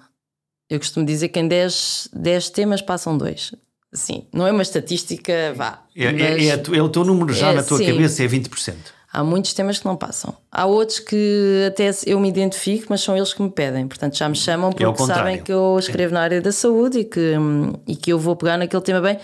Eu 0.69 0.79
costumo 0.79 1.05
dizer 1.05 1.27
que 1.29 1.39
em 1.39 1.47
10, 1.47 2.09
10 2.13 2.49
temas 2.49 2.81
passam 2.81 3.17
dois. 3.17 3.53
Sim, 3.93 4.27
não 4.33 4.45
é 4.47 4.51
uma 4.51 4.61
estatística, 4.61 5.53
vá. 5.55 5.81
É, 5.95 6.05
é- 6.05 6.45
é 6.47 6.49
é 6.77 6.81
o 6.81 6.89
teu 6.89 7.03
número 7.03 7.33
já 7.33 7.51
É, 7.51 7.55
na 7.55 7.63
tua 7.63 7.77
sim. 7.77 7.85
cabeça, 7.87 8.23
é 8.23 8.27
20%. 8.27 8.75
Há 9.17 9.23
muitos 9.23 9.51
temas 9.51 9.79
que 9.79 9.85
não 9.87 9.95
passam. 9.95 10.31
Há 10.51 10.67
outros 10.67 10.99
que 10.99 11.65
até 11.67 11.89
eu 12.05 12.19
me 12.19 12.29
identifico, 12.29 12.85
mas 12.89 13.01
são 13.01 13.17
eles 13.17 13.33
que 13.33 13.41
me 13.41 13.49
pedem. 13.49 13.87
Portanto, 13.87 14.15
já 14.15 14.29
me 14.29 14.35
chamam 14.35 14.69
É 14.69 14.73
porque 14.73 14.83
sabem 14.85 14.95
contrário. 15.07 15.43
que 15.43 15.51
eu 15.51 15.75
escrevo 15.79 16.13
na 16.13 16.21
área 16.21 16.39
da 16.39 16.51
saúde 16.51 16.99
e 16.99 17.03
que, 17.03 17.35
hum, 17.35 17.73
e 17.87 17.95
que 17.95 18.13
eu 18.13 18.19
vou 18.19 18.35
pegar 18.35 18.57
naquele 18.57 18.83
tema 18.83 19.01
bem. 19.01 19.17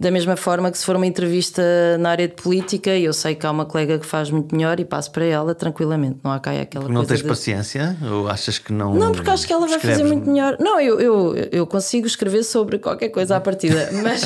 Da 0.00 0.10
mesma 0.10 0.34
forma 0.34 0.70
que 0.70 0.78
se 0.78 0.86
for 0.86 0.96
uma 0.96 1.06
entrevista 1.06 1.62
na 1.98 2.08
área 2.08 2.26
de 2.26 2.32
política, 2.32 2.96
eu 2.96 3.12
sei 3.12 3.34
que 3.34 3.46
há 3.46 3.50
uma 3.50 3.66
colega 3.66 3.98
que 3.98 4.06
faz 4.06 4.30
muito 4.30 4.56
melhor 4.56 4.80
e 4.80 4.84
passo 4.86 5.12
para 5.12 5.26
ela 5.26 5.54
tranquilamente. 5.54 6.20
Não 6.24 6.32
há 6.32 6.40
cá 6.40 6.52
aquela 6.52 6.88
Não 6.88 6.94
coisa 6.94 7.08
tens 7.08 7.22
de... 7.22 7.28
paciência? 7.28 7.96
Ou 8.10 8.26
achas 8.26 8.58
que 8.58 8.72
não. 8.72 8.94
Não, 8.94 9.12
porque 9.12 9.28
acho 9.28 9.46
que 9.46 9.52
ela 9.52 9.66
vai 9.66 9.78
fazer 9.78 10.02
muito 10.04 10.30
melhor. 10.30 10.56
Não, 10.58 10.80
eu, 10.80 10.98
eu, 10.98 11.36
eu 11.52 11.66
consigo 11.66 12.06
escrever 12.06 12.44
sobre 12.44 12.78
qualquer 12.78 13.10
coisa 13.10 13.36
à 13.36 13.40
partida, 13.42 13.90
mas 14.02 14.22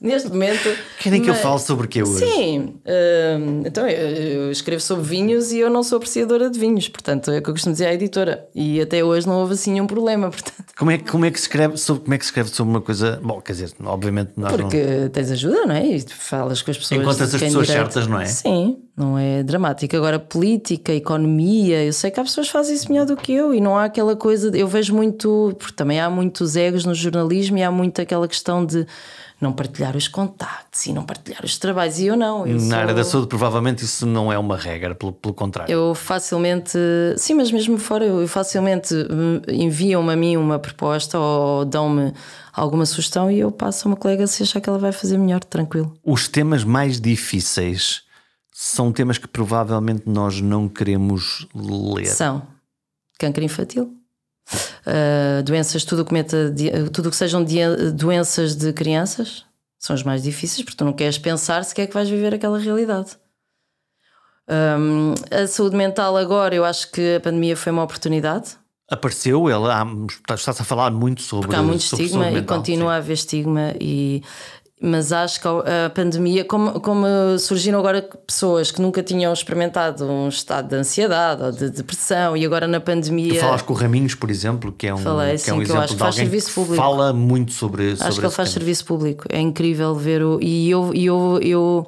neste 0.00 0.28
momento. 0.28 0.70
Querem 1.00 1.20
que 1.20 1.28
eu 1.28 1.34
fale 1.34 1.58
sobre 1.58 1.86
o 1.86 1.88
que 1.88 2.00
hoje? 2.00 2.24
Sim, 2.24 2.74
hum, 2.86 3.62
então 3.66 3.88
eu, 3.88 4.44
eu 4.44 4.50
escrevo 4.52 4.80
sobre 4.80 5.04
vinhos 5.04 5.50
e 5.50 5.58
eu 5.58 5.68
não 5.68 5.82
sou 5.82 5.96
apreciadora 5.96 6.48
de 6.48 6.60
vinhos, 6.60 6.88
portanto 6.88 7.32
é 7.32 7.38
o 7.38 7.42
que 7.42 7.50
eu 7.50 7.54
costumo 7.54 7.72
dizer 7.72 7.86
à 7.86 7.92
editora. 7.92 8.46
E 8.54 8.80
até 8.80 9.02
hoje 9.02 9.26
não 9.26 9.40
houve 9.40 9.54
assim 9.54 9.72
nenhum 9.72 9.86
problema, 9.88 10.30
portanto, 10.30 10.67
Como 10.78 10.92
é, 10.92 10.98
que- 10.98 11.10
como 11.10 11.24
é 11.24 11.30
que 11.32 11.38
se 11.40 11.46
escreve 11.46 11.76
sobre, 11.76 12.02
como 12.04 12.14
é 12.14 12.18
que 12.18 12.24
se 12.24 12.28
escreve 12.30 12.50
sobre 12.50 12.70
uma 12.70 12.80
coisa? 12.80 13.18
Bom, 13.20 13.40
quer 13.40 13.52
dizer, 13.52 13.72
obviamente 13.84 14.30
nós 14.36 14.52
não. 14.52 14.58
porque 14.60 15.08
tens 15.12 15.30
ajuda, 15.32 15.66
não 15.66 15.74
é? 15.74 15.84
E 15.86 16.00
falas 16.08 16.62
com 16.62 16.70
as 16.70 16.78
pessoas. 16.78 17.00
Encontras 17.00 17.34
as 17.34 17.40
pessoas 17.40 17.66
certas, 17.66 18.06
não 18.06 18.20
é? 18.20 18.26
Sim, 18.26 18.78
Não 18.96 19.18
é 19.18 19.42
dramático. 19.42 19.96
Agora, 19.96 20.18
política, 20.20 20.92
economia, 20.92 21.84
eu 21.84 21.92
sei 21.92 22.10
que 22.12 22.20
há 22.20 22.22
pessoas 22.22 22.46
que 22.46 22.52
fazem 22.52 22.74
isso 22.76 22.90
melhor 22.92 23.06
do 23.06 23.16
que 23.16 23.32
eu 23.32 23.52
e 23.52 23.60
não 23.60 23.76
há 23.76 23.84
aquela 23.86 24.14
coisa. 24.14 24.50
De, 24.52 24.58
eu 24.60 24.68
vejo 24.68 24.94
muito, 24.94 25.52
porque 25.58 25.74
também 25.74 25.98
há 26.00 26.08
muitos 26.08 26.54
egos 26.54 26.84
no 26.84 26.94
jornalismo 26.94 27.58
e 27.58 27.62
há 27.62 27.70
muito 27.72 28.00
aquela 28.00 28.28
questão 28.28 28.64
de 28.64 28.86
não 29.40 29.52
partilhar 29.52 29.96
os 29.96 30.08
contactos 30.08 30.86
e 30.86 30.92
não 30.92 31.04
partilhar 31.04 31.44
os 31.44 31.56
trabalhos. 31.58 31.98
E 31.98 32.06
eu 32.06 32.16
não. 32.16 32.46
Eu 32.46 32.54
Na 32.54 32.60
sou... 32.60 32.78
área 32.78 32.94
da 32.94 33.04
saúde, 33.04 33.28
provavelmente 33.28 33.84
isso 33.84 34.04
não 34.06 34.32
é 34.32 34.38
uma 34.38 34.56
regra, 34.56 34.94
pelo, 34.94 35.12
pelo 35.12 35.34
contrário. 35.34 35.72
Eu 35.72 35.94
facilmente, 35.94 36.78
sim, 37.16 37.34
mas 37.34 37.50
mesmo 37.52 37.78
fora, 37.78 38.04
eu 38.04 38.26
facilmente 38.26 38.94
hum, 38.94 39.40
enviam-me 39.48 40.12
a 40.12 40.16
mim 40.16 40.36
uma 40.36 40.58
proposta 40.58 41.18
ou 41.18 41.64
dão-me 41.64 42.12
alguma 42.52 42.84
sugestão 42.84 43.30
e 43.30 43.38
eu 43.38 43.52
passo 43.52 43.86
a 43.86 43.90
uma 43.90 43.96
colega 43.96 44.26
se 44.26 44.42
achar 44.42 44.60
que 44.60 44.68
ela 44.68 44.78
vai 44.78 44.92
fazer 44.92 45.16
melhor, 45.16 45.44
tranquilo. 45.44 45.96
Os 46.04 46.26
temas 46.26 46.64
mais 46.64 47.00
difíceis 47.00 48.02
são 48.52 48.90
temas 48.90 49.18
que 49.18 49.28
provavelmente 49.28 50.02
nós 50.06 50.40
não 50.40 50.68
queremos 50.68 51.46
ler. 51.54 52.06
São 52.06 52.42
câncer 53.18 53.42
infantil, 53.42 53.97
uh, 54.86 55.42
doenças, 55.42 55.84
tudo 55.84 56.04
que, 56.04 56.12
meta, 56.12 56.54
tudo 56.92 57.10
que 57.10 57.16
sejam 57.16 57.44
doenças 57.94 58.54
de 58.54 58.72
crianças 58.72 59.44
são 59.78 59.94
os 59.94 60.02
mais 60.02 60.22
difíceis, 60.22 60.62
porque 60.64 60.76
tu 60.76 60.84
não 60.84 60.92
queres 60.92 61.18
pensar 61.18 61.64
se 61.64 61.74
quer 61.74 61.86
que 61.86 61.94
vais 61.94 62.08
viver 62.08 62.34
aquela 62.34 62.58
realidade. 62.58 63.16
Um, 64.48 65.14
a 65.30 65.46
saúde 65.46 65.76
mental 65.76 66.16
agora, 66.16 66.54
eu 66.54 66.64
acho 66.64 66.90
que 66.90 67.16
a 67.16 67.20
pandemia 67.20 67.56
foi 67.56 67.70
uma 67.70 67.82
oportunidade. 67.82 68.56
Apareceu, 68.90 69.50
ela 69.50 69.86
está-se 70.34 70.62
a 70.62 70.64
falar 70.64 70.90
muito 70.90 71.20
sobre 71.20 71.46
Porque 71.46 71.60
há 71.60 71.62
muito 71.62 71.82
sobre 71.82 72.06
estigma 72.06 72.30
e 72.30 72.42
continua 72.42 72.88
sim. 72.88 72.94
a 72.94 72.96
haver 72.96 73.12
estigma 73.12 73.74
e 73.78 74.22
mas 74.80 75.12
acho 75.12 75.40
que 75.40 75.48
a 75.48 75.90
pandemia, 75.90 76.44
como, 76.44 76.78
como 76.80 77.06
surgiram 77.38 77.78
agora 77.80 78.02
pessoas 78.26 78.70
que 78.70 78.80
nunca 78.80 79.02
tinham 79.02 79.32
experimentado 79.32 80.04
um 80.08 80.28
estado 80.28 80.68
de 80.68 80.76
ansiedade 80.76 81.42
ou 81.42 81.50
de 81.52 81.70
depressão 81.70 82.36
e 82.36 82.46
agora 82.46 82.66
na 82.68 82.78
pandemia. 82.80 83.34
Tu 83.34 83.40
falas 83.40 83.62
com 83.62 83.72
o 83.72 83.76
Raminhos, 83.76 84.14
por 84.14 84.30
exemplo, 84.30 84.70
que 84.70 84.86
é 84.86 84.94
um, 84.94 84.98
Falei, 84.98 85.36
que 85.36 85.50
é 85.50 85.52
um 85.52 85.58
sim, 85.58 85.64
que 85.64 85.70
exemplo 85.72 85.96
de 85.96 86.02
alguém 86.02 86.30
que 86.30 86.50
público. 86.52 86.76
fala 86.76 87.12
muito 87.12 87.52
sobre, 87.52 87.96
sobre 87.96 88.08
Acho 88.08 88.20
que 88.20 88.26
ele 88.26 88.32
faz 88.32 88.48
tema. 88.50 88.60
serviço 88.60 88.84
público. 88.84 89.24
É 89.28 89.40
incrível 89.40 89.94
ver 89.94 90.22
o. 90.22 90.38
E 90.40 90.70
eu, 90.70 90.92
eu, 90.94 91.40
eu, 91.42 91.86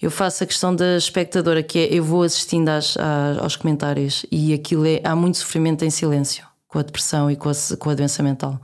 eu 0.00 0.10
faço 0.10 0.44
a 0.44 0.46
questão 0.46 0.74
da 0.76 0.96
espectadora, 0.96 1.62
que 1.62 1.78
é 1.78 1.94
eu 1.94 2.04
vou 2.04 2.22
assistindo 2.22 2.68
às- 2.68 2.96
aos 3.42 3.56
comentários 3.56 4.24
e 4.30 4.52
aquilo 4.54 4.86
é. 4.86 5.00
Há 5.02 5.16
muito 5.16 5.38
sofrimento 5.38 5.84
em 5.84 5.90
silêncio 5.90 6.44
com 6.68 6.78
a 6.78 6.82
depressão 6.82 7.30
e 7.30 7.34
com 7.36 7.48
a, 7.48 7.52
com 7.78 7.90
a 7.90 7.94
doença 7.94 8.22
mental. 8.22 8.60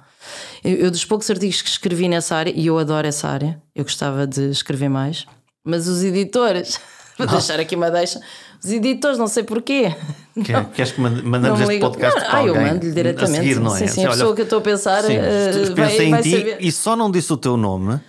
Eu, 0.62 0.72
eu, 0.76 0.90
dos 0.90 1.04
poucos 1.04 1.28
artigos 1.30 1.60
que 1.62 1.68
escrevi 1.68 2.08
nessa 2.08 2.34
área, 2.36 2.52
e 2.54 2.66
eu 2.66 2.78
adoro 2.78 3.06
essa 3.06 3.28
área, 3.28 3.60
eu 3.74 3.84
gostava 3.84 4.26
de 4.26 4.50
escrever 4.50 4.88
mais, 4.88 5.26
mas 5.64 5.86
os 5.88 6.02
editores, 6.02 6.78
vou 7.18 7.26
deixar 7.26 7.58
aqui 7.60 7.76
uma 7.76 7.90
deixa, 7.90 8.20
os 8.62 8.70
editores, 8.70 9.18
não 9.18 9.26
sei 9.28 9.42
porquê. 9.42 9.94
Quer- 10.44 10.64
Queres 10.70 10.92
que 10.92 11.00
mandamos 11.00 11.60
este 11.60 11.78
podcast 11.78 12.18
Não, 12.20 12.26
para 12.28 12.38
ah, 12.38 12.42
eu 12.44 12.48
alguém? 12.54 12.66
mando-lhe 12.72 12.92
diretamente. 12.92 13.38
A 13.38 13.42
seguir, 13.42 13.60
não 13.60 13.76
é? 13.76 13.78
Sim, 13.78 13.86
sim, 13.86 13.92
Assim, 14.00 14.04
a 14.06 14.10
pessoa 14.10 14.34
que 14.34 14.40
eu 14.40 14.44
estou 14.44 14.58
a 14.58 14.62
pensar 14.62 15.04
sim, 15.04 15.14
eh, 15.16 15.50
vai, 15.76 15.96
em 16.06 16.10
vai 16.10 16.22
ti 16.22 16.30
saber. 16.32 16.56
e 16.60 16.72
só 16.72 16.96
não 16.96 17.08
disse 17.10 17.32
o 17.32 17.36
teu 17.36 17.56
nome 17.56 18.00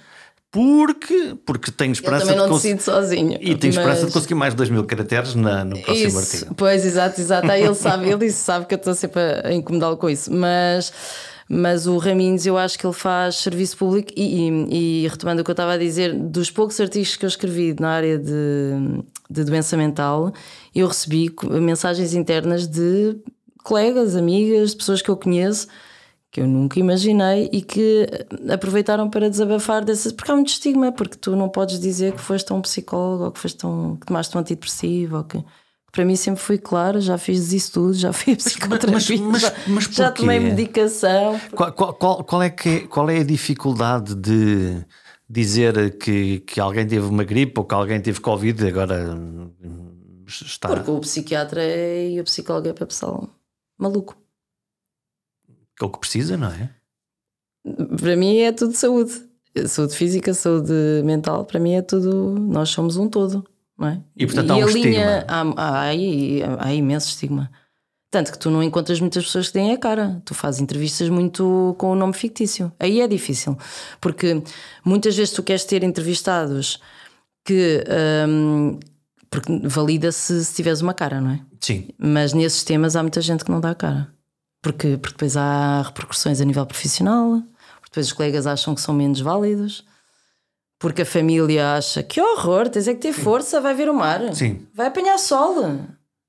porque, 0.52 1.36
porque 1.46 1.70
tenho 1.72 1.90
Eu 1.90 1.94
esperança 1.94 2.26
também 2.28 2.38
não 2.40 2.48
de 2.48 2.54
decido 2.64 2.82
sozinho. 2.82 3.38
E 3.42 3.56
tenho 3.56 3.72
esperança 3.72 4.00
de 4.00 4.06
mas- 4.06 4.14
conseguir 4.14 4.36
mais 4.36 4.54
de 4.54 4.58
2 4.58 4.70
mil 4.70 4.84
caracteres 4.86 5.36
na- 5.36 5.66
no 5.66 5.78
próximo 5.82 6.08
Isso, 6.08 6.36
artigo. 6.36 6.56
pois, 6.56 6.86
exato, 6.86 7.20
exato. 7.20 7.52
Aí 7.52 7.62
ele 7.62 7.76
sabe, 7.76 8.10
ele 8.10 8.32
sabe 8.32 8.66
que 8.66 8.74
eu 8.74 8.78
estou 8.78 8.94
sempre 8.96 9.22
a 9.44 9.52
incomodá-lo 9.54 9.98
com 9.98 10.10
isso. 10.10 10.32
Mas, 10.34 10.94
mas 11.50 11.86
o 11.88 11.98
Raminhos, 11.98 12.46
eu 12.46 12.58
acho 12.58 12.78
que 12.80 12.86
ele 12.86 12.94
faz 12.94 13.36
serviço 13.36 13.78
público 13.78 14.12
e, 14.16 14.50
e- 14.50 15.04
e 15.04 15.08
retomando 15.08 15.42
o 15.42 15.44
que 15.46 15.52
eu 15.52 15.54
estava 15.54 15.74
a 15.74 15.78
dizer, 15.78 16.14
dos 16.14 16.50
poucos 16.50 16.80
artigos 16.80 17.16
que 17.16 17.26
eu 17.26 17.28
escrevi 17.30 17.76
na 17.80 17.90
área 17.90 18.18
de, 18.18 19.04
de 19.30 19.44
doença 19.44 19.78
mental, 19.78 20.34
eu 20.74 20.88
recebi 20.88 21.34
mensagens 21.62 22.14
internas 22.14 22.68
de 22.68 23.16
colegas, 23.64 24.16
amigas, 24.16 24.72
de 24.72 24.78
pessoas 24.78 25.02
que 25.02 25.10
eu 25.10 25.18
conheço 25.18 25.68
que 26.32 26.42
eu 26.42 26.48
nunca 26.48 26.78
imaginei 26.78 27.50
e 27.54 27.62
que 27.62 28.06
aproveitaram 28.52 29.10
para 29.10 29.30
desabafar 29.30 29.86
dessas. 29.86 30.12
Porque 30.12 30.30
há 30.30 30.36
muito 30.36 30.50
estigma, 30.50 30.92
porque 30.92 31.16
tu 31.16 31.34
não 31.34 31.48
podes 31.48 31.80
dizer 31.80 32.12
que 32.12 32.20
foste 32.20 32.52
um 32.52 32.60
psicólogo 32.62 33.24
ou 33.24 33.32
que, 33.32 33.40
foste 33.40 33.66
um, 33.66 33.96
que 33.96 34.06
tomaste 34.06 34.36
um 34.36 34.42
antidepressivo 34.42 35.16
ou 35.20 35.24
que. 35.24 35.42
Para 35.96 36.04
mim 36.04 36.18
sempre 36.18 36.42
foi 36.42 36.58
claro, 36.58 37.00
já 37.00 37.18
fiz 37.18 37.54
isso 37.54 37.72
tudo, 37.72 37.94
já 37.94 38.12
fui 38.12 38.34
a 38.34 38.36
psicoterapia, 38.36 39.18
mas- 39.22 39.42
já, 39.42 39.54
mas 39.66 39.84
já 39.86 40.12
tomei 40.12 40.40
medicação. 40.42 41.40
Qual, 41.56 41.72
qual- 41.72 42.22
qual- 42.26 42.44
é 42.44 42.50
que, 42.50 42.68
é- 42.70 42.80
qual 42.88 43.10
é 43.10 43.20
a 43.20 43.24
dificuldade 43.24 44.14
de 44.14 44.84
dizer 45.30 45.98
que, 45.98 46.42
que 46.42 46.60
alguém 46.60 46.86
teve 46.86 47.06
uma 47.08 47.24
gripe 47.24 47.58
ou 47.58 47.66
que 47.66 47.74
alguém 47.74 48.02
teve 48.02 48.20
Covid 48.20 48.62
e 48.62 48.68
agora 48.68 49.16
hum, 49.16 49.52
está. 50.28 50.68
Porque 50.68 50.92
o 50.92 51.00
psiquiatra 51.00 51.64
é, 51.64 52.10
e 52.12 52.20
o 52.20 52.26
psicólogo 52.26 52.68
é 52.68 52.74
para 52.74 52.86
pessoal 52.86 53.30
maluco. 53.78 54.18
é 55.82 55.86
o 55.86 55.90
que 55.90 56.00
precisa, 56.00 56.36
não 56.36 56.50
é? 56.50 56.70
Para 57.98 58.18
mim 58.18 58.40
é 58.40 58.52
tudo 58.52 58.74
saúde. 58.76 59.14
Saúde 59.66 59.96
física, 59.96 60.34
saúde 60.34 60.74
mental, 61.06 61.46
para 61.46 61.58
mim 61.62 61.72
é 61.76 61.82
tudo. 61.82 62.38
Nós 62.38 62.68
somos 62.70 62.98
um 62.98 63.08
todo, 63.08 63.48
não 63.78 63.88
é? 63.88 64.02
E, 64.16 64.26
portanto, 64.26 64.52
há 64.52 64.56
um 64.56 64.64
a 64.64 64.66
linha, 64.72 64.90
estigma. 64.90 65.26
Há, 65.28 65.54
há, 65.58 65.82
aí- 65.82 66.42
há 66.60 66.74
imenso 66.74 67.10
estigma. 67.10 67.52
Tanto 68.12 68.32
que 68.32 68.40
tu 68.40 68.50
não 68.50 68.64
encontras 68.64 69.00
muitas 69.02 69.26
pessoas 69.26 69.48
que 69.48 69.54
têm 69.54 69.74
a 69.74 69.78
cara. 69.78 70.22
Tu 70.24 70.34
fazes 70.34 70.62
entrevistas 70.62 71.10
muito 71.10 71.76
com 71.78 71.92
o 71.92 71.96
nome 71.96 72.14
fictício. 72.14 72.72
Aí 72.80 73.02
é 73.02 73.08
difícil. 73.08 73.58
Porque 74.00 74.42
muitas 74.86 75.16
vezes 75.18 75.34
tu 75.34 75.44
queres 75.44 75.66
ter 75.66 75.84
entrevistados 75.84 76.80
que. 77.44 77.84
hum, 78.30 78.80
porque 79.30 79.52
valida-se 79.68 80.46
se 80.46 80.56
tiveres 80.56 80.80
uma 80.82 80.94
cara, 80.94 81.20
não 81.20 81.32
é? 81.32 81.42
Sim. 81.60 81.90
Mas 81.98 82.32
nesses 82.32 82.64
temas 82.64 82.96
há 82.96 83.02
muita 83.02 83.20
gente 83.20 83.44
que 83.44 83.52
não 83.52 83.60
dá 83.60 83.72
a 83.72 83.76
cara. 83.76 84.08
Porque, 84.62 84.96
porque 84.98 85.14
depois 85.16 85.36
há 85.36 85.82
repercussões 85.82 86.40
a 86.40 86.46
nível 86.46 86.66
profissional, 86.66 87.42
porque 87.82 87.90
depois 87.90 88.06
os 88.08 88.14
colegas 88.14 88.48
acham 88.48 88.74
que 88.74 88.80
são 88.82 88.96
menos 88.96 89.20
válidos, 89.20 89.84
porque 90.80 91.02
a 91.04 91.06
família 91.06 91.74
acha 91.76 92.04
que 92.04 92.20
horror, 92.22 92.68
tens 92.70 92.88
é 92.88 92.94
que 92.94 93.00
ter 93.02 93.14
força, 93.14 93.62
vai 93.62 93.74
ver 93.74 93.90
o 93.90 93.94
mar, 93.94 94.22
Sim. 94.34 94.66
vai 94.74 94.88
apanhar 94.88 95.18
sol, 95.18 95.80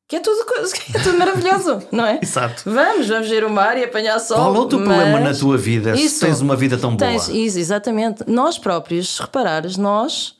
que 0.09 0.17
é 0.17 0.21
tudo, 0.21 0.45
que 0.73 0.97
é 0.97 1.01
tudo 1.03 1.19
maravilhoso, 1.19 1.83
não 1.91 2.07
é? 2.07 2.21
Exato. 2.23 2.63
Vamos, 2.65 3.09
vamos 3.09 3.29
ver 3.29 3.45
o 3.45 3.51
mar 3.51 3.77
e 3.77 3.85
apanhar 3.85 4.19
sol. 4.21 4.37
Qual 4.37 4.55
é 4.55 4.59
o 4.61 4.67
teu 4.67 4.79
problema 4.79 5.19
na 5.19 5.27
mas- 5.27 5.39
tua 5.41 5.59
vida 5.59 5.97
se 5.97 6.05
Isso. 6.05 6.25
tens 6.25 6.41
uma 6.41 6.55
vida 6.57 6.79
tão 6.79 6.95
boa? 6.97 7.11
Tens, 7.11 7.29
isso, 7.29 7.59
exatamente. 7.59 8.23
Nós 8.27 8.57
próprios, 8.57 9.17
se 9.17 9.21
reparares, 9.23 9.77
nós 9.77 10.37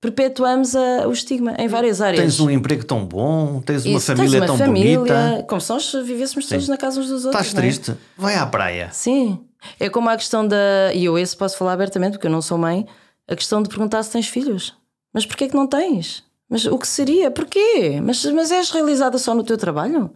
perpetuamos 0.00 0.76
a- 0.76 1.08
o 1.08 1.12
estigma 1.12 1.54
em 1.58 1.66
várias 1.68 2.00
áreas. 2.00 2.20
Tens 2.22 2.40
um 2.40 2.50
emprego 2.50 2.84
tão 2.84 3.04
bom, 3.04 3.60
tens 3.62 3.84
uma 3.84 3.96
Isso, 3.98 4.06
família 4.14 4.30
tens 4.30 4.40
uma 4.40 4.46
tão 4.46 4.58
família, 4.58 4.98
bonita, 4.98 5.44
Como 5.48 5.60
se 5.60 5.70
nós 5.70 5.92
vivêssemos 6.04 6.46
todos 6.46 6.68
na 6.68 6.76
casa 6.76 7.00
uns 7.00 7.08
dos 7.08 7.24
outros. 7.24 7.46
estás 7.46 7.54
é? 7.58 7.60
triste, 7.60 7.94
vai 8.16 8.34
à 8.36 8.46
praia. 8.46 8.90
Sim. 8.92 9.40
É 9.80 9.88
como 9.88 10.08
a 10.08 10.16
questão 10.16 10.46
da. 10.46 10.56
E 10.94 11.04
eu 11.04 11.18
esse 11.18 11.36
posso 11.36 11.56
falar 11.56 11.72
abertamente, 11.72 12.12
porque 12.12 12.26
eu 12.28 12.30
não 12.30 12.40
sou 12.40 12.56
mãe. 12.56 12.86
A 13.28 13.36
questão 13.36 13.62
de 13.62 13.68
perguntar 13.68 14.02
se 14.02 14.10
tens 14.10 14.26
filhos. 14.28 14.74
Mas 15.12 15.26
porquê 15.26 15.48
que 15.48 15.54
não 15.54 15.66
tens? 15.66 16.24
Mas 16.48 16.64
o 16.64 16.78
que 16.78 16.88
seria? 16.88 17.30
Porquê? 17.30 18.00
Mas, 18.02 18.24
mas 18.26 18.50
és 18.50 18.70
realizada 18.70 19.18
só 19.18 19.34
no 19.34 19.44
teu 19.44 19.58
trabalho? 19.58 20.10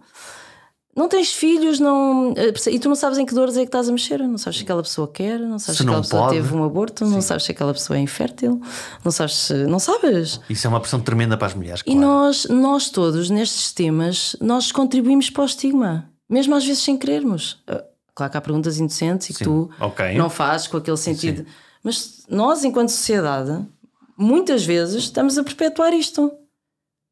Não 0.94 1.08
tens 1.08 1.32
filhos, 1.32 1.80
não. 1.80 2.34
E 2.70 2.78
tu 2.78 2.86
não 2.88 2.94
sabes 2.94 3.16
em 3.18 3.24
que 3.24 3.34
dores 3.34 3.56
é 3.56 3.60
que 3.60 3.66
estás 3.66 3.88
a 3.88 3.92
mexer. 3.92 4.18
Não 4.18 4.36
sabes 4.36 4.58
se 4.58 4.64
aquela 4.64 4.82
pessoa 4.82 5.08
quer, 5.08 5.38
não 5.40 5.58
sabes 5.58 5.76
Se 5.78 5.82
se, 5.82 5.88
aquela 5.88 6.02
pessoa 6.02 6.22
pode. 6.24 6.34
teve 6.36 6.54
um 6.54 6.64
aborto, 6.64 7.06
não 7.06 7.22
sabes 7.22 7.44
se 7.44 7.50
aquela 7.52 7.72
pessoa 7.72 7.96
é 7.98 8.00
infértil, 8.00 8.60
não 9.02 9.10
sabes 9.10 9.34
se. 9.36 9.54
Não 9.66 9.78
sabes. 9.78 10.38
Isso 10.50 10.66
é 10.66 10.70
uma 10.70 10.80
pressão 10.80 11.00
tremenda 11.00 11.36
para 11.38 11.46
as 11.46 11.54
mulheres, 11.54 11.80
E 11.80 11.84
claro. 11.84 12.00
nós, 12.00 12.44
nós 12.46 12.90
todos, 12.90 13.30
nestes 13.30 13.72
temas, 13.72 14.36
nós 14.38 14.70
contribuímos 14.70 15.30
para 15.30 15.42
o 15.42 15.46
estigma, 15.46 16.10
mesmo 16.28 16.54
às 16.54 16.64
vezes 16.64 16.82
sem 16.82 16.96
querermos. 16.98 17.62
Ah, 17.66 17.84
Claro 18.14 18.30
que 18.30 18.36
há 18.36 18.40
perguntas 18.42 18.78
indecentes 18.78 19.30
e 19.30 19.32
que 19.32 19.38
Sim, 19.38 19.44
tu 19.44 19.70
ok. 19.80 20.14
não 20.18 20.28
fazes 20.28 20.66
com 20.66 20.76
aquele 20.76 20.98
sentido. 20.98 21.46
Mas 21.82 22.24
nós, 22.28 22.64
enquanto 22.64 22.90
sociedade, 22.90 23.66
muitas 24.16 24.64
vezes 24.64 25.04
estamos 25.04 25.36
a 25.36 25.44
perpetuar 25.44 25.92
isto. 25.92 26.30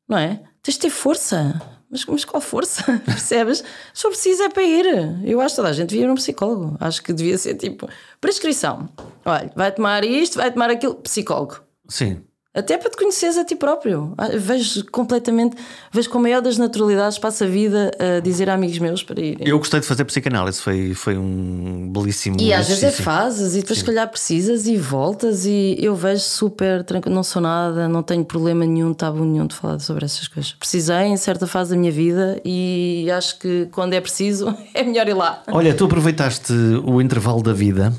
Não 0.08 0.18
é? 0.18 0.42
Tens 0.62 0.74
de 0.74 0.80
ter 0.80 0.90
força. 0.90 1.60
Mas, 1.90 2.04
mas 2.06 2.24
qual 2.24 2.40
força? 2.40 2.84
Percebes? 3.04 3.64
Só 3.92 4.08
precisa 4.08 4.44
é 4.44 4.48
para 4.48 4.62
ir. 4.62 4.86
Eu 5.24 5.40
acho 5.40 5.54
que 5.54 5.56
toda 5.56 5.68
a 5.68 5.72
gente 5.72 5.90
devia 5.90 6.04
ir 6.04 6.10
um 6.10 6.14
psicólogo. 6.14 6.76
Acho 6.78 7.02
que 7.02 7.12
devia 7.12 7.36
ser 7.36 7.54
tipo 7.56 7.88
prescrição. 8.20 8.88
Olha, 9.24 9.50
vai 9.56 9.72
tomar 9.72 10.04
isto, 10.04 10.36
vai 10.36 10.52
tomar 10.52 10.70
aquilo. 10.70 10.94
Psicólogo. 10.96 11.60
Sim. 11.88 12.22
Até 12.52 12.76
para 12.76 12.90
te 12.90 12.96
conheceres 12.96 13.38
a 13.38 13.44
ti 13.44 13.54
próprio. 13.54 14.12
Ah, 14.18 14.28
Vejo 14.36 14.84
completamente, 14.90 15.56
vejo 15.92 16.10
com 16.10 16.18
a 16.18 16.22
maior 16.22 16.42
das 16.42 16.58
naturalidades, 16.58 17.16
passo 17.16 17.44
a 17.44 17.46
vida 17.46 17.92
a 17.96 18.18
dizer 18.18 18.50
a 18.50 18.54
amigos 18.54 18.78
meus 18.80 19.04
para 19.04 19.20
irem. 19.20 19.46
Eu 19.46 19.56
gostei 19.58 19.78
de 19.78 19.86
fazer 19.86 20.04
psicanálise, 20.04 20.60
foi, 20.60 20.92
foi 20.92 21.16
um 21.16 21.88
belíssimo 21.92 22.40
E 22.40 22.52
às 22.52 22.66
vezes 22.66 22.82
é 22.82 22.90
fases, 22.90 23.54
e 23.54 23.60
depois 23.60 23.78
se 23.78 23.84
calhar 23.84 24.08
precisas 24.10 24.66
e 24.66 24.76
voltas, 24.76 25.46
e 25.46 25.76
eu 25.78 25.94
vejo 25.94 26.22
super 26.22 26.82
tranquilo, 26.82 27.14
não 27.14 27.22
sou 27.22 27.40
nada, 27.40 27.88
não 27.88 28.02
tenho 28.02 28.24
problema 28.24 28.66
nenhum, 28.66 28.92
tabu 28.92 29.24
nenhum 29.24 29.46
de 29.46 29.54
falar 29.54 29.78
sobre 29.78 30.04
essas 30.04 30.26
coisas. 30.26 30.52
Precisei 30.54 31.04
em 31.04 31.16
certa 31.16 31.46
fase 31.46 31.70
da 31.70 31.76
minha 31.76 31.92
vida 31.92 32.40
e 32.44 33.08
acho 33.12 33.38
que 33.38 33.68
quando 33.70 33.94
é 33.94 34.00
preciso 34.00 34.52
é 34.74 34.82
melhor 34.82 35.06
ir 35.06 35.14
lá. 35.14 35.40
Olha, 35.46 35.72
tu 35.72 35.84
aproveitaste 35.84 36.52
o 36.84 37.00
intervalo 37.00 37.44
da 37.44 37.52
vida, 37.52 37.92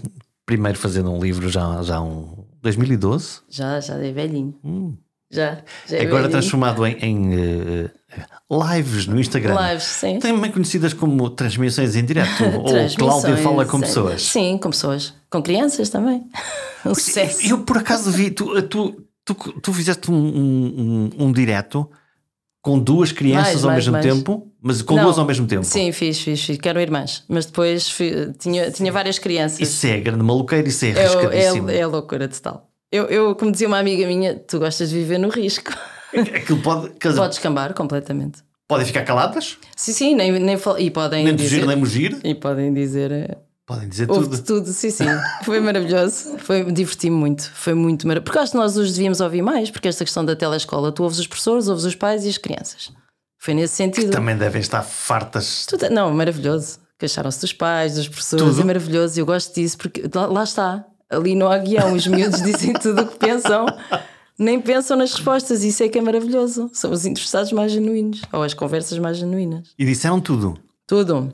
primeiro 0.45 0.78
fazendo 0.78 1.10
um 1.10 1.22
livro 1.22 1.47
já, 1.47 1.82
já 1.84 2.02
um 2.02 2.41
2012. 2.62 3.39
Já, 3.49 3.80
já 3.80 3.95
é 3.95 4.12
velhinho. 4.12 4.55
Hum, 4.64 4.95
Já. 5.32 5.62
já 5.88 5.97
é 5.97 6.01
Agora 6.01 6.24
velhinho. 6.24 6.32
transformado 6.32 6.86
em, 6.86 6.97
em, 6.99 7.34
eh, 7.34 7.89
lives 8.49 9.07
no 9.07 9.20
Instagram. 9.20 9.55
Lives, 9.70 9.84
sim. 9.84 10.20
Também 10.20 10.51
conhecidas 10.51 10.93
como 10.93 11.30
transmissões 11.30 11.95
em 11.95 12.05
direto. 12.05 12.43
ou 12.64 12.95
Cláudia 12.97 13.38
fala 13.38 13.66
com 13.66 13.78
é. 13.78 13.82
pessoas. 13.82 14.22
Sim, 14.22 14.57
com 14.57 14.70
pessoas. 14.70 15.14
Com 15.30 15.41
crianças 15.41 15.89
também. 15.89 16.24
Um 16.84 16.95
sucesso. 16.95 17.45
Eu 17.45 17.59
por 17.59 17.78
acaso 17.78 18.09
vi, 18.09 18.32
tu, 18.32 18.59
tu, 18.64 19.05
tu, 19.24 19.36
tu 19.36 19.72
fizeste 19.72 20.09
um, 20.09 20.16
um, 20.16 21.09
um, 21.20 21.26
um 21.28 21.32
direto 21.32 21.88
com 22.62 22.78
duas 22.80 23.12
crianças 23.12 23.53
Mais, 23.53 23.64
ao 23.64 23.72
mais, 23.72 23.78
mesmo 23.88 23.91
mais. 23.93 24.05
tempo, 24.05 24.47
mas 24.62 24.82
com 24.82 24.95
Não, 24.95 25.03
duas 25.05 25.18
ao 25.18 25.26
mesmo 25.26 25.47
tempo. 25.47 25.64
Sim, 25.64 25.91
fiz, 25.91 26.20
fiz, 26.20 26.43
fiz. 26.43 26.57
Que 26.57 26.70
eram 26.70 26.80
irmãs. 26.82 27.24
Mas 27.28 27.45
depois 27.47 27.89
fi- 27.89 28.32
tinha, 28.39 28.70
tinha 28.72 28.91
várias 28.91 29.18
crianças. 29.18 29.59
Isso 29.59 29.88
é 29.88 29.99
grande 29.99 30.24
maluqueiro, 30.24 30.68
isso 30.68 30.86
é 30.86 30.89
É, 30.89 30.93
o- 30.93 30.97
arriscadíssimo. 31.20 31.70
é, 31.70 31.78
é 31.78 31.82
a 31.82 31.88
loucura 31.88 32.28
total. 32.28 32.70
Eu, 32.91 33.05
eu, 33.05 33.36
como 33.36 33.51
dizia 33.51 33.68
uma 33.68 33.80
amiga 33.80 34.05
minha, 34.05 34.36
tu 34.36 34.59
gostas 34.59 34.89
de 34.89 34.95
viver 34.97 35.18
no 35.18 35.30
risco. 35.30 35.72
Aquilo 36.14 36.59
pode, 36.62 36.89
quer 36.99 37.07
dizer, 37.09 37.22
Podes 37.22 37.39
cambar 37.39 37.74
completamente. 37.74 38.39
podem 38.68 38.86
ficar 38.86 39.03
caladas, 39.05 39.57
Sim, 39.76 39.93
sim, 39.93 40.16
nem, 40.16 40.32
nem 40.32 40.57
e 40.80 40.91
podem 40.91 41.24
nem 41.24 41.36
dizer. 41.36 41.66
nem 41.66 41.76
mugir, 41.78 42.20
E 42.24 42.36
podem 42.36 42.74
dizer. 42.74 43.38
Podem 43.74 43.89
dizer 43.89 44.09
Houve 44.11 44.30
tudo. 44.30 44.43
tudo, 44.43 44.74
sim, 44.74 44.89
sim. 44.89 45.05
Foi 45.43 45.59
maravilhoso. 45.59 46.38
Foi, 46.39 46.63
diverti-me 46.72 47.15
muito. 47.15 47.49
Foi 47.53 47.74
muito 47.74 48.07
maravilhoso. 48.07 48.26
Porque 48.26 48.39
acho 48.39 48.51
que 48.51 48.57
nós 48.57 48.76
os 48.78 48.91
devíamos 48.93 49.19
ouvir 49.22 49.41
mais, 49.41 49.69
porque 49.72 49.88
esta 49.88 50.03
questão 50.03 50.24
da 50.26 50.36
telescola, 50.36 50.91
tu 50.91 51.03
ouves 51.03 51.19
os 51.19 51.28
professores, 51.28 51.67
ouves 51.67 51.86
os 51.86 51.95
pais 51.95 52.26
e 52.26 52.30
as 52.30 52.38
crianças. 52.38 52.91
Foi 53.39 53.53
nesse 53.53 53.76
sentido. 53.76 54.11
Também 54.11 54.38
devem 54.38 54.61
estar 54.61 54.82
fartas. 54.84 55.65
Tudo- 55.65 55.89
não, 55.89 56.13
maravilhoso. 56.13 56.80
Queixaram-se 56.99 57.41
dos 57.41 57.53
pais, 57.53 57.95
dos 57.95 58.07
professores, 58.07 58.45
Tudo. 58.45 58.61
é 58.61 58.63
maravilhoso. 58.63 59.19
Eu 59.19 59.26
gosto 59.26 59.55
disso 59.55 59.78
porque 59.78 60.03
lá, 60.13 60.28
lá 60.28 60.43
está. 60.43 60.86
Ali 61.09 61.34
não 61.36 61.51
há 61.51 61.57
guião, 61.57 61.93
os 61.93 62.05
miúdos 62.07 62.39
dizem 62.43 62.74
tudo 62.74 63.01
o 63.01 63.07
que 63.07 63.17
pensam, 63.17 63.65
nem 64.38 64.61
pensam 64.61 64.95
nas 64.95 65.11
respostas. 65.13 65.63
Isso 65.63 65.82
é 65.84 65.89
que 65.89 65.97
é 65.97 66.01
maravilhoso. 66.01 66.69
São 66.74 66.91
os 66.91 67.05
interessados 67.05 67.51
mais 67.51 67.72
genuínos, 67.72 68.22
ou 68.32 68.43
as 68.43 68.53
conversas 68.53 68.99
mais 68.99 69.17
genuínas. 69.17 69.69
E 69.80 69.84
disseram 69.86 70.22
tudo. 70.22 70.57
Tudo. 70.88 71.34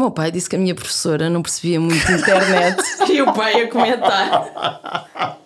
O 0.00 0.04
meu 0.04 0.10
pai 0.10 0.30
disse 0.32 0.48
que 0.48 0.56
a 0.56 0.58
minha 0.58 0.74
professora 0.74 1.28
não 1.28 1.42
percebia 1.42 1.78
muito 1.78 2.06
de 2.06 2.14
internet 2.14 2.82
e 3.12 3.20
o 3.20 3.30
pai 3.34 3.64
a 3.64 3.68
comentar. 3.70 5.36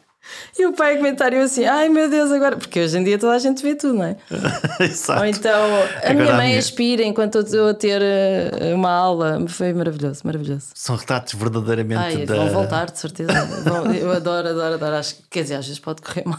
E 0.56 0.64
o 0.64 0.72
pai 0.72 0.94
a 0.94 0.96
comentar 0.98 1.32
e 1.32 1.36
eu 1.36 1.42
assim, 1.42 1.64
ai 1.64 1.88
meu 1.88 2.08
Deus, 2.08 2.30
agora. 2.30 2.56
Porque 2.56 2.78
hoje 2.80 2.96
em 2.96 3.02
dia 3.02 3.18
toda 3.18 3.32
a 3.34 3.38
gente 3.40 3.60
vê 3.64 3.74
tudo, 3.74 3.94
não 3.94 4.04
é? 4.04 4.16
Exato. 4.78 5.18
Ou 5.22 5.26
então 5.26 5.50
a 5.74 5.78
Agora 6.08 6.14
minha 6.14 6.32
a 6.32 6.36
mãe 6.36 6.46
minha- 6.46 6.58
aspira 6.60 7.02
enquanto 7.02 7.34
eu 7.34 7.40
estou 7.42 7.68
a 7.68 7.74
ter 7.74 8.00
eh, 8.00 8.72
uma 8.76 8.92
aula. 8.92 9.44
Foi 9.48 9.72
maravilhoso, 9.72 10.20
maravilhoso. 10.22 10.66
São 10.72 10.94
retratos 10.94 11.34
verdadeiramente 11.34 11.98
Ai, 12.00 12.24
da. 12.24 12.36
vão 12.36 12.48
voltar, 12.50 12.88
de 12.92 12.98
certeza. 13.00 13.32
Eu 14.00 14.12
adoro, 14.12 14.50
adoro, 14.50 14.74
adoro. 14.74 14.94
Acho, 14.94 15.16
que- 15.16 15.22
quer 15.30 15.42
dizer, 15.42 15.56
às 15.56 15.66
vezes 15.66 15.80
pode 15.80 16.00
correr 16.00 16.22
mal. 16.24 16.38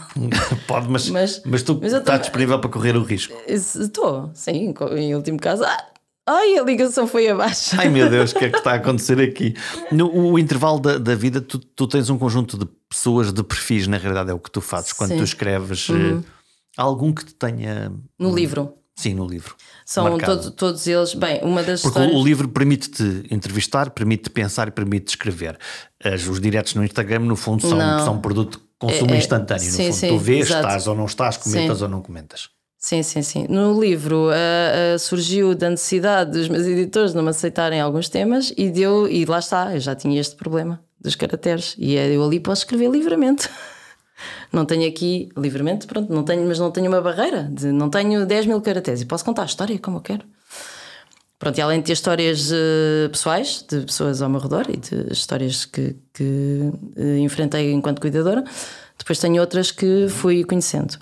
Pode, 0.66 0.88
mas, 0.88 1.10
mas, 1.10 1.42
Mas- 1.44 1.62
tu 1.62 1.74
mas 1.74 1.92
estás 1.92 2.02
também- 2.04 2.20
disponível 2.22 2.58
para 2.60 2.70
correr 2.70 2.96
o 2.96 3.02
risco. 3.02 3.34
Estou, 3.46 4.30
sim, 4.32 4.72
em 4.96 5.14
último 5.14 5.38
caso. 5.38 5.62
Ah, 5.64 5.84
ai, 6.26 6.58
a 6.58 6.62
ligação 6.64 7.06
foi 7.06 7.28
abaixo. 7.28 7.76
Ai 7.78 7.88
meu 7.88 8.08
Deus, 8.10 8.32
o 8.32 8.34
que 8.38 8.44
é 8.46 8.50
que 8.50 8.58
está 8.58 8.72
a 8.72 8.74
acontecer 8.76 9.20
aqui? 9.20 9.54
No 9.92 10.10
o 10.12 10.38
intervalo 10.38 10.80
da, 10.80 10.98
da 10.98 11.14
vida, 11.14 11.40
tu, 11.40 11.58
tu 11.58 11.86
tens 11.86 12.10
um 12.10 12.18
conjunto 12.18 12.58
de 12.58 12.66
pessoas 12.88 13.32
de 13.32 13.42
perfis, 13.42 13.86
na 13.86 13.96
realidade 13.98 14.30
é 14.30 14.34
o 14.34 14.38
que 14.38 14.50
tu 14.50 14.60
fazes 14.60 14.92
quando 14.92 15.08
Sim. 15.10 15.14
Uhum. 15.16 15.20
tu 15.20 15.24
escreves. 15.24 15.88
eh, 15.90 16.22
Algum 16.76 17.12
que 17.12 17.24
te 17.24 17.34
tenha. 17.34 17.90
No 18.18 18.34
livro. 18.34 18.74
Sim, 18.98 19.14
no 19.14 19.26
livro. 19.26 19.54
São 19.84 20.18
todos, 20.56 20.86
eles. 20.86 21.12
Bem, 21.14 21.40
uma 21.42 21.62
das 21.62 21.82
Porque 21.82 21.98
histórias. 21.98 22.20
o 22.20 22.24
livro 22.24 22.48
permite-te 22.48 23.24
entrevistar, 23.30 23.90
permite-te 23.90 24.30
pensar 24.30 24.68
e 24.68 24.70
permite-te 24.70 25.10
escrever. 25.10 25.58
As- 26.02 26.26
os 26.26 26.40
diretos 26.40 26.74
no 26.74 26.82
Instagram, 26.84 27.20
no 27.20 27.36
fundo, 27.36 27.60
são, 27.66 27.76
Não. 27.78 28.04
são 28.04 28.14
um 28.14 28.20
produto 28.20 28.58
de 28.58 28.64
consumo 28.78 29.10
É- 29.12 29.14
é- 29.14 29.18
instantâneo. 29.18 29.64
No 29.66 29.70
sim, 29.70 29.84
fundo, 29.84 29.94
sim, 29.94 30.08
tu 30.08 30.18
vês, 30.18 30.46
exato. 30.46 30.66
estás 30.66 30.86
ou 30.86 30.94
não 30.94 31.04
estás, 31.06 31.36
comentas 31.36 31.78
Sim. 31.78 31.84
ou 31.84 31.90
não 31.90 32.00
comentas. 32.02 32.48
Sim, 32.78 33.02
sim, 33.02 33.22
sim. 33.22 33.46
No 33.48 33.80
livro 33.80 34.28
ah, 34.30 34.94
ah, 34.94 34.98
surgiu 34.98 35.54
da 35.54 35.70
necessidade 35.70 36.30
dos 36.30 36.48
meus 36.48 36.66
editores 36.66 37.14
não 37.14 37.22
me 37.22 37.30
aceitarem 37.30 37.80
alguns 37.80 38.08
temas 38.08 38.52
e 38.56 38.70
deu, 38.70 39.08
e 39.08 39.24
lá 39.24 39.38
está, 39.38 39.74
eu 39.74 39.80
já 39.80 39.94
tinha 39.94 40.20
este 40.20 40.36
problema 40.36 40.80
dos 41.00 41.14
caracteres. 41.14 41.74
E 41.78 41.96
é, 41.96 42.14
eu 42.14 42.24
ali 42.24 42.38
posso 42.38 42.62
escrever 42.62 42.90
livremente. 42.90 43.48
Não 44.52 44.64
tenho 44.64 44.88
aqui, 44.88 45.28
livremente, 45.36 45.86
pronto, 45.86 46.10
não 46.10 46.22
tenho, 46.22 46.46
mas 46.48 46.58
não 46.58 46.70
tenho 46.70 46.88
uma 46.88 47.02
barreira, 47.02 47.42
de, 47.52 47.66
não 47.70 47.90
tenho 47.90 48.24
10 48.24 48.46
mil 48.46 48.62
caracteres 48.62 49.02
e 49.02 49.04
posso 49.04 49.22
contar 49.22 49.42
a 49.42 49.44
história 49.44 49.78
como 49.78 49.98
eu 49.98 50.00
quero. 50.00 50.24
Pronto, 51.38 51.58
e 51.58 51.60
além 51.60 51.80
de 51.80 51.86
ter 51.86 51.92
histórias 51.92 52.50
eh, 52.50 53.08
pessoais, 53.08 53.62
de 53.68 53.80
pessoas 53.80 54.22
ao 54.22 54.30
meu 54.30 54.40
redor 54.40 54.66
e 54.70 54.78
de 54.78 55.12
histórias 55.12 55.66
que, 55.66 55.94
que 56.14 56.72
eh, 56.96 57.18
enfrentei 57.18 57.72
enquanto 57.72 58.00
cuidadora, 58.00 58.42
depois 58.96 59.18
tenho 59.18 59.38
outras 59.38 59.70
que 59.70 60.08
fui 60.08 60.44
conhecendo. 60.44 60.96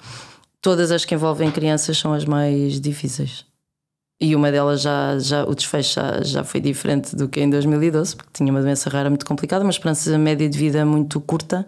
Todas 0.65 0.91
as 0.91 1.05
que 1.05 1.15
envolvem 1.15 1.51
crianças 1.51 1.99
são 1.99 2.15
as 2.15 2.25
mais 2.25 2.81
difíceis. 2.81 3.45
E 4.19 4.35
uma 4.35 4.51
delas 4.51 4.81
já, 4.81 5.19
já 5.19 5.45
o 5.45 5.55
desfecho 5.55 5.97
já, 5.97 6.23
já 6.23 6.43
foi 6.43 6.59
diferente 6.59 7.15
do 7.15 7.29
que 7.29 7.39
em 7.39 7.51
2012, 7.51 8.17
porque 8.17 8.31
tinha 8.33 8.51
uma 8.51 8.63
doença 8.63 8.89
rara 8.89 9.11
muito 9.11 9.27
complicada, 9.27 9.63
uma 9.63 9.71
esperança 9.71 10.17
média 10.17 10.49
de 10.49 10.57
vida 10.57 10.83
muito 10.87 11.21
curta 11.21 11.67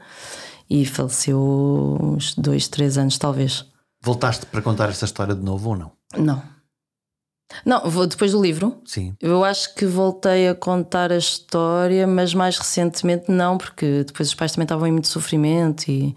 e 0.71 0.87
faleceu 0.87 1.99
uns 2.01 2.35
dois, 2.37 2.69
três 2.69 2.97
anos, 2.97 3.19
talvez. 3.19 3.67
Voltaste 4.03 4.47
para 4.47 4.63
contar 4.63 4.89
esta 4.89 5.05
história 5.05 5.35
de 5.35 5.45
novo 5.45 5.69
ou 5.69 5.77
não? 5.77 5.93
Não. 6.17 6.43
Não, 7.67 7.91
vou 7.91 8.07
depois 8.07 8.33
do 8.33 8.41
livro. 8.41 8.81
Sim. 8.87 9.15
Eu 9.21 9.45
acho 9.45 9.75
que 9.75 9.85
voltei 9.85 10.49
a 10.49 10.55
contar 10.55 11.13
a 11.13 11.19
história, 11.19 12.07
mas 12.07 12.33
mais 12.33 12.57
recentemente 12.57 13.31
não, 13.31 13.59
porque 13.59 14.05
depois 14.05 14.31
os 14.31 14.35
pais 14.35 14.53
também 14.53 14.65
estavam 14.65 14.87
em 14.87 14.93
muito 14.93 15.09
sofrimento 15.09 15.87
e, 15.91 16.17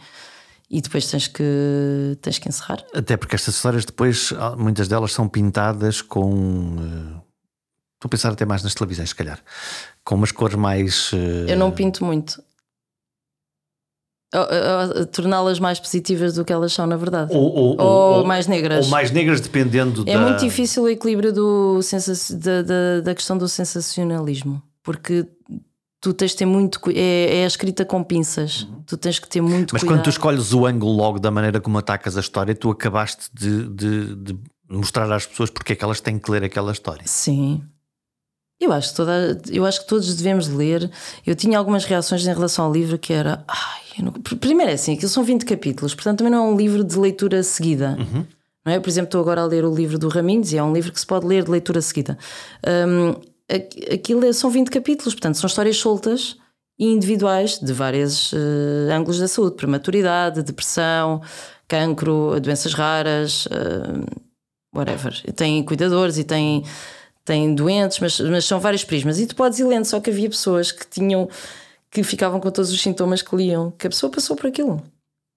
e 0.70 0.82
depois 0.82 1.05
tens 1.09 1.28
que, 1.28 2.17
tens 2.22 2.38
que 2.38 2.47
encerrar. 2.47 2.84
Até 2.93 3.17
porque 3.17 3.36
estas 3.36 3.55
histórias 3.55 3.86
depois, 3.86 4.32
ah, 4.38 4.55
muitas 4.55 4.88
delas 4.88 5.11
são 5.13 5.28
pintadas 5.28 6.01
com. 6.01 6.76
eh, 6.80 7.20
Estou 7.95 8.07
a 8.07 8.09
pensar 8.11 8.32
até 8.32 8.45
mais 8.45 8.63
nas 8.63 8.74
televisões, 8.74 9.09
se 9.09 9.15
calhar. 9.15 9.39
Com 10.05 10.15
umas 10.15 10.32
cores 10.32 10.55
mais. 10.55 11.11
eh, 11.13 11.51
Eu 11.53 11.57
não 11.57 11.70
pinto 11.72 12.05
muito. 12.05 12.41
Torná-las 15.11 15.59
mais 15.59 15.80
positivas 15.80 16.36
do 16.36 16.45
que 16.45 16.53
elas 16.53 16.72
são, 16.72 16.86
na 16.86 16.95
verdade. 16.95 17.34
Ou, 17.34 17.43
ou- 17.51 17.82
Ou 17.82 18.17
ou- 18.20 18.26
mais 18.26 18.45
negras. 18.45 18.86
Ou 18.86 18.91
mais 18.91 19.09
negras, 19.11 19.41
dependendo 19.41 20.03
É 20.07 20.13
da. 20.13 20.22
muito 20.22 20.39
difícil 20.39 20.84
o 20.84 20.89
equilíbrio 20.89 21.34
do 21.34 21.80
da, 22.38 22.61
da, 22.61 23.01
da 23.03 23.15
questão 23.15 23.36
do 23.38 23.47
sensacionalismo, 23.49 24.61
porque 24.84 25.26
tu 26.02 26.14
tens 26.14 26.32
de 26.32 26.38
ter 26.38 26.45
muito. 26.45 26.80
É, 26.93 27.39
é 27.39 27.43
a 27.43 27.47
escrita 27.47 27.84
com 27.86 28.04
pinças. 28.04 28.68
Tu 28.86 28.97
tens 28.97 29.20
que 29.20 29.28
ter 29.28 29.41
muito 29.41 29.74
Mas 29.74 29.82
cuidado. 29.82 29.97
quando 29.97 30.04
tu 30.04 30.10
escolhes 30.10 30.54
o 30.54 30.66
ângulo 30.66 30.91
logo 30.93 31.20
da 31.20 31.30
maneira 31.32 31.60
como 31.60 31.78
atacas 31.78 32.18
a 32.18 32.20
história, 32.20 32.56
tu 32.56 32.70
acabaste 32.72 33.30
de, 33.34 33.68
de- 33.70 34.16
de 34.16 34.39
mostrar 34.70 35.12
às 35.12 35.26
pessoas 35.26 35.50
porque 35.50 35.74
é 35.74 35.76
que 35.76 35.84
elas 35.84 36.00
têm 36.02 36.18
que 36.20 36.30
ler 36.32 36.43
aquela 36.43 36.72
história. 36.72 37.04
Sim. 37.06 37.64
Eu 38.62 38.74
acho, 38.74 38.89
que 38.89 38.95
toda, 38.97 39.41
eu 39.52 39.66
acho 39.66 39.82
que 39.82 39.88
todos 39.88 40.14
devemos 40.16 40.50
ler. 40.50 40.91
Eu 41.26 41.34
tinha 41.34 41.58
algumas 41.58 41.86
reações 41.86 42.24
em 42.28 42.34
relação 42.34 42.66
ao 42.66 42.74
livro 42.74 43.00
que 43.00 43.14
era. 43.14 43.41
Ai, 43.47 44.04
não- 44.04 44.12
Primeiro 44.12 44.70
é 44.70 44.74
assim, 44.74 44.93
aquilo 44.95 45.08
são 45.10 45.24
20 45.24 45.45
capítulos, 45.45 45.95
portanto 45.95 46.18
também 46.20 46.32
não 46.32 46.45
é 46.47 46.52
um 46.52 46.58
livro 46.58 46.84
de 46.84 46.97
leitura 47.00 47.41
seguida. 47.41 47.97
Não 48.66 48.74
é? 48.74 48.80
Por 48.80 48.89
exemplo, 48.89 49.08
estou 49.08 49.22
agora 49.22 49.41
a 49.41 49.45
ler 49.45 49.64
o 49.64 49.74
livro 49.74 49.97
do 49.97 50.10
Raminhos 50.10 50.52
e 50.52 50.58
é 50.58 50.64
um 50.64 50.74
livro 50.74 50.91
que 50.91 51.00
se 51.00 51.06
pode 51.08 51.26
ler 51.26 51.45
de 51.45 51.52
leitura 51.52 51.82
seguida. 51.82 52.18
Aqu- 52.62 53.22
aquilo 53.93 54.26
é- 54.26 54.34
são 54.34 54.50
20 54.50 54.70
capítulos, 54.70 55.14
portanto 55.14 55.36
são 55.38 55.47
histórias 55.47 55.78
soltas 55.78 56.38
e 56.78 56.86
individuais 56.88 57.60
de 57.60 57.74
vários 57.74 58.34
eh, 58.34 58.93
ângulos 58.93 59.20
da 59.20 59.28
saúde: 59.28 59.56
prematuridade, 59.56 60.43
depressão, 60.43 61.22
cancro, 61.68 62.39
doenças 62.39 62.74
raras. 62.74 63.47
eh, 63.52 64.30
whatever. 64.76 65.14
Tem 65.36 65.64
cuidadores 65.64 66.18
e 66.18 66.24
tem, 66.24 66.64
tem 67.26 67.54
doentes, 67.56 68.00
mas, 68.00 68.20
mas 68.20 68.45
são 68.45 68.60
vários 68.60 68.84
prismas. 68.84 69.20
E 69.20 69.26
tu 69.28 69.36
podes 69.36 69.60
ir 69.60 69.64
lendo, 69.66 69.86
só 69.86 70.00
que 70.00 70.10
havia 70.10 70.30
pessoas 70.30 70.72
que 70.72 70.88
tinham 70.88 71.28
que 71.91 72.04
ficavam 72.04 72.39
com 72.39 72.52
todos 72.52 72.72
os 72.72 72.80
sintomas 72.82 73.22
que 73.24 73.36
liam, 73.36 73.72
que 73.72 73.88
a 73.88 73.89
pessoa 73.89 74.12
passou 74.12 74.36
por 74.36 74.45
aquilo. 74.47 74.82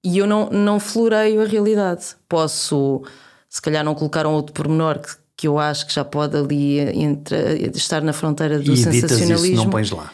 E 0.05 0.19
eu 0.19 0.27
não, 0.27 0.51
não 0.51 0.79
floreio 0.79 1.41
a 1.41 1.47
realidade. 1.47 2.15
Posso, 2.29 3.03
se 3.49 3.63
calhar, 3.63 3.83
não 3.85 3.95
colocar 3.95 4.27
um 4.27 4.33
outro 4.33 4.53
pormenor 4.53 4.99
que, 4.99 5.17
que 5.43 5.49
eu 5.49 5.59
acho 5.59 5.89
que 5.89 5.93
já 5.93 6.05
pode 6.05 6.37
ali 6.37 6.79
entre, 6.79 7.69
estar 7.75 8.01
na 8.01 8.13
fronteira 8.13 8.61
do 8.61 8.71
e 8.71 8.75
editas 8.75 8.95
isso, 8.95 9.09
sensacionalismo. 9.09 9.65
não 9.65 9.71
pões 9.71 9.91
lá. 9.91 10.13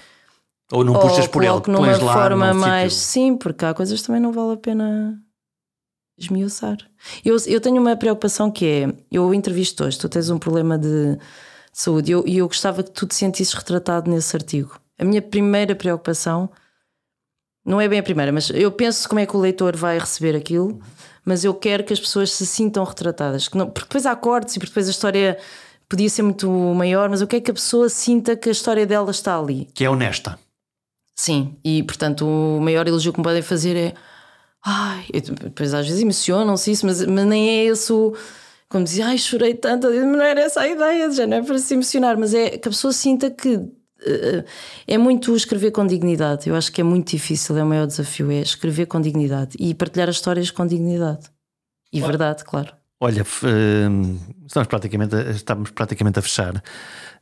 Ou 0.73 0.83
não 0.83 0.95
puxas 0.95 1.27
por 1.27 1.43
ele, 1.43 1.51
coloco 1.51 1.71
numa 1.71 1.87
pões 1.87 1.99
lá 1.99 2.13
forma 2.15 2.55
mais. 2.55 2.95
sítio. 2.95 3.09
Sim, 3.09 3.37
porque 3.37 3.63
há 3.67 3.75
coisas 3.75 4.01
que 4.01 4.07
também 4.07 4.23
não 4.23 4.33
vale 4.33 4.55
a 4.55 4.57
pena 4.57 5.19
esmiuçar. 6.17 6.79
Eu, 7.23 7.37
eu 7.47 7.61
tenho 7.61 7.79
uma 7.79 7.95
preocupação 7.95 8.51
que 8.51 8.65
é: 8.65 8.95
eu 9.13 9.35
entrevisto 9.35 9.85
hoje, 9.85 9.99
tu 9.99 10.09
tens 10.09 10.31
um 10.31 10.39
problema 10.39 10.79
de 10.79 11.19
saúde 11.75 12.11
e 12.11 12.15
eu, 12.15 12.25
e 12.27 12.39
eu 12.39 12.49
gostava 12.49 12.83
que 12.83 12.91
tu 12.91 13.07
te 13.07 13.15
sentisses 13.15 13.53
retratado 13.53 14.11
nesse 14.11 14.35
artigo. 14.35 14.81
A 14.99 15.05
minha 15.05 15.21
primeira 15.21 15.75
preocupação. 15.75 16.49
Não 17.67 17.79
é 17.79 17.87
bem 17.87 17.99
a 17.99 18.03
primeira, 18.03 18.33
mas 18.33 18.49
eu 18.49 18.73
penso 18.73 19.07
como 19.07 19.19
é 19.19 19.27
que 19.27 19.37
o 19.37 19.41
leitor 19.41 19.77
vai 19.77 19.99
receber 19.99 20.35
aquilo, 20.35 20.81
mas 21.29 21.45
eu 21.45 21.53
quero 21.53 21.85
que 21.85 21.93
as 21.93 22.01
pessoas 22.01 22.33
se 22.33 22.47
sintam 22.47 22.83
retratadas. 22.83 23.51
Não, 23.51 23.69
porque 23.69 23.87
depois 23.87 24.07
há 24.07 24.17
cortes 24.17 24.57
e 24.57 24.59
porque 24.59 24.71
depois 24.71 24.89
a 24.89 24.91
história 24.91 25.39
podia 25.87 26.09
ser 26.09 26.23
muito 26.23 26.49
maior, 26.75 27.11
mas 27.11 27.21
eu 27.21 27.27
quero 27.27 27.43
que 27.43 27.51
a 27.51 27.55
pessoa 27.55 27.91
sinta 27.91 28.35
que 28.35 28.49
a 28.49 28.53
história 28.53 28.87
dela 28.87 29.11
está 29.11 29.39
ali. 29.39 29.69
Que 29.75 29.85
é 29.85 29.91
honesta. 29.91 30.39
Sim, 31.15 31.55
e 31.63 31.83
portanto 31.83 32.27
o 32.27 32.59
maior 32.63 32.89
elogio 32.89 33.13
que 33.13 33.19
me 33.19 33.25
podem 33.25 33.43
fazer 33.43 33.77
é 33.77 33.95
Ai, 34.65 35.05
depois 35.13 35.75
às 35.75 35.87
vezes 35.87 36.01
emocionam-se 36.01 36.71
isso, 36.71 36.87
mas, 36.87 37.05
mas 37.05 37.27
nem 37.27 37.49
é 37.51 37.65
esse 37.67 37.93
o. 37.93 38.17
Como 38.69 38.85
dizia, 38.85 39.07
ai, 39.07 39.19
chorei 39.19 39.55
tanto, 39.55 39.89
não 39.91 40.21
era 40.23 40.41
essa 40.41 40.61
a 40.63 40.69
ideia, 40.69 41.11
já 41.11 41.27
não 41.27 41.37
é 41.39 41.43
para 41.43 41.59
se 41.59 41.75
emocionar, 41.75 42.19
mas 42.19 42.35
é 42.35 42.51
que 42.51 42.69
a 42.69 42.71
pessoa 42.71 42.93
sinta 42.93 43.31
que 43.31 43.67
é 44.87 44.99
muito 44.99 45.35
escrever 45.35 45.71
com 45.71 45.87
dignidade. 45.87 46.49
Eu 46.49 46.57
acho 46.57 46.71
que 46.73 46.81
é 46.81 46.85
muito 46.85 47.11
difícil, 47.11 47.57
é 47.57 47.63
o 47.63 47.67
maior 47.67 47.87
desafio, 47.87 48.31
é 48.31 48.41
escrever 48.41 48.87
com 48.87 49.01
dignidade 49.01 49.57
e 49.59 49.75
partilhar 49.75 50.09
as 50.09 50.17
histórias 50.17 50.51
com 50.51 50.67
dignidade. 50.67 51.27
E 51.93 52.01
verdade, 52.01 52.45
claro. 52.45 52.73
Olha, 53.01 53.25
hum, 53.91 54.19
estamos 54.47 54.67
praticamente, 54.67 55.15
a, 55.15 55.31
estamos 55.31 55.71
praticamente 55.71 56.19
a 56.19 56.23
fechar. 56.23 56.63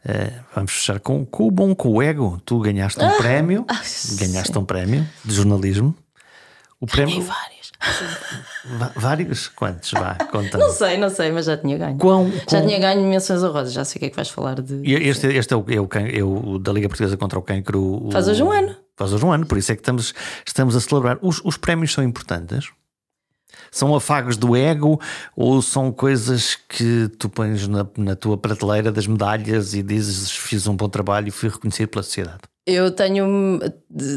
Eh, 0.04 0.32
vamos 0.54 0.72
fechar 0.72 1.00
com, 1.00 1.24
com 1.26 1.46
o 1.46 1.50
bom, 1.50 1.74
com 1.74 1.90
o 1.90 2.02
ego. 2.02 2.40
Tu 2.44 2.58
ganhaste 2.60 3.02
um 3.02 3.16
prémio, 3.18 3.64
ah, 3.68 3.82
ganhaste 4.18 4.56
um 4.58 4.64
prémio 4.64 5.06
de 5.24 5.34
jornalismo. 5.34 5.94
O 6.80 6.86
prémio, 6.86 7.26
vários, 8.96 9.48
quantos? 9.48 9.90
Vá, 9.92 10.14
conta. 10.30 10.58
Não 10.58 10.70
sei, 10.70 10.96
não 10.98 11.10
sei, 11.10 11.30
mas 11.32 11.46
já 11.46 11.56
tinha 11.56 11.76
ganho. 11.78 11.98
Quão, 11.98 12.30
Já 12.30 12.40
quão- 12.46 12.66
tinha 12.66 12.78
ganho 12.78 13.02
menções 13.02 13.42
honrosas, 13.42 13.72
já 13.72 13.84
sei 13.84 13.96
o 13.96 14.00
que 14.00 14.06
é 14.06 14.10
que 14.10 14.16
vais 14.16 14.28
falar 14.28 14.60
de. 14.60 14.82
Este, 14.84 15.26
este 15.28 15.54
é, 15.54 15.56
o, 15.56 15.64
é, 15.68 15.80
o, 15.80 15.88
é 15.94 16.22
o 16.22 16.58
da 16.58 16.72
Liga 16.72 16.88
Portuguesa 16.88 17.16
contra 17.16 17.38
o 17.38 17.42
Cancro. 17.42 18.06
o- 18.06 18.10
Faz 18.10 18.28
hoje 18.28 18.42
um 18.42 18.50
ano. 18.52 18.74
Faz 18.96 19.12
hoje 19.12 19.24
um 19.24 19.32
ano, 19.32 19.46
por 19.46 19.58
isso 19.58 19.72
é 19.72 19.74
que 19.74 19.82
estamos, 19.82 20.14
estamos 20.46 20.74
a 20.74 20.80
celebrar. 20.80 21.18
Os, 21.20 21.40
os 21.44 21.56
prémios 21.56 21.92
são 21.92 22.02
importantes? 22.02 22.70
São 23.70 23.94
afagos 23.94 24.36
do 24.36 24.56
ego 24.56 25.00
ou 25.34 25.60
são 25.60 25.92
coisas 25.92 26.54
que 26.68 27.08
tu 27.18 27.28
pões 27.28 27.66
na, 27.68 27.86
na 27.98 28.16
tua 28.16 28.36
prateleira 28.38 28.90
das 28.92 29.06
medalhas 29.06 29.74
e 29.74 29.82
dizes 29.82 30.30
fiz 30.30 30.66
um 30.66 30.74
bom 30.76 30.88
trabalho 30.88 31.28
e 31.28 31.30
fui 31.30 31.48
reconhecido 31.48 31.88
pela 31.88 32.02
sociedade? 32.02 32.40
Eu 32.66 32.90
tenho. 32.90 33.58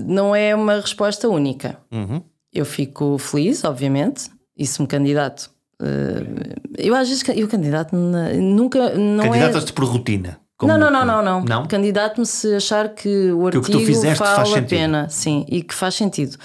Não 0.06 0.36
é 0.36 0.56
uma 0.56 0.76
resposta 0.76 1.28
única. 1.28 1.78
Uhum. 1.92 2.22
Eu 2.54 2.66
fico 2.66 3.18
feliz, 3.18 3.64
obviamente, 3.64 4.30
e 4.58 4.66
se 4.66 4.82
me 4.82 4.88
candidato. 4.88 5.50
eh, 5.82 6.56
eu 6.78 6.96
às 6.96 7.08
vezes 7.08 7.24
eu 7.36 7.48
candidato 7.48 7.96
nunca. 7.96 8.96
Não 8.98 9.24
é... 9.24 9.28
Candidatas-te 9.30 9.74
por 9.74 9.86
rotina. 9.86 10.40
Não, 10.62 10.78
não, 10.78 10.92
não, 10.92 11.06
não, 11.06 11.22
não. 11.24 11.44
Não? 11.46 11.68
Candidato-me 11.68 12.26
se 12.26 12.54
achar 12.56 12.90
que 12.90 13.08
o 13.08 13.12
Que 13.12 13.32
o 13.34 13.46
artigo 13.48 13.66
que 13.66 13.72
tu 13.72 13.80
fizeste 13.80 14.20
vale 14.20 14.36
faz 14.36 14.50
a 14.50 14.54
sentido. 14.56 14.70
pena, 14.70 15.08
sim, 15.10 15.46
e 15.48 15.64
que 15.64 15.74
faz 15.74 15.96
sentido. 15.96 16.38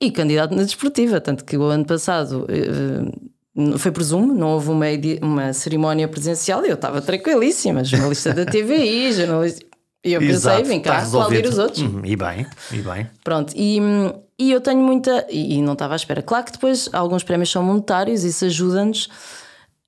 E 0.00 0.10
candidato 0.10 0.54
na 0.54 0.62
desportiva, 0.62 1.20
tanto 1.20 1.44
que 1.44 1.56
o 1.56 1.64
ano 1.64 1.84
passado 1.84 2.46
eh, 2.48 3.76
foi 3.78 3.92
por 3.92 4.02
Zoom, 4.02 4.28
não 4.28 4.48
houve 4.48 4.70
uma, 4.70 4.86
uma 5.20 5.52
cerimónia 5.52 6.08
presencial 6.08 6.64
e 6.64 6.68
eu 6.70 6.74
estava 6.74 7.02
tranquilíssima, 7.02 7.84
jornalista 7.84 8.32
da 8.32 8.46
TVI, 8.46 9.12
jornalista. 9.14 9.64
E 10.02 10.12
eu 10.14 10.20
pensei, 10.20 10.34
Exato, 10.36 10.64
vem 10.64 10.78
está 10.78 10.96
cá, 11.00 11.06
aplaudir 11.06 11.46
os 11.46 11.58
outros. 11.58 11.82
Uhum, 11.82 12.00
E 12.04 12.16
bem, 12.16 12.46
e 12.72 12.76
bem. 12.78 13.10
Pronto, 13.22 13.52
e, 13.56 13.78
e 14.38 14.50
eu 14.52 14.60
tenho 14.60 14.80
muita. 14.80 15.26
E, 15.30 15.54
e 15.56 15.62
não 15.62 15.74
estava 15.74 15.94
à 15.94 15.96
espera. 15.96 16.22
Claro 16.22 16.44
que 16.44 16.52
depois 16.52 16.88
alguns 16.92 17.22
prémios 17.22 17.50
são 17.50 17.62
monetários, 17.62 18.24
isso 18.24 18.44
ajuda-nos 18.44 19.08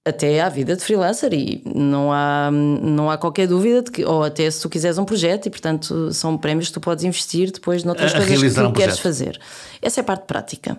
até 0.04 0.40
à 0.40 0.48
vida 0.48 0.76
de 0.76 0.82
freelancer 0.84 1.32
e 1.34 1.60
não 1.74 2.12
há, 2.12 2.48
não 2.52 3.10
há 3.10 3.18
qualquer 3.18 3.48
dúvida 3.48 3.82
de 3.82 3.90
que, 3.90 4.04
ou 4.04 4.22
até 4.22 4.48
se 4.48 4.62
tu 4.62 4.68
quiseres 4.68 4.98
um 4.98 5.04
projeto 5.04 5.46
e 5.46 5.50
portanto 5.50 6.12
são 6.14 6.38
prémios 6.38 6.68
que 6.68 6.74
tu 6.74 6.80
podes 6.80 7.02
investir 7.04 7.50
depois 7.50 7.82
noutras 7.82 8.14
A- 8.14 8.18
coisas 8.18 8.38
que 8.40 8.54
tu 8.60 8.66
um 8.68 8.72
queres 8.72 9.00
projeto. 9.00 9.02
fazer. 9.02 9.40
Essa 9.82 9.98
é 9.98 10.02
a 10.02 10.04
parte 10.04 10.24
prática. 10.26 10.78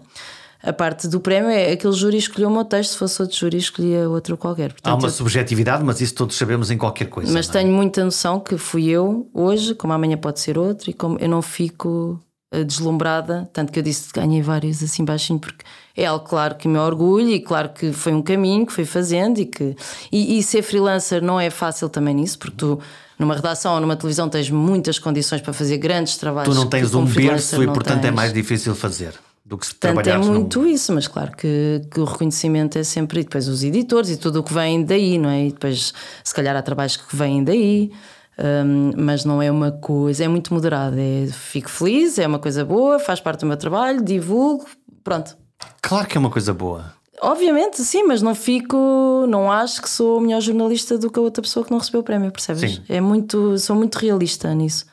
A 0.63 0.72
parte 0.72 1.09
do 1.09 1.20
prémio 1.20 1.49
é 1.49 1.74
aquele 1.74 1.91
júri 1.93 2.18
escolheu 2.18 2.47
o 2.49 2.51
meu 2.53 2.63
texto, 2.63 2.91
se 2.93 2.97
fosse 2.97 3.22
outro 3.22 3.38
júri 3.38 3.57
escolhia 3.57 4.09
outro 4.09 4.38
qualquer. 4.38 4.70
Há 4.72 4.74
Portanto, 4.74 4.99
uma 5.01 5.07
eu- 5.07 5.11
subjetividade, 5.11 5.84
mas 5.84 5.99
isso 5.99 6.15
todos 6.15 6.38
sabemos 6.38 6.72
em 6.72 6.78
qualquer 6.78 7.09
coisa. 7.09 7.32
mas 7.34 7.49
é? 7.49 7.51
tenho 7.51 7.72
muita 7.74 8.03
noção 8.05 8.39
que 8.39 8.57
fui 8.57 8.88
eu 8.88 9.30
hoje, 9.34 9.76
como 9.76 9.91
amanhã 9.91 10.15
pode 10.15 10.39
ser 10.39 10.57
outro, 10.57 10.89
e 10.89 10.93
como 10.93 11.18
eu 11.20 11.28
não 11.28 11.41
fico 11.41 12.18
deslumbrada, 12.65 13.49
tanto 13.51 13.71
que 13.71 13.79
eu 13.79 13.83
disse 13.83 14.11
que 14.11 14.19
ganhei 14.19 14.41
vários 14.41 14.81
assim 14.81 15.03
baixinho, 15.03 15.39
porque 15.39 15.65
é 15.95 16.05
algo 16.05 16.25
claro 16.25 16.55
que 16.55 16.67
me 16.67 16.77
orgulho 16.77 17.29
e 17.29 17.39
claro 17.39 17.69
que 17.69 17.91
foi 17.91 18.13
um 18.13 18.21
caminho 18.21 18.65
que 18.65 18.71
fui 18.73 18.85
fazendo 18.85 19.39
e 19.39 19.45
que 19.45 19.75
e, 20.11 20.37
e 20.37 20.43
ser 20.43 20.61
freelancer 20.61 21.21
não 21.21 21.39
é 21.39 21.49
fácil 21.49 21.89
também 21.89 22.15
nisso, 22.15 22.39
porque 22.39 22.55
tu 22.57 22.79
numa 23.19 23.35
redação 23.35 23.73
ou 23.73 23.81
numa 23.81 23.95
televisão 23.95 24.29
tens 24.29 24.49
muitas 24.49 24.99
condições 24.99 25.41
para 25.41 25.51
fazer 25.51 25.77
grandes 25.77 26.17
trabalhos. 26.17 26.53
Tu 26.53 26.59
não 26.59 26.67
tens 26.69 26.93
um 26.93 27.03
berço 27.03 27.61
e, 27.61 27.65
portanto, 27.65 27.99
é 27.99 28.01
tens. 28.03 28.13
mais 28.15 28.31
difícil 28.31 28.75
fazer 28.75 29.13
do 29.43 29.57
que 29.57 29.65
se 29.65 29.73
Portanto, 29.73 29.99
é 29.99 30.03
trabalhares 30.03 30.27
num- 30.27 30.33
muito 30.33 30.67
isso, 30.67 30.93
mas 30.93 31.07
claro 31.07 31.31
que, 31.35 31.81
que 31.89 31.99
o 31.99 32.03
reconhecimento 32.05 32.77
é 32.77 32.83
sempre. 32.83 33.21
E 33.21 33.23
depois 33.23 33.47
os 33.47 33.63
editores 33.63 34.09
e 34.09 34.17
tudo 34.17 34.39
o 34.41 34.43
que 34.43 34.53
vem 34.53 34.83
daí, 34.83 35.17
não 35.17 35.29
é? 35.29 35.47
E 35.47 35.51
depois, 35.51 35.93
se 36.23 36.33
calhar, 36.33 36.55
há 36.55 36.61
trabalhos 36.61 36.95
que 36.97 37.15
vêm 37.15 37.43
daí, 37.43 37.91
hum, 38.39 38.91
mas 38.95 39.25
não 39.25 39.41
é 39.41 39.51
uma 39.51 39.71
coisa, 39.71 40.23
é 40.23 40.27
muito 40.27 40.53
moderado. 40.53 40.97
É, 40.99 41.27
fico 41.27 41.69
feliz, 41.69 42.17
é 42.19 42.27
uma 42.27 42.39
coisa 42.39 42.63
boa, 42.63 42.99
faz 42.99 43.19
parte 43.19 43.41
do 43.41 43.47
meu 43.47 43.57
trabalho, 43.57 44.03
divulgo, 44.03 44.65
pronto. 45.03 45.38
Claro 45.81 46.07
que 46.07 46.17
é 46.17 46.19
uma 46.19 46.29
coisa 46.29 46.53
boa. 46.53 46.93
Obviamente, 47.21 47.81
sim, 47.83 48.03
mas 48.03 48.21
não 48.21 48.35
fico, 48.35 49.25
não 49.27 49.51
acho 49.51 49.81
que 49.81 49.89
sou 49.89 50.21
melhor 50.21 50.39
jornalista 50.39 50.97
do 50.97 51.09
que 51.09 51.17
a 51.17 51.21
outra 51.21 51.41
pessoa 51.41 51.65
que 51.65 51.71
não 51.71 51.79
recebeu 51.79 52.01
o 52.01 52.03
prémio, 52.03 52.31
percebes? 52.31 52.75
Sim. 52.75 52.83
É 52.88 53.01
muito, 53.01 53.57
sou 53.57 53.75
muito 53.75 53.95
realista 53.95 54.53
nisso. 54.53 54.85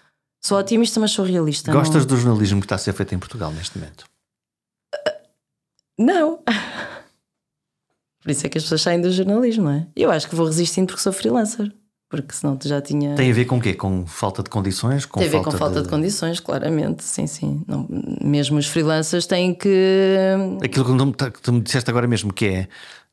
Sou 0.42 0.58
otimista, 0.58 0.98
mas 1.00 1.10
sou 1.10 1.24
realista. 1.24 1.72
Gostas 1.72 2.02
não... 2.02 2.08
do 2.08 2.16
jornalismo 2.16 2.60
que 2.60 2.66
está 2.66 2.76
a 2.76 2.78
ser 2.78 2.92
feito 2.94 3.14
em 3.14 3.18
Portugal 3.18 3.50
neste 3.52 3.78
momento? 3.78 4.06
Não. 5.98 6.38
Por 8.22 8.30
isso 8.30 8.46
é 8.46 8.48
que 8.48 8.56
as 8.56 8.64
pessoas 8.64 8.80
saem 8.80 9.00
do 9.00 9.12
jornalismo, 9.12 9.64
não 9.64 9.72
é? 9.72 9.86
Eu 9.94 10.10
acho 10.10 10.28
que 10.28 10.34
vou 10.34 10.46
resistindo 10.46 10.86
porque 10.86 11.02
sou 11.02 11.12
freelancer. 11.12 11.70
Porque 12.22 12.34
senão 12.34 12.56
tu 12.56 12.68
já 12.68 12.80
tinha. 12.80 13.14
Tem 13.14 13.30
a 13.30 13.34
ver 13.34 13.44
com 13.44 13.56
o 13.58 13.60
quê? 13.60 13.74
Com 13.74 14.06
falta 14.06 14.42
de 14.42 14.50
condições? 14.50 15.04
Com 15.06 15.20
Tem 15.20 15.28
a 15.28 15.32
ver 15.32 15.42
com 15.42 15.50
falta 15.50 15.82
de... 15.82 15.88
condições, 15.88 16.40
claramente. 16.40 17.02
Sim, 17.04 17.26
sim. 17.26 17.62
Não, 17.66 17.86
mesmo 18.22 18.58
os 18.58 18.66
freelancers 18.66 19.26
têm 19.26 19.54
que. 19.54 20.36
Aquilo 20.62 20.84
que 20.84 20.96
tu, 20.96 21.06
me- 21.06 21.12
que 21.32 21.42
tu 21.42 21.52
me 21.52 21.60
disseste 21.60 21.90
agora 21.90 22.06
mesmo, 22.06 22.32
que 22.32 22.46
é 22.46 22.68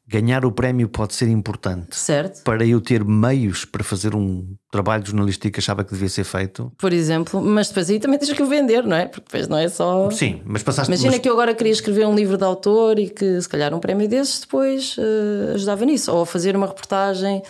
ganhar 0.08 0.44
o 0.44 0.52
prémio 0.52 0.90
pode 0.90 1.14
ser 1.14 1.30
importante 1.30 1.96
Certo? 1.96 2.44
para 2.44 2.66
eu 2.66 2.82
ter 2.82 3.02
meios 3.02 3.64
para 3.64 3.82
fazer 3.82 4.14
um 4.14 4.46
trabalho 4.70 5.06
jornalístico 5.06 5.54
que 5.54 5.60
achava 5.62 5.86
que 5.86 5.94
devia 5.94 6.10
ser 6.10 6.26
feito. 6.26 6.70
Por 6.78 6.92
exemplo, 6.92 7.42
mas 7.42 7.70
depois 7.70 7.90
aí 7.90 7.98
também 7.98 8.20
tens 8.20 8.34
que 8.34 8.44
o 8.44 8.46
vender, 8.46 8.84
não 8.84 8.98
é? 8.98 9.06
Porque 9.06 9.22
depois 9.26 9.48
não 9.48 9.58
é 9.58 9.70
só. 9.70 10.12
Sim, 10.12 10.42
mas 10.44 10.64
passaste 10.64 10.92
Imagina 10.92 11.12
mas- 11.12 11.20
que 11.22 11.30
eu 11.30 11.34
agora 11.34 11.54
queria 11.56 11.72
escrever 11.72 12.06
um 12.08 12.14
livro 12.14 12.36
de 12.38 12.44
autor 12.44 13.00
e 13.00 13.10
que 13.10 13.40
se 13.42 13.48
calhar 13.48 13.74
um 13.74 13.80
prémio 13.80 14.06
desses 14.10 14.42
depois 14.42 14.98
eh, 15.00 15.54
ajudava 15.54 15.86
nisso. 15.86 16.12
Ou 16.12 16.26
fazer 16.26 16.58
uma 16.58 16.68
reportagem. 16.68 17.42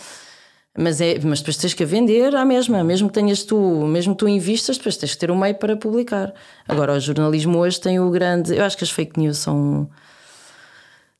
Mas, 0.76 1.02
é, 1.02 1.18
mas 1.22 1.40
depois 1.40 1.58
tens 1.58 1.74
que 1.74 1.82
a 1.82 1.86
vender 1.86 2.34
à 2.34 2.44
mesma, 2.46 2.82
mesmo 2.82 3.08
que 3.08 3.14
tenhas 3.14 3.42
tu, 3.42 3.58
mesmo 3.86 4.14
que 4.14 4.20
tu 4.20 4.28
invistas, 4.28 4.78
depois 4.78 4.96
tens 4.96 5.12
que 5.12 5.18
ter 5.20 5.30
um 5.30 5.36
meio 5.38 5.54
para 5.56 5.76
publicar. 5.76 6.32
Agora, 6.66 6.94
o 6.94 7.00
jornalismo 7.00 7.58
hoje 7.58 7.78
tem 7.78 8.00
o 8.00 8.10
grande. 8.10 8.56
Eu 8.56 8.64
acho 8.64 8.78
que 8.78 8.84
as 8.84 8.90
fake 8.90 9.20
news 9.20 9.36
são, 9.36 9.90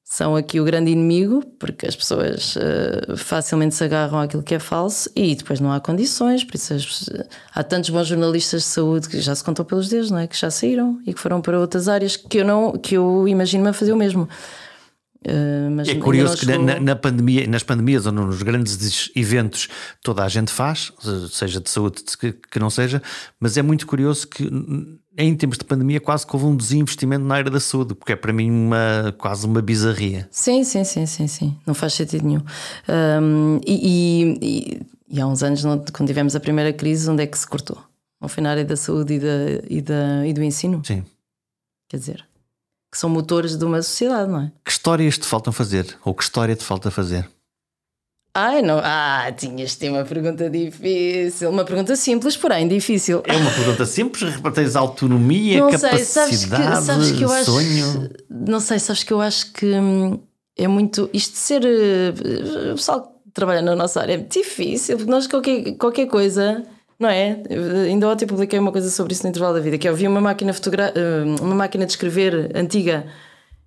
são 0.05 0.36
aqui 0.36 0.59
o 0.59 0.64
grande 0.64 0.90
inimigo, 0.90 1.42
porque 1.59 1.86
as 1.86 1.94
pessoas 1.94 2.55
eh, 2.57 3.14
facilmente 3.16 3.74
se 3.74 3.84
agarram 3.84 4.18
àquilo 4.20 4.42
que 4.42 4.55
é 4.55 4.59
falso 4.59 5.11
e 5.14 5.34
depois 5.34 5.61
não 5.61 5.70
há 5.70 5.80
condições. 5.80 6.44
Por 6.44 6.55
isso 6.55 6.72
as- 6.74 7.11
há 7.55 7.62
tantos 7.62 7.90
bons 7.90 8.07
jornalistas 8.09 8.62
de 8.62 8.68
saúde 8.68 9.07
que 9.09 9.20
já 9.20 9.34
se 9.34 9.44
contou 9.44 9.64
pelos 9.66 9.88
dedos, 9.88 10.11
não 10.11 10.18
é? 10.18 10.26
Que 10.26 10.36
já 10.38 10.50
saíram 10.50 10.98
e 11.07 11.12
que 11.12 11.20
foram 11.20 11.40
para 11.42 11.59
outras 11.61 11.88
áreas 11.88 12.16
que 12.16 12.38
eu 12.38 12.44
não 12.44 12.72
que 12.72 12.94
eu 12.96 13.28
imagino-me 13.28 13.68
a 13.70 13.72
fazer 13.74 13.92
o 13.92 13.96
mesmo. 13.96 14.26
Eh, 15.24 15.90
É 15.90 15.94
curioso 15.96 16.36
que 16.36 16.46
na, 16.46 16.58
na- 16.58 16.80
na 16.80 16.96
pandemia, 16.96 17.46
nas 17.46 17.62
pandemias 17.62 18.06
ou 18.06 18.12
nos 18.12 18.42
grandes 18.42 19.10
eventos 19.14 19.68
toda 20.02 20.24
a 20.24 20.28
gente 20.28 20.50
faz, 20.52 20.92
seja 21.30 21.60
de 21.60 21.70
saúde 21.70 22.02
que, 22.18 22.32
que 22.32 22.58
não 22.58 22.68
seja, 22.70 23.02
mas 23.38 23.56
é 23.56 23.62
muito 23.62 23.86
curioso 23.86 24.26
que 24.26 24.48
em 25.16 25.34
tempos 25.36 25.58
de 25.58 25.64
pandemia 25.64 26.00
quase 26.00 26.26
que 26.26 26.34
houve 26.34 26.46
um 26.46 26.56
desinvestimento 26.56 27.24
na 27.24 27.34
área 27.36 27.50
da 27.50 27.60
saúde, 27.60 27.94
porque 27.94 28.12
é 28.12 28.16
para 28.16 28.32
mim 28.32 28.50
uma, 28.50 29.14
quase 29.18 29.46
uma 29.46 29.60
bizarria. 29.62 30.26
Sim, 30.30 30.64
sim, 30.64 30.84
sim, 30.84 31.04
sim, 31.06 31.26
sim. 31.26 31.56
Não 31.66 31.74
faz 31.74 31.92
sentido 31.94 32.26
nenhum. 32.26 32.42
Ahm, 32.88 33.60
e, 33.66 34.38
e- 34.42 34.80
e- 35.16 35.20
há 35.20 35.26
uns 35.26 35.42
anos, 35.42 35.62
quando 35.92 36.06
tivemos 36.08 36.34
a 36.34 36.40
primeira 36.40 36.72
crise, 36.72 37.08
onde 37.10 37.22
é 37.22 37.26
que 37.26 37.36
se 37.38 37.46
cortou? 37.46 37.78
Não 38.20 38.28
foi 38.28 38.42
na 38.42 38.50
área 38.50 38.64
da 38.64 38.76
saúde 38.76 39.14
e, 39.14 39.18
da, 39.18 39.26
e, 39.68 39.80
da, 39.82 40.26
e 40.26 40.32
do 40.32 40.42
ensino? 40.42 40.80
Sim. 40.84 41.04
Quer 41.88 41.98
dizer, 41.98 42.24
que 42.93 42.99
são 42.99 43.09
motores 43.09 43.57
de 43.57 43.64
uma 43.64 43.80
sociedade, 43.82 44.30
não 44.30 44.43
é? 44.43 44.53
Que 44.62 44.70
histórias 44.70 45.16
te 45.16 45.26
faltam 45.26 45.51
fazer? 45.53 45.97
Ou 46.05 46.14
que 46.14 46.22
história 46.22 46.55
te 46.55 46.62
falta 46.62 46.90
fazer? 46.90 47.26
Ai, 48.34 48.62
não. 48.62 48.80
Ah, 48.82 49.30
tinhas 49.36 49.74
de 49.76 49.88
uma 49.90 50.05
pergunta 50.05 50.49
difícil. 50.49 51.51
Uma 51.51 51.64
pergunta 51.64 51.95
simples, 51.97 52.36
porém 52.36 52.66
difícil. 52.68 53.22
É 53.26 53.36
uma 53.36 53.51
pergunta 53.51 53.84
simples, 53.84 54.34
tens 54.55 54.76
autonomia, 54.76 55.59
Não 55.61 55.70
capacidade, 55.70 56.05
sei, 56.05 56.38
sabes 56.38 56.45
que, 56.45 56.82
sabes 56.82 57.12
que 57.12 57.24
eu 57.24 57.32
acho. 57.32 57.45
sonho. 57.45 58.11
Não 58.30 58.61
sei, 58.61 58.78
sabes 58.78 59.03
que 59.05 59.12
eu 59.12 59.20
acho 59.20 59.53
que 59.53 59.66
hum, 59.66 60.18
é 60.57 60.66
muito. 60.68 61.11
Isto 61.12 61.32
de 61.32 61.38
ser. 61.38 61.62
eh, 61.64 62.72
O 62.72 62.76
pessoal 62.76 63.03
que 63.03 63.30
trabalha 63.34 63.61
na 63.61 63.74
nossa 63.76 64.01
área 64.01 64.14
é 64.14 64.16
muito 64.18 64.32
difícil, 64.32 64.97
porque 64.97 65.11
nós 65.11 65.26
qualquer, 65.26 65.72
qualquer 65.76 66.07
coisa. 66.07 66.62
Não 67.03 67.09
é? 67.09 67.42
Eu 67.50 67.62
Ainda 67.86 68.09
ontem 68.09 68.26
publiquei 68.26 68.59
uma 68.61 68.70
coisa 68.70 68.88
sobre 68.88 69.12
isso 69.12 69.24
no 69.24 69.30
intervalo 69.30 69.55
da 69.55 69.61
vida, 69.61 69.76
que 69.76 69.88
eu 69.88 69.94
vi 69.96 70.07
uma 70.07 70.20
máquina 70.20 70.53
fotogra 70.53 70.92
eh, 70.94 71.24
uma 71.42 71.55
máquina 71.57 71.84
de 71.84 71.90
escrever 71.92 72.53
antiga. 72.55 73.05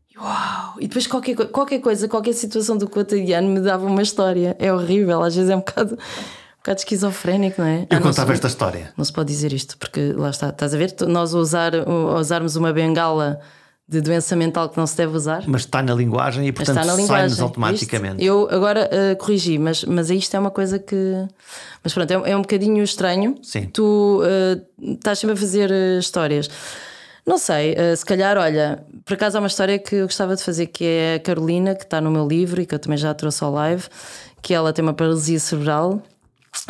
E 0.10 0.18
Uau! 0.18 0.76
E 0.80 0.88
depois 0.88 1.06
qualquer, 1.06 1.36
qualquer 1.50 1.80
coisa, 1.80 2.08
qualquer 2.08 2.32
situação 2.34 2.78
do 2.78 2.88
cotidiano 2.90 3.50
me 3.50 3.60
dava 3.60 3.86
uma 3.86 4.02
história. 4.02 4.56
É 4.58 4.72
horrível, 4.72 5.22
às 5.22 5.36
vezes 5.36 5.50
é 5.52 5.56
um 5.56 5.60
bocado, 5.60 5.96
um 5.96 6.58
bocado 6.60 6.80
esquizofrénico, 6.80 7.60
não 7.62 7.68
é? 7.68 7.80
Eu 7.90 7.98
Ah, 7.98 8.00
contava 8.00 8.32
esta 8.32 8.48
história. 8.48 8.94
não 8.96 9.04
se 9.04 9.12
pode 9.12 9.28
dizer 9.28 9.52
isto, 9.52 9.78
porque 9.78 10.14
lá 10.16 10.30
está, 10.30 10.48
estás 10.50 10.74
a 10.74 10.78
ver? 10.78 10.96
Nós 11.06 11.34
usar, 11.34 11.74
usarmos 12.18 12.56
uma 12.56 12.72
bengala 12.72 13.42
de 13.88 14.02
doença 14.02 14.36
mental 14.36 14.68
que 14.70 14.78
não 14.78 14.88
se 14.88 14.98
deve 14.98 15.16
usar. 15.16 15.44
Mas 15.48 15.62
está 15.62 15.82
na 15.82 15.94
linguagem 15.94 16.48
e, 16.48 16.52
portanto, 16.52 16.84
sai-nos 17.06 17.40
automaticamente. 17.40 18.16
Isto, 18.16 18.26
eu 18.26 18.48
agora 18.50 18.90
uh, 18.90 19.16
corrigi, 19.18 19.60
mas, 19.60 19.84
mas 19.84 20.10
isto 20.10 20.36
é 20.36 20.40
uma 20.40 20.52
coisa 20.52 20.80
que. 20.80 20.96
Mas 21.84 21.94
pronto, 21.94 22.10
é, 22.10 22.32
é 22.32 22.36
um 22.36 22.42
bocadinho 22.42 22.84
estranho. 22.84 23.36
Sim. 23.44 23.68
Tu 23.68 23.84
uh, 23.84 24.94
estás 24.94 25.20
sempre 25.20 25.36
a 25.36 25.38
fazer 25.38 25.70
uh, 25.70 26.00
histórias. 26.00 26.50
Não 27.28 27.40
sei, 27.40 27.76
se 27.98 28.06
calhar, 28.06 28.38
olha, 28.38 28.86
por 29.04 29.16
acaso 29.16 29.36
há 29.36 29.42
uma 29.42 29.48
história 29.48 29.80
que 29.80 29.96
eu 29.96 30.06
gostava 30.06 30.36
de 30.36 30.44
fazer 30.44 30.68
que 30.68 30.86
é 30.86 31.16
a 31.16 31.20
Carolina, 31.20 31.74
que 31.74 31.84
está 31.84 32.00
no 32.00 32.12
meu 32.12 32.28
livro 32.28 32.62
e 32.62 32.68
que 32.68 32.76
eu 32.76 32.78
também 32.78 33.00
já 33.00 33.16
trouxe 33.16 33.44
ao 33.44 33.52
live, 33.52 33.84
que 34.44 34.54
ela 34.54 34.72
tem 34.72 34.84
uma 34.84 34.94
paralisia 34.94 35.40
cerebral 35.40 36.04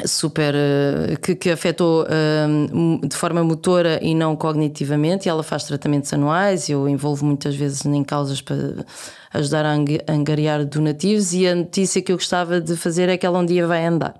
super 0.05 0.53
uh, 0.53 1.19
que, 1.19 1.35
que 1.35 1.49
afetou 1.49 2.03
uh, 2.03 3.07
de 3.07 3.15
forma 3.15 3.43
motora 3.43 3.99
e 4.01 4.13
não 4.13 4.35
cognitivamente 4.35 5.27
e 5.27 5.29
ela 5.29 5.43
faz 5.43 5.63
tratamentos 5.63 6.11
anuais 6.11 6.69
eu 6.69 6.89
envolvo 6.89 7.25
muitas 7.25 7.55
vezes 7.55 7.85
em 7.85 8.03
causas 8.03 8.41
para 8.41 8.85
ajudar 9.33 9.65
a 9.65 9.73
angariar 10.11 10.65
donativos 10.65 11.33
e 11.33 11.47
a 11.47 11.55
notícia 11.55 12.01
que 12.01 12.11
eu 12.11 12.17
gostava 12.17 12.59
de 12.59 12.75
fazer 12.75 13.09
é 13.09 13.17
que 13.17 13.25
ela 13.25 13.39
um 13.39 13.45
dia 13.45 13.67
vai 13.67 13.85
andar. 13.85 14.17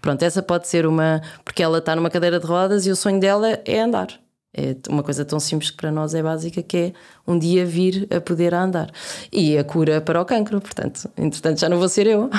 Pronto, 0.00 0.22
essa 0.22 0.42
pode 0.42 0.68
ser 0.68 0.86
uma 0.86 1.22
porque 1.44 1.62
ela 1.62 1.78
está 1.78 1.96
numa 1.96 2.10
cadeira 2.10 2.38
de 2.38 2.46
rodas 2.46 2.86
e 2.86 2.90
o 2.90 2.96
sonho 2.96 3.20
dela 3.20 3.60
é 3.64 3.80
andar. 3.80 4.08
É 4.56 4.74
uma 4.88 5.02
coisa 5.02 5.24
tão 5.24 5.38
simples 5.38 5.70
que 5.70 5.76
para 5.76 5.92
nós 5.92 6.14
é 6.14 6.22
básica 6.22 6.62
que 6.62 6.76
é 6.76 6.92
um 7.26 7.38
dia 7.38 7.64
vir 7.66 8.08
a 8.10 8.20
poder 8.20 8.54
andar. 8.54 8.90
E 9.32 9.56
a 9.56 9.64
cura 9.64 10.00
para 10.00 10.20
o 10.20 10.24
cancro, 10.24 10.60
portanto 10.60 11.10
entretanto 11.16 11.60
já 11.60 11.68
não 11.68 11.78
vou 11.78 11.88
ser 11.88 12.06
eu. 12.06 12.30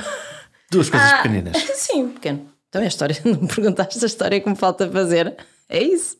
Duas 0.71 0.89
coisas 0.89 1.11
ah, 1.11 1.17
pequeninas. 1.17 1.57
Sim, 1.75 2.09
pequeno. 2.09 2.56
Então 2.69 2.81
é 2.81 2.85
a 2.85 2.87
história, 2.87 3.15
não 3.25 3.41
me 3.41 3.47
perguntaste 3.47 4.03
a 4.03 4.07
história 4.07 4.39
que 4.39 4.49
me 4.49 4.55
falta 4.55 4.89
fazer. 4.89 5.35
É 5.69 5.81
isso. 5.81 6.17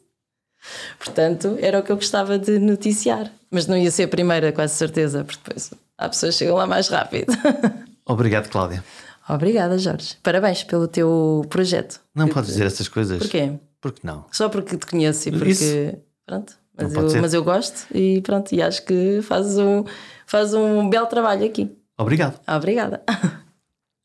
Portanto, 0.97 1.57
era 1.61 1.79
o 1.79 1.83
que 1.83 1.91
eu 1.91 1.95
gostava 1.95 2.37
de 2.37 2.59
noticiar. 2.59 3.31
Mas 3.49 3.67
não 3.67 3.77
ia 3.77 3.91
ser 3.91 4.03
a 4.03 4.07
primeira, 4.07 4.51
quase 4.51 4.75
certeza, 4.75 5.23
porque 5.23 5.39
depois 5.43 5.71
há 5.97 6.09
pessoas 6.09 6.35
que 6.35 6.39
chegam 6.39 6.55
lá 6.55 6.67
mais 6.67 6.87
rápido. 6.89 7.31
Obrigado, 8.05 8.49
Cláudia. 8.49 8.83
Obrigada, 9.29 9.77
Jorge. 9.77 10.15
Parabéns 10.23 10.63
pelo 10.63 10.87
teu 10.87 11.45
projeto. 11.49 11.99
Não 12.15 12.27
podes 12.27 12.51
dizer 12.51 12.65
essas 12.65 12.87
coisas. 12.87 13.19
Porquê? 13.19 13.53
Porque 13.81 13.99
não. 14.03 14.25
Só 14.31 14.49
porque 14.49 14.77
te 14.77 14.85
conheço 14.85 15.29
e 15.29 15.31
porque. 15.31 15.49
Isso? 15.49 15.97
Pronto. 16.25 16.53
Mas 16.77 16.93
eu, 16.93 17.21
mas 17.21 17.33
eu 17.33 17.43
gosto 17.43 17.87
e 17.93 18.21
pronto, 18.21 18.53
e 18.53 18.61
acho 18.61 18.85
que 18.85 19.19
fazes 19.23 19.57
um, 19.57 19.83
fazes 20.27 20.53
um 20.53 20.87
belo 20.87 21.07
trabalho 21.07 21.43
aqui. 21.45 21.75
Obrigado. 21.97 22.39
Obrigada. 22.47 23.01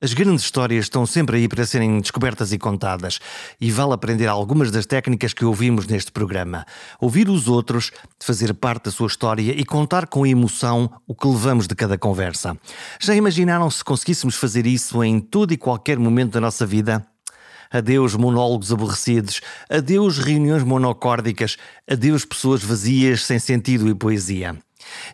As 0.03 0.15
grandes 0.15 0.43
histórias 0.43 0.87
estão 0.87 1.07
sempre 1.07 1.37
aí 1.37 1.47
para 1.47 1.65
serem 1.65 2.01
descobertas 2.01 2.53
e 2.53 2.59
contadas, 2.59 3.21
e 3.61 3.71
vale 3.71 3.93
aprender 3.93 4.27
algumas 4.27 4.69
das 4.69 4.85
técnicas 4.85 5.33
que 5.33 5.45
ouvimos 5.45 5.87
neste 5.87 6.11
programa. 6.11 6.67
Ouvir 7.01 7.29
os 7.29 7.47
outros, 7.47 7.93
fazer 8.19 8.53
parte 8.53 8.87
da 8.87 8.91
sua 8.91 9.07
história 9.07 9.53
e 9.53 9.65
contar 9.65 10.09
com 10.09 10.27
emoção 10.27 10.91
o 11.07 11.15
que 11.15 11.29
levamos 11.29 11.69
de 11.69 11.77
cada 11.77 11.97
conversa. 11.97 12.59
Já 13.01 13.15
imaginaram 13.15 13.71
se 13.71 13.85
conseguíssemos 13.85 14.35
fazer 14.35 14.67
isso 14.67 15.05
em 15.05 15.21
todo 15.21 15.53
e 15.53 15.57
qualquer 15.57 16.01
momento 16.01 16.33
da 16.33 16.41
nossa 16.41 16.67
vida? 16.67 17.07
Adeus 17.71 18.17
monólogos 18.17 18.73
aborrecidos, 18.73 19.41
adeus 19.71 20.19
reuniões 20.19 20.65
monocórdicas, 20.65 21.57
adeus 21.89 22.25
pessoas 22.25 22.61
vazias 22.61 23.25
sem 23.25 23.39
sentido 23.39 23.89
e 23.89 23.95
poesia. 23.95 24.59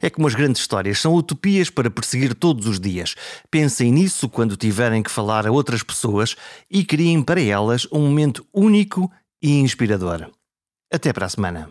É 0.01 0.11
como 0.11 0.27
as 0.27 0.35
grandes 0.35 0.61
histórias, 0.61 1.01
são 1.01 1.15
utopias 1.15 1.71
para 1.71 1.91
perseguir 1.91 2.35
todos 2.35 2.67
os 2.67 2.79
dias. 2.81 3.15
Pensem 3.51 3.93
nisso 3.93 4.29
quando 4.29 4.57
tiverem 4.57 5.03
que 5.03 5.11
falar 5.11 5.47
a 5.47 5.53
outras 5.53 5.83
pessoas 5.83 6.37
e 6.71 6.85
criem 6.85 7.23
para 7.23 7.41
elas 7.41 7.87
um 7.93 8.01
momento 8.01 8.47
único 8.53 9.11
e 9.43 9.59
inspirador. 9.59 10.31
Até 10.93 11.13
para 11.13 11.27
a 11.27 11.29
semana. 11.29 11.71